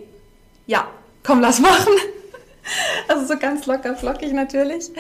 ja, 0.66 0.88
komm, 1.24 1.40
lass 1.40 1.60
machen. 1.60 1.94
Also 3.08 3.26
so 3.26 3.40
ganz 3.40 3.66
locker 3.66 3.96
flockig 3.96 4.34
natürlich. 4.34 4.92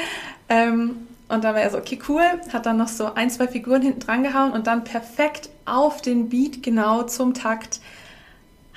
Ähm, 0.47 1.07
und 1.27 1.43
dann 1.43 1.53
war 1.53 1.61
er 1.61 1.69
so, 1.69 1.77
okay, 1.77 1.99
cool, 2.07 2.23
hat 2.53 2.65
dann 2.65 2.77
noch 2.77 2.87
so 2.87 3.13
ein, 3.13 3.29
zwei 3.29 3.49
Figuren 3.49 3.81
hinten 3.81 3.99
dran 3.99 4.23
gehauen 4.23 4.53
und 4.53 4.67
dann 4.67 4.85
perfekt 4.85 5.49
auf 5.65 6.01
den 6.01 6.29
Beat 6.29 6.63
genau 6.63 7.03
zum 7.03 7.33
Takt 7.33 7.81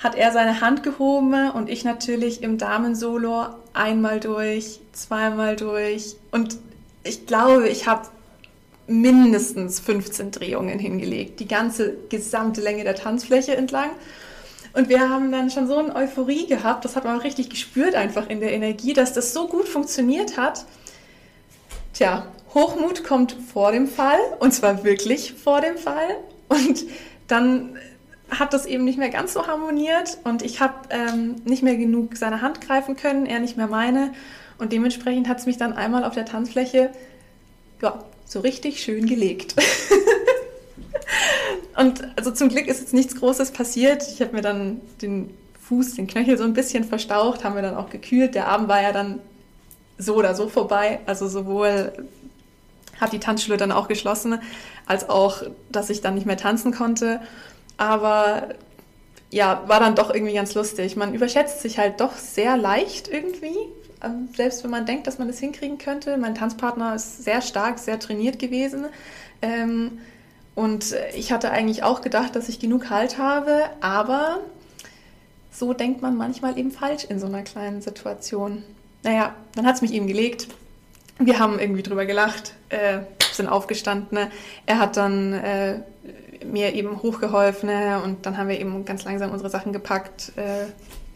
hat 0.01 0.15
er 0.15 0.31
seine 0.31 0.61
Hand 0.61 0.83
gehoben 0.83 1.51
und 1.51 1.69
ich 1.69 1.83
natürlich 1.83 2.41
im 2.41 2.57
Damensolo 2.57 3.45
einmal 3.73 4.19
durch, 4.19 4.79
zweimal 4.93 5.55
durch 5.55 6.15
und 6.31 6.57
ich 7.03 7.25
glaube, 7.25 7.69
ich 7.69 7.87
habe 7.87 8.07
mindestens 8.87 9.79
15 9.79 10.31
Drehungen 10.31 10.79
hingelegt, 10.79 11.39
die 11.39 11.47
ganze 11.47 11.95
gesamte 12.09 12.61
Länge 12.61 12.83
der 12.83 12.95
Tanzfläche 12.95 13.55
entlang. 13.55 13.89
Und 14.73 14.89
wir 14.89 15.09
haben 15.09 15.31
dann 15.31 15.49
schon 15.49 15.67
so 15.67 15.77
eine 15.77 15.95
Euphorie 15.95 16.47
gehabt, 16.47 16.85
das 16.85 16.95
hat 16.95 17.03
man 17.03 17.19
auch 17.19 17.23
richtig 17.23 17.49
gespürt 17.49 17.95
einfach 17.95 18.29
in 18.29 18.39
der 18.39 18.53
Energie, 18.53 18.93
dass 18.93 19.13
das 19.13 19.33
so 19.33 19.47
gut 19.47 19.67
funktioniert 19.67 20.37
hat. 20.37 20.65
Tja, 21.93 22.25
Hochmut 22.53 23.03
kommt 23.03 23.35
vor 23.53 23.71
dem 23.71 23.87
Fall 23.87 24.19
und 24.39 24.53
zwar 24.53 24.83
wirklich 24.83 25.33
vor 25.33 25.61
dem 25.61 25.77
Fall. 25.77 26.17
Und 26.47 26.85
dann 27.27 27.77
hat 28.31 28.53
das 28.53 28.65
eben 28.65 28.85
nicht 28.85 28.97
mehr 28.97 29.09
ganz 29.09 29.33
so 29.33 29.45
harmoniert 29.45 30.17
und 30.23 30.41
ich 30.41 30.61
habe 30.61 30.73
ähm, 30.89 31.35
nicht 31.43 31.63
mehr 31.63 31.75
genug 31.75 32.15
seine 32.15 32.41
Hand 32.41 32.61
greifen 32.61 32.95
können, 32.95 33.25
er 33.25 33.39
nicht 33.39 33.57
mehr 33.57 33.67
meine. 33.67 34.13
Und 34.57 34.71
dementsprechend 34.71 35.27
hat 35.27 35.39
es 35.39 35.45
mich 35.45 35.57
dann 35.57 35.73
einmal 35.73 36.03
auf 36.05 36.13
der 36.13 36.25
Tanzfläche 36.25 36.91
ja, 37.81 38.03
so 38.25 38.39
richtig 38.39 38.81
schön 38.81 39.05
gelegt. 39.05 39.55
und 41.77 42.07
also 42.15 42.31
zum 42.31 42.49
Glück 42.49 42.67
ist 42.67 42.79
jetzt 42.79 42.93
nichts 42.93 43.15
Großes 43.15 43.51
passiert. 43.51 44.03
Ich 44.07 44.21
habe 44.21 44.33
mir 44.33 44.41
dann 44.41 44.79
den 45.01 45.35
Fuß, 45.67 45.95
den 45.95 46.07
Knöchel 46.07 46.37
so 46.37 46.43
ein 46.43 46.53
bisschen 46.53 46.83
verstaucht, 46.83 47.43
haben 47.43 47.55
wir 47.55 47.61
dann 47.61 47.75
auch 47.75 47.89
gekühlt. 47.89 48.35
Der 48.35 48.47
Abend 48.47 48.69
war 48.69 48.81
ja 48.81 48.91
dann 48.91 49.19
so 49.97 50.15
oder 50.15 50.35
so 50.35 50.47
vorbei. 50.47 50.99
Also 51.05 51.27
sowohl 51.27 51.91
hat 52.99 53.13
die 53.13 53.19
Tanzschule 53.19 53.57
dann 53.57 53.71
auch 53.71 53.87
geschlossen, 53.87 54.39
als 54.85 55.09
auch, 55.09 55.43
dass 55.71 55.89
ich 55.89 56.01
dann 56.01 56.13
nicht 56.13 56.27
mehr 56.27 56.37
tanzen 56.37 56.71
konnte. 56.71 57.19
Aber 57.77 58.49
ja, 59.31 59.63
war 59.67 59.79
dann 59.79 59.95
doch 59.95 60.13
irgendwie 60.13 60.33
ganz 60.33 60.53
lustig. 60.53 60.95
Man 60.95 61.13
überschätzt 61.13 61.61
sich 61.61 61.77
halt 61.77 62.01
doch 62.01 62.15
sehr 62.15 62.57
leicht 62.57 63.07
irgendwie, 63.07 63.55
ähm, 64.03 64.29
selbst 64.35 64.63
wenn 64.63 64.71
man 64.71 64.85
denkt, 64.85 65.07
dass 65.07 65.19
man 65.19 65.27
das 65.27 65.39
hinkriegen 65.39 65.77
könnte. 65.77 66.17
Mein 66.17 66.35
Tanzpartner 66.35 66.95
ist 66.95 67.23
sehr 67.23 67.41
stark, 67.41 67.79
sehr 67.79 67.99
trainiert 67.99 68.39
gewesen. 68.39 68.85
Ähm, 69.41 69.99
und 70.53 70.95
ich 71.15 71.31
hatte 71.31 71.51
eigentlich 71.51 71.83
auch 71.83 72.01
gedacht, 72.01 72.35
dass 72.35 72.49
ich 72.49 72.59
genug 72.59 72.89
Halt 72.89 73.17
habe, 73.17 73.63
aber 73.79 74.41
so 75.51 75.73
denkt 75.73 76.01
man 76.01 76.17
manchmal 76.17 76.57
eben 76.57 76.71
falsch 76.71 77.05
in 77.05 77.19
so 77.19 77.27
einer 77.27 77.41
kleinen 77.43 77.81
Situation. 77.81 78.63
Naja, 79.03 79.33
dann 79.55 79.65
hat 79.65 79.75
es 79.75 79.81
mich 79.81 79.93
eben 79.93 80.07
gelegt. 80.07 80.47
Wir 81.19 81.39
haben 81.39 81.59
irgendwie 81.59 81.83
drüber 81.83 82.05
gelacht, 82.05 82.53
äh, 82.69 82.99
sind 83.31 83.47
aufgestanden. 83.47 84.19
Er 84.65 84.79
hat 84.79 84.97
dann 84.97 85.33
äh, 85.33 85.79
mir 86.45 86.73
eben 86.73 87.01
hochgeholfen 87.01 87.69
ne? 87.69 88.01
und 88.03 88.25
dann 88.25 88.37
haben 88.37 88.49
wir 88.49 88.59
eben 88.59 88.85
ganz 88.85 89.03
langsam 89.03 89.31
unsere 89.31 89.49
Sachen 89.49 89.73
gepackt 89.73 90.31
äh, 90.35 90.65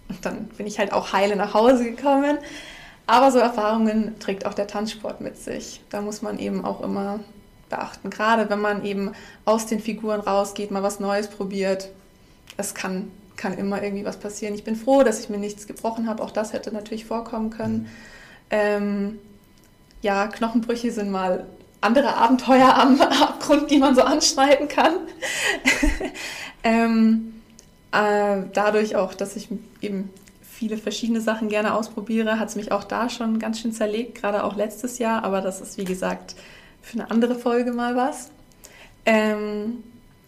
und 0.10 0.26
dann 0.26 0.46
bin 0.50 0.68
ich 0.68 0.80
halt 0.80 0.94
auch 0.94 1.14
heile 1.14 1.36
nach 1.36 1.54
Hause 1.54 1.92
gekommen. 1.92 2.38
Aber 3.08 3.32
so 3.32 3.40
Erfahrungen 3.40 4.18
trägt 4.20 4.46
auch 4.46 4.54
der 4.54 4.68
Tanzsport 4.68 5.22
mit 5.22 5.38
sich. 5.38 5.82
Da 5.90 6.02
muss 6.02 6.22
man 6.22 6.40
eben 6.40 6.66
auch 6.66 6.82
immer 6.82 7.20
beachten. 7.70 8.10
Gerade 8.10 8.50
wenn 8.50 8.62
man 8.62 8.84
eben 8.84 9.12
aus 9.46 9.68
den 9.68 9.80
Figuren 9.80 10.20
rausgeht, 10.20 10.72
mal 10.72 10.84
was 10.84 11.00
Neues 11.00 11.28
probiert. 11.28 11.90
Es 12.58 12.74
kann, 12.74 13.12
kann 13.36 13.58
immer 13.58 13.84
irgendwie 13.84 14.06
was 14.06 14.18
passieren. 14.18 14.56
Ich 14.56 14.64
bin 14.64 14.76
froh, 14.76 15.04
dass 15.04 15.20
ich 15.20 15.30
mir 15.30 15.38
nichts 15.38 15.68
gebrochen 15.68 16.08
habe. 16.08 16.24
Auch 16.24 16.32
das 16.32 16.54
hätte 16.54 16.72
natürlich 16.72 17.06
vorkommen 17.06 17.52
können. 17.52 17.78
Mhm. 17.78 17.88
Ähm, 18.50 19.20
ja, 20.02 20.28
Knochenbrüche 20.28 20.92
sind 20.92 21.12
mal 21.12 21.46
andere 21.82 22.16
Abenteuer 22.16 22.76
am 22.76 23.00
Abgrund, 23.02 23.72
die 23.72 23.78
man 23.78 23.96
so 23.96 24.02
anschneiden 24.02 24.68
kann. 24.68 24.94
ähm, 26.64 27.42
äh, 27.92 28.44
dadurch 28.54 28.96
auch, 28.96 29.14
dass 29.14 29.36
ich 29.36 29.50
eben 29.82 30.10
viele 30.42 30.78
verschiedene 30.78 31.22
Sachen 31.22 31.50
gerne 31.50 31.76
ausprobiere, 31.76 32.40
hat 32.40 32.50
es 32.50 32.56
mich 32.56 32.72
auch 32.72 32.84
da 32.84 33.10
schon 33.10 33.40
ganz 33.40 33.60
schön 33.60 33.74
zerlegt, 33.74 34.16
gerade 34.16 34.44
auch 34.44 34.56
letztes 34.56 35.00
Jahr, 35.00 35.24
aber 35.24 35.42
das 35.42 35.62
ist 35.62 35.78
wie 35.78 35.84
gesagt 35.84 36.36
für 36.82 37.00
eine 37.00 37.12
andere 37.12 37.36
Folge 37.36 37.72
mal 37.72 37.96
was. 37.96 38.30
Ähm, 39.06 39.84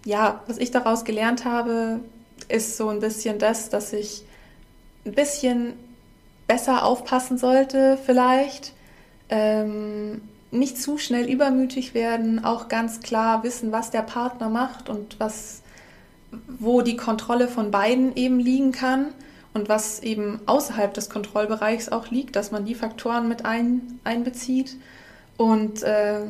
ja, 0.05 0.41
was 0.47 0.57
ich 0.57 0.71
daraus 0.71 1.05
gelernt 1.05 1.45
habe, 1.45 1.99
ist 2.49 2.77
so 2.77 2.89
ein 2.89 2.99
bisschen 2.99 3.39
das, 3.39 3.69
dass 3.69 3.93
ich 3.93 4.23
ein 5.05 5.13
bisschen 5.13 5.73
besser 6.47 6.83
aufpassen 6.85 7.37
sollte 7.37 7.97
vielleicht. 8.05 8.73
Ähm, 9.29 10.21
nicht 10.51 10.81
zu 10.81 10.97
schnell 10.97 11.29
übermütig 11.29 11.93
werden, 11.93 12.43
auch 12.43 12.67
ganz 12.67 13.01
klar 13.01 13.43
wissen, 13.43 13.71
was 13.71 13.91
der 13.91 14.01
Partner 14.01 14.49
macht 14.49 14.89
und 14.89 15.19
was, 15.19 15.61
wo 16.47 16.81
die 16.81 16.95
Kontrolle 16.95 17.47
von 17.47 17.71
beiden 17.71 18.15
eben 18.15 18.39
liegen 18.39 18.71
kann 18.71 19.07
und 19.53 19.69
was 19.69 20.01
eben 20.01 20.39
außerhalb 20.45 20.93
des 20.93 21.09
Kontrollbereichs 21.09 21.89
auch 21.89 22.09
liegt, 22.09 22.35
dass 22.35 22.51
man 22.51 22.65
die 22.65 22.75
Faktoren 22.75 23.27
mit 23.27 23.45
ein, 23.45 23.99
einbezieht. 24.03 24.77
Und 25.35 25.83
äh, 25.83 26.21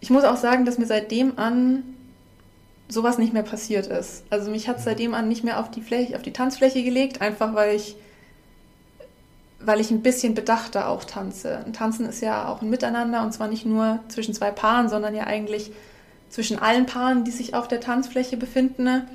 ich 0.00 0.10
muss 0.10 0.24
auch 0.24 0.36
sagen, 0.36 0.64
dass 0.64 0.78
mir 0.78 0.86
seitdem 0.86 1.38
an 1.38 1.82
sowas 2.88 3.18
nicht 3.18 3.32
mehr 3.32 3.42
passiert 3.42 3.86
ist. 3.86 4.24
Also 4.30 4.50
mich 4.50 4.68
hat 4.68 4.80
seitdem 4.80 5.14
an 5.14 5.28
nicht 5.28 5.44
mehr 5.44 5.60
auf 5.60 5.70
die 5.70 5.80
Fläche, 5.80 6.16
auf 6.16 6.22
die 6.22 6.32
Tanzfläche 6.32 6.82
gelegt, 6.82 7.20
einfach 7.20 7.54
weil 7.54 7.76
ich 7.76 7.96
weil 9.64 9.80
ich 9.80 9.90
ein 9.90 10.02
bisschen 10.02 10.34
bedachter 10.34 10.88
auch 10.88 11.04
tanze. 11.04 11.64
Ein 11.64 11.72
Tanzen 11.72 12.06
ist 12.08 12.20
ja 12.20 12.48
auch 12.48 12.62
ein 12.62 12.70
Miteinander 12.70 13.22
und 13.22 13.32
zwar 13.32 13.48
nicht 13.48 13.66
nur 13.66 14.00
zwischen 14.08 14.34
zwei 14.34 14.50
Paaren, 14.50 14.88
sondern 14.88 15.14
ja 15.14 15.24
eigentlich 15.24 15.72
zwischen 16.28 16.58
allen 16.58 16.86
Paaren, 16.86 17.24
die 17.24 17.30
sich 17.30 17.54
auf 17.54 17.68
der 17.68 17.80
Tanzfläche 17.80 18.36
befinden. 18.36 19.06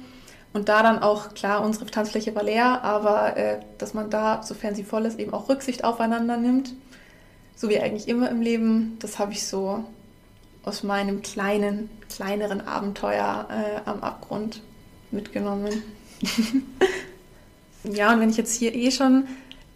Und 0.54 0.70
da 0.70 0.82
dann 0.82 1.00
auch, 1.00 1.34
klar, 1.34 1.64
unsere 1.64 1.86
Tanzfläche 1.86 2.34
war 2.34 2.44
leer, 2.44 2.84
aber 2.84 3.38
äh, 3.38 3.60
dass 3.78 3.94
man 3.94 4.10
da, 4.10 4.42
sofern 4.44 4.76
sie 4.76 4.84
voll 4.84 5.06
ist, 5.06 5.20
eben 5.20 5.34
auch 5.34 5.50
Rücksicht 5.50 5.84
aufeinander 5.84 6.38
nimmt. 6.38 6.74
So 7.56 7.70
wie 7.70 7.80
eigentlich 7.80 8.08
immer 8.08 8.30
im 8.30 8.42
Leben. 8.42 8.98
Das 9.00 9.20
habe 9.20 9.34
ich 9.34 9.46
so 9.46 9.84
aus 10.64 10.84
meinem 10.84 11.22
kleinen, 11.22 11.90
kleineren 12.10 12.66
Abenteuer 12.66 13.48
äh, 13.50 13.90
am 13.90 14.02
Abgrund 14.02 14.62
mitgenommen. 15.12 15.84
ja, 17.84 18.14
und 18.14 18.20
wenn 18.20 18.30
ich 18.30 18.38
jetzt 18.38 18.56
hier 18.56 18.74
eh 18.74 18.92
schon 18.92 19.28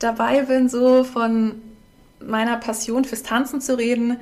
dabei 0.04 0.44
bin, 0.44 0.70
so 0.70 1.04
von 1.04 1.56
meiner 2.20 2.58
Passion 2.58 3.06
fürs 3.06 3.24
Tanzen 3.24 3.62
zu 3.62 3.78
reden, 3.78 4.18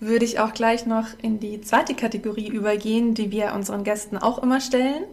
würde 0.00 0.24
ich 0.24 0.38
auch 0.38 0.54
gleich 0.54 0.86
noch 0.86 1.06
in 1.22 1.40
die 1.40 1.60
zweite 1.60 1.94
Kategorie 1.94 2.48
übergehen, 2.48 3.14
die 3.14 3.30
wir 3.30 3.52
unseren 3.54 3.84
Gästen 3.84 4.16
auch 4.16 4.42
immer 4.42 4.60
stellen, 4.60 5.04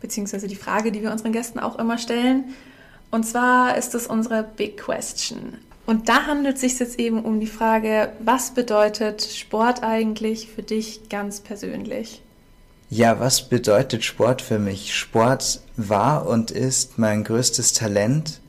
beziehungsweise 0.00 0.48
die 0.48 0.56
Frage, 0.56 0.92
die 0.92 1.02
wir 1.02 1.12
unseren 1.12 1.32
Gästen 1.32 1.58
auch 1.58 1.78
immer 1.78 1.98
stellen. 1.98 2.44
Und 3.10 3.24
zwar 3.24 3.76
ist 3.78 3.94
es 3.94 4.06
unsere 4.06 4.42
Big 4.42 4.76
Question. 4.76 5.58
Und 5.86 6.08
da 6.08 6.26
handelt 6.26 6.56
es 6.56 6.62
sich 6.62 6.78
jetzt 6.78 6.98
eben 6.98 7.22
um 7.22 7.40
die 7.40 7.46
Frage, 7.46 8.12
was 8.18 8.52
bedeutet 8.52 9.22
Sport 9.22 9.82
eigentlich 9.82 10.48
für 10.48 10.62
dich 10.62 11.08
ganz 11.08 11.40
persönlich? 11.40 12.22
Ja, 12.90 13.18
was 13.20 13.48
bedeutet 13.48 14.04
Sport 14.04 14.40
für 14.40 14.58
mich? 14.58 14.94
Sport 14.94 15.60
war 15.76 16.26
und 16.26 16.50
ist 16.50 16.98
mein 16.98 17.24
größtes 17.24 17.72
Talent 17.72 18.40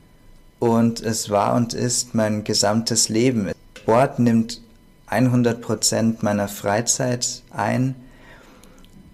und 0.58 1.00
es 1.02 1.30
war 1.30 1.54
und 1.54 1.74
ist 1.74 2.14
mein 2.14 2.44
gesamtes 2.44 3.08
Leben. 3.08 3.52
Sport 3.78 4.18
nimmt 4.18 4.60
100 5.06 5.60
Prozent 5.60 6.22
meiner 6.22 6.48
Freizeit 6.48 7.42
ein 7.50 7.94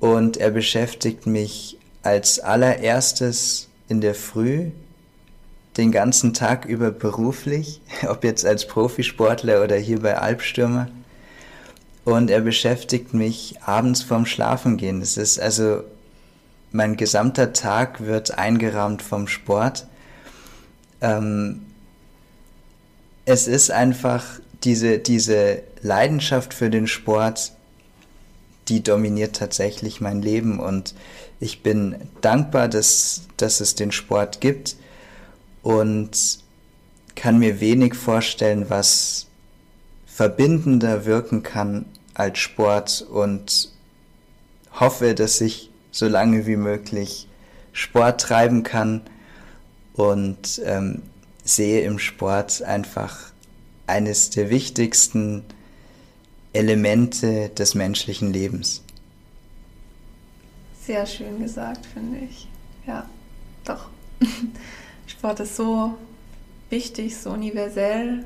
und 0.01 0.37
er 0.37 0.51
beschäftigt 0.51 1.27
mich 1.27 1.79
als 2.03 2.41
allererstes 2.41 3.69
in 3.89 4.01
der 4.01 4.15
Früh 4.15 4.71
den 5.77 5.93
ganzen 5.93 6.35
Tag 6.35 6.65
über 6.65 6.91
beruflich, 6.91 7.81
ob 8.09 8.25
jetzt 8.25 8.45
als 8.45 8.67
Profisportler 8.67 9.63
oder 9.63 9.77
hier 9.77 10.01
bei 10.01 10.19
Albstürmer. 10.19 10.89
Und 12.05 12.31
er 12.31 12.41
beschäftigt 12.41 13.15
mich 13.15 13.55
abends 13.65 14.03
vorm 14.03 14.27
Schlafengehen. 14.27 15.01
Es 15.01 15.17
ist 15.17 15.39
also, 15.39 15.85
mein 16.73 16.97
gesamter 16.97 17.53
Tag 17.53 18.01
wird 18.01 18.37
eingerahmt 18.37 19.03
vom 19.03 19.29
Sport. 19.29 19.87
Ähm, 21.03 21.67
es 23.25 23.47
ist 23.47 23.71
einfach 23.71 24.25
diese, 24.65 24.99
diese 24.99 25.63
Leidenschaft 25.83 26.55
für 26.55 26.71
den 26.71 26.87
Sport, 26.87 27.53
die 28.69 28.83
dominiert 28.83 29.37
tatsächlich 29.37 30.01
mein 30.01 30.23
Leben 30.23 30.61
und 30.61 30.95
ich 31.41 31.63
bin 31.65 31.97
dankbar, 32.21 32.69
dass, 32.69 33.23
dass 33.37 33.61
es 33.61 33.75
den 33.75 33.91
Sport 33.91 34.41
gibt 34.41 34.77
und 35.63 36.39
kann 37.17 37.39
mir 37.39 37.61
wenig 37.61 37.95
vorstellen, 37.95 38.71
was 38.71 39.27
verbindender 40.07 41.05
wirken 41.05 41.43
kann 41.43 41.87
als 42.15 42.39
Sport 42.39 43.03
und 43.11 43.73
hoffe, 44.79 45.15
dass 45.15 45.41
ich 45.41 45.71
so 45.91 46.07
lange 46.07 46.47
wie 46.47 46.57
möglich 46.57 47.27
Sport 47.73 48.21
treiben 48.21 48.63
kann 48.63 49.03
und 49.95 50.61
ähm, 50.65 51.03
sehe 51.45 51.83
im 51.83 51.99
Sport 51.99 52.63
einfach 52.63 53.33
eines 53.87 54.31
der 54.31 54.51
wichtigsten 54.51 55.45
Elemente 56.53 57.49
des 57.51 57.75
menschlichen 57.75 58.33
Lebens. 58.33 58.83
Sehr 60.85 61.07
schön 61.07 61.41
gesagt, 61.41 61.87
finde 61.87 62.19
ich. 62.19 62.49
Ja, 62.87 63.09
doch. 63.65 63.89
Sport 65.07 65.41
ist 65.41 65.57
so 65.57 65.95
wichtig, 66.71 67.17
so 67.17 67.31
universell. 67.31 68.25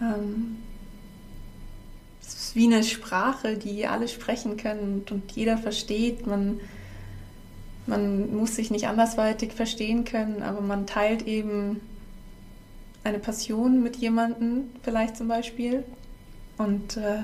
Ähm, 0.00 0.56
es 2.22 2.34
ist 2.34 2.56
wie 2.56 2.66
eine 2.66 2.82
Sprache, 2.82 3.56
die 3.56 3.86
alle 3.86 4.08
sprechen 4.08 4.56
können 4.56 5.04
und, 5.10 5.32
jeder 5.32 5.58
versteht. 5.58 6.26
Man, 6.26 6.60
man 7.86 8.34
muss 8.36 8.56
sich 8.56 8.70
nicht 8.70 8.88
andersweitig 8.88 9.52
verstehen 9.52 10.04
können, 10.04 10.42
aber 10.42 10.60
man 10.60 10.86
teilt 10.86 11.26
eben 11.26 11.80
eine 13.04 13.18
Passion 13.18 13.82
mit 13.82 13.96
jemandem, 13.96 14.64
vielleicht 14.82 15.16
zum 15.16 15.28
Beispiel. 15.28 15.84
Und 16.58 16.96
äh, 16.96 17.22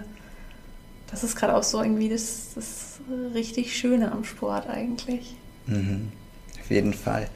das 1.10 1.24
ist 1.24 1.36
gerade 1.36 1.56
auch 1.56 1.62
so 1.62 1.82
irgendwie 1.82 2.08
das, 2.08 2.52
das 2.54 3.00
richtig 3.34 3.76
Schöne 3.76 4.12
am 4.12 4.24
Sport 4.24 4.68
eigentlich. 4.68 5.34
Mhm. 5.66 6.12
Auf 6.60 6.70
jeden 6.70 6.94
Fall. 6.94 7.28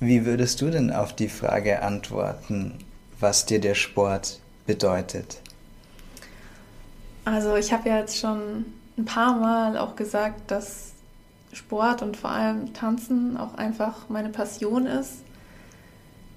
Wie 0.00 0.26
würdest 0.26 0.60
du 0.60 0.70
denn 0.70 0.92
auf 0.92 1.14
die 1.14 1.28
Frage 1.28 1.82
antworten, 1.82 2.74
was 3.20 3.46
dir 3.46 3.60
der 3.60 3.74
Sport 3.74 4.40
bedeutet? 4.66 5.40
Also 7.24 7.56
ich 7.56 7.72
habe 7.72 7.88
ja 7.88 7.98
jetzt 8.00 8.18
schon 8.18 8.66
ein 8.98 9.04
paar 9.04 9.38
Mal 9.38 9.78
auch 9.78 9.96
gesagt, 9.96 10.50
dass 10.50 10.93
Sport 11.54 12.02
und 12.02 12.16
vor 12.16 12.30
allem 12.30 12.72
Tanzen 12.74 13.36
auch 13.36 13.54
einfach 13.54 14.08
meine 14.08 14.30
Passion 14.30 14.86
ist. 14.86 15.22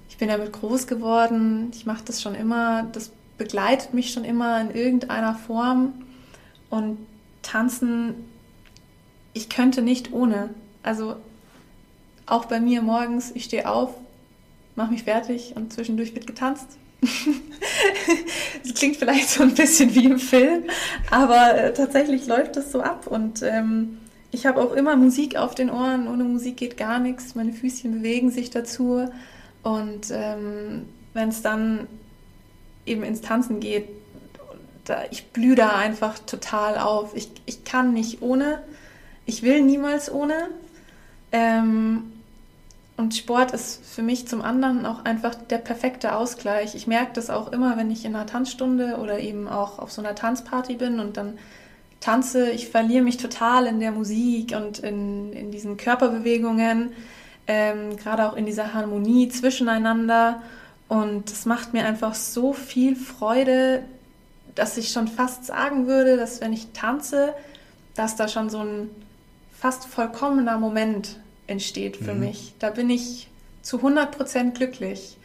Ich 0.08 0.16
bin 0.16 0.28
damit 0.28 0.52
groß 0.52 0.86
geworden, 0.86 1.70
ich 1.74 1.86
mache 1.86 2.04
das 2.04 2.22
schon 2.22 2.34
immer, 2.34 2.84
das 2.92 3.12
begleitet 3.36 3.94
mich 3.94 4.12
schon 4.12 4.24
immer 4.24 4.60
in 4.60 4.70
irgendeiner 4.70 5.34
Form 5.34 5.92
und 6.70 6.98
Tanzen, 7.42 8.14
ich 9.32 9.48
könnte 9.48 9.82
nicht 9.82 10.12
ohne. 10.12 10.50
Also 10.82 11.16
auch 12.26 12.46
bei 12.46 12.60
mir 12.60 12.82
morgens, 12.82 13.30
ich 13.34 13.44
stehe 13.44 13.68
auf, 13.68 13.94
mache 14.74 14.92
mich 14.92 15.04
fertig 15.04 15.54
und 15.56 15.72
zwischendurch 15.72 16.14
wird 16.14 16.26
getanzt. 16.26 16.66
das 18.64 18.74
klingt 18.74 18.96
vielleicht 18.96 19.30
so 19.30 19.44
ein 19.44 19.54
bisschen 19.54 19.94
wie 19.94 20.06
im 20.06 20.18
Film, 20.18 20.64
aber 21.10 21.54
äh, 21.54 21.72
tatsächlich 21.72 22.26
läuft 22.26 22.56
das 22.56 22.72
so 22.72 22.80
ab 22.80 23.06
und 23.06 23.42
ähm, 23.42 23.98
ich 24.30 24.46
habe 24.46 24.60
auch 24.60 24.72
immer 24.72 24.96
Musik 24.96 25.36
auf 25.36 25.54
den 25.54 25.70
Ohren. 25.70 26.08
Ohne 26.08 26.24
Musik 26.24 26.56
geht 26.56 26.76
gar 26.76 26.98
nichts. 26.98 27.34
Meine 27.34 27.52
Füßchen 27.52 27.92
bewegen 27.92 28.30
sich 28.30 28.50
dazu 28.50 29.08
und 29.62 30.10
ähm, 30.10 30.86
wenn 31.14 31.30
es 31.30 31.42
dann 31.42 31.86
eben 32.86 33.02
ins 33.02 33.20
Tanzen 33.20 33.60
geht, 33.60 33.88
da, 34.84 35.02
ich 35.10 35.26
blühe 35.28 35.54
da 35.54 35.76
einfach 35.76 36.18
total 36.18 36.78
auf. 36.78 37.14
Ich, 37.14 37.30
ich 37.46 37.64
kann 37.64 37.92
nicht 37.92 38.22
ohne. 38.22 38.62
Ich 39.26 39.42
will 39.42 39.62
niemals 39.62 40.10
ohne. 40.10 40.48
Ähm, 41.32 42.12
und 42.96 43.14
Sport 43.14 43.52
ist 43.52 43.84
für 43.84 44.02
mich 44.02 44.26
zum 44.26 44.42
anderen 44.42 44.84
auch 44.86 45.04
einfach 45.04 45.34
der 45.34 45.58
perfekte 45.58 46.16
Ausgleich. 46.16 46.74
Ich 46.74 46.86
merke 46.86 47.12
das 47.14 47.30
auch 47.30 47.52
immer, 47.52 47.76
wenn 47.76 47.90
ich 47.90 48.04
in 48.04 48.16
einer 48.16 48.26
Tanzstunde 48.26 48.96
oder 48.96 49.20
eben 49.20 49.46
auch 49.48 49.78
auf 49.78 49.92
so 49.92 50.02
einer 50.02 50.14
Tanzparty 50.14 50.74
bin 50.74 50.98
und 50.98 51.16
dann 51.16 51.38
tanze. 52.00 52.50
Ich 52.50 52.68
verliere 52.68 53.02
mich 53.02 53.16
total 53.16 53.66
in 53.66 53.80
der 53.80 53.92
Musik 53.92 54.54
und 54.56 54.78
in, 54.78 55.32
in 55.32 55.50
diesen 55.50 55.76
Körperbewegungen, 55.76 56.92
ähm, 57.46 57.96
gerade 57.96 58.28
auch 58.28 58.36
in 58.36 58.46
dieser 58.46 58.74
Harmonie 58.74 59.28
zwischeneinander. 59.28 60.42
Und 60.88 61.30
es 61.30 61.44
macht 61.44 61.72
mir 61.72 61.84
einfach 61.84 62.14
so 62.14 62.52
viel 62.52 62.96
Freude, 62.96 63.84
dass 64.54 64.76
ich 64.76 64.90
schon 64.90 65.06
fast 65.08 65.44
sagen 65.44 65.86
würde, 65.86 66.16
dass 66.16 66.40
wenn 66.40 66.52
ich 66.52 66.72
tanze, 66.72 67.34
dass 67.94 68.16
da 68.16 68.28
schon 68.28 68.50
so 68.50 68.58
ein 68.60 68.90
fast 69.52 69.86
vollkommener 69.86 70.58
Moment 70.58 71.16
entsteht 71.46 71.96
für 71.96 72.14
mhm. 72.14 72.20
mich. 72.20 72.54
Da 72.58 72.70
bin 72.70 72.90
ich 72.90 73.28
zu 73.62 73.78
100% 73.78 74.52
glücklich. 74.52 75.16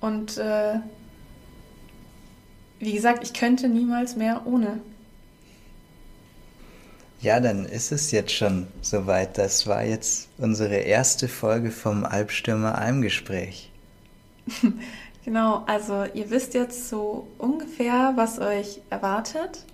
Und 0.00 0.38
äh, 0.38 0.80
wie 2.78 2.92
gesagt, 2.92 3.22
ich 3.22 3.34
könnte 3.34 3.68
niemals 3.68 4.16
mehr 4.16 4.42
ohne. 4.46 4.80
Ja, 7.22 7.38
dann 7.38 7.66
ist 7.66 7.92
es 7.92 8.12
jetzt 8.12 8.32
schon 8.32 8.66
soweit. 8.80 9.36
Das 9.36 9.66
war 9.66 9.84
jetzt 9.84 10.28
unsere 10.38 10.76
erste 10.76 11.28
Folge 11.28 11.70
vom 11.70 12.04
Albstürmer 12.06 12.78
Almgespräch. 12.78 13.70
genau, 15.24 15.62
also 15.66 16.06
ihr 16.14 16.30
wisst 16.30 16.54
jetzt 16.54 16.88
so 16.88 17.26
ungefähr, 17.36 18.14
was 18.16 18.38
euch 18.38 18.80
erwartet. 18.88 19.66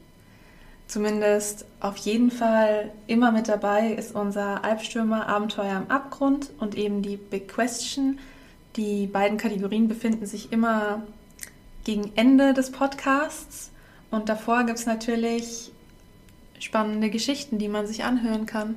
Zumindest 0.89 1.67
auf 1.79 1.97
jeden 1.99 2.33
Fall 2.33 2.91
immer 3.07 3.31
mit 3.31 3.49
dabei 3.49 3.93
ist 3.93 4.15
unser 4.15 4.65
Albstürmer 4.65 5.29
Abenteuer 5.29 5.77
im 5.77 5.91
Abgrund 5.91 6.51
und 6.59 6.77
eben 6.77 7.03
die 7.03 7.17
Big 7.17 7.49
Question. 7.49 8.19
Die 8.75 9.07
beiden 9.07 9.39
Kategorien 9.39 9.87
befinden 9.87 10.27
sich 10.27 10.51
immer 10.53 11.03
gegen 11.85 12.11
Ende 12.17 12.55
des 12.55 12.73
Podcasts. 12.73 13.71
Und 14.11 14.29
davor 14.29 14.65
gibt 14.65 14.79
es 14.79 14.87
natürlich 14.87 15.73
spannende 16.59 17.11
Geschichten, 17.11 17.59
die 17.59 17.69
man 17.69 17.87
sich 17.87 18.05
anhören 18.05 18.47
kann. 18.47 18.77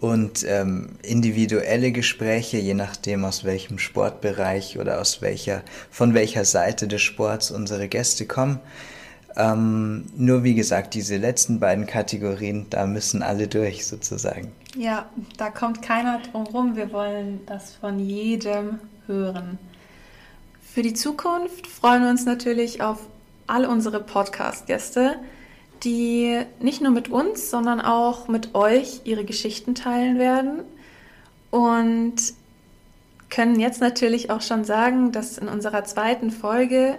und 0.00 0.44
ähm, 0.46 0.98
individuelle 1.02 1.90
Gespräche, 1.90 2.58
je 2.58 2.74
nachdem 2.74 3.24
aus 3.24 3.44
welchem 3.44 3.78
Sportbereich 3.78 4.78
oder 4.78 5.00
aus 5.00 5.22
welcher, 5.22 5.62
von 5.90 6.12
welcher 6.12 6.44
Seite 6.44 6.88
des 6.88 7.00
Sports 7.00 7.50
unsere 7.50 7.88
Gäste 7.88 8.26
kommen. 8.26 8.60
Ähm, 9.36 10.06
nur 10.16 10.44
wie 10.44 10.54
gesagt, 10.54 10.94
diese 10.94 11.16
letzten 11.16 11.58
beiden 11.58 11.86
Kategorien, 11.86 12.66
da 12.70 12.86
müssen 12.86 13.22
alle 13.22 13.48
durch 13.48 13.86
sozusagen. 13.86 14.52
Ja, 14.76 15.08
da 15.38 15.50
kommt 15.50 15.82
keiner 15.82 16.20
drum 16.30 16.44
rum. 16.46 16.76
Wir 16.76 16.92
wollen 16.92 17.40
das 17.46 17.74
von 17.74 17.98
jedem 17.98 18.78
hören. 19.06 19.58
Für 20.62 20.82
die 20.82 20.94
Zukunft 20.94 21.66
freuen 21.66 22.02
wir 22.02 22.10
uns 22.10 22.26
natürlich 22.26 22.82
auf 22.82 22.98
all 23.46 23.64
unsere 23.64 24.00
Podcast-Gäste 24.00 25.16
die 25.82 26.40
nicht 26.60 26.80
nur 26.80 26.92
mit 26.92 27.08
uns, 27.10 27.50
sondern 27.50 27.80
auch 27.80 28.28
mit 28.28 28.54
euch 28.54 29.00
ihre 29.04 29.24
Geschichten 29.24 29.74
teilen 29.74 30.18
werden. 30.18 30.62
Und 31.50 32.16
können 33.30 33.58
jetzt 33.58 33.80
natürlich 33.80 34.30
auch 34.30 34.42
schon 34.42 34.64
sagen, 34.64 35.10
dass 35.12 35.38
in 35.38 35.48
unserer 35.48 35.84
zweiten 35.84 36.30
Folge 36.30 36.98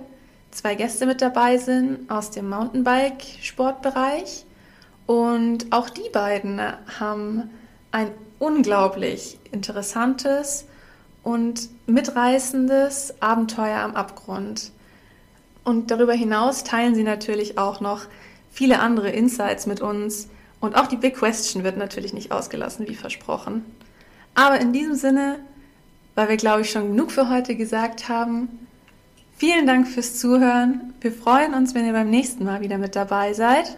zwei 0.52 0.76
Gäste 0.76 1.06
mit 1.06 1.22
dabei 1.22 1.58
sind 1.58 2.10
aus 2.10 2.32
dem 2.32 2.50
Mountainbike-Sportbereich. 2.50 4.46
Und 5.06 5.72
auch 5.72 5.90
die 5.90 6.10
beiden 6.12 6.60
haben 7.00 7.50
ein 7.92 8.10
unglaublich 8.40 9.40
interessantes 9.52 10.66
und 11.24 11.70
mitreißendes 11.88 13.22
Abenteuer 13.22 13.80
am 13.80 13.96
Abgrund. 13.96 14.72
Und 15.64 15.90
darüber 15.90 16.14
hinaus 16.14 16.64
teilen 16.64 16.96
sie 16.96 17.04
natürlich 17.04 17.58
auch 17.58 17.82
noch 17.82 18.02
viele 18.56 18.80
andere 18.80 19.10
Insights 19.10 19.68
mit 19.68 19.82
uns 19.82 20.30
und 20.62 20.76
auch 20.76 20.88
die 20.88 20.96
Big 20.96 21.16
Question 21.16 21.64
wird 21.64 21.78
natürlich 21.78 22.14
nicht 22.14 22.32
ausgelassen, 22.32 22.88
wie 22.88 22.96
versprochen. 22.96 23.66
Aber 24.34 24.60
in 24.60 24.74
diesem 24.74 24.96
Sinne, 24.96 25.40
weil 26.16 26.30
wir, 26.30 26.38
glaube 26.38 26.62
ich, 26.62 26.72
schon 26.72 26.88
genug 26.88 27.12
für 27.12 27.30
heute 27.30 27.56
gesagt 27.56 28.10
haben, 28.10 28.68
vielen 29.38 29.68
Dank 29.68 29.88
fürs 29.88 30.18
Zuhören. 30.18 30.94
Wir 31.02 31.12
freuen 31.12 31.54
uns, 31.54 31.76
wenn 31.76 31.86
ihr 31.86 31.92
beim 31.92 32.10
nächsten 32.10 32.46
Mal 32.46 32.62
wieder 32.62 32.78
mit 32.78 32.96
dabei 32.96 33.34
seid 33.34 33.78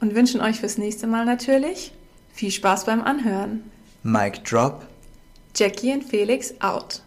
und 0.00 0.14
wünschen 0.14 0.40
euch 0.40 0.60
fürs 0.60 0.78
nächste 0.78 1.06
Mal 1.06 1.24
natürlich 1.24 1.92
viel 2.32 2.50
Spaß 2.50 2.84
beim 2.84 3.02
Anhören. 3.02 3.64
Mic 4.02 4.42
drop. 4.44 4.86
Jackie 5.56 5.92
und 5.92 6.04
Felix 6.04 6.54
out. 6.60 7.02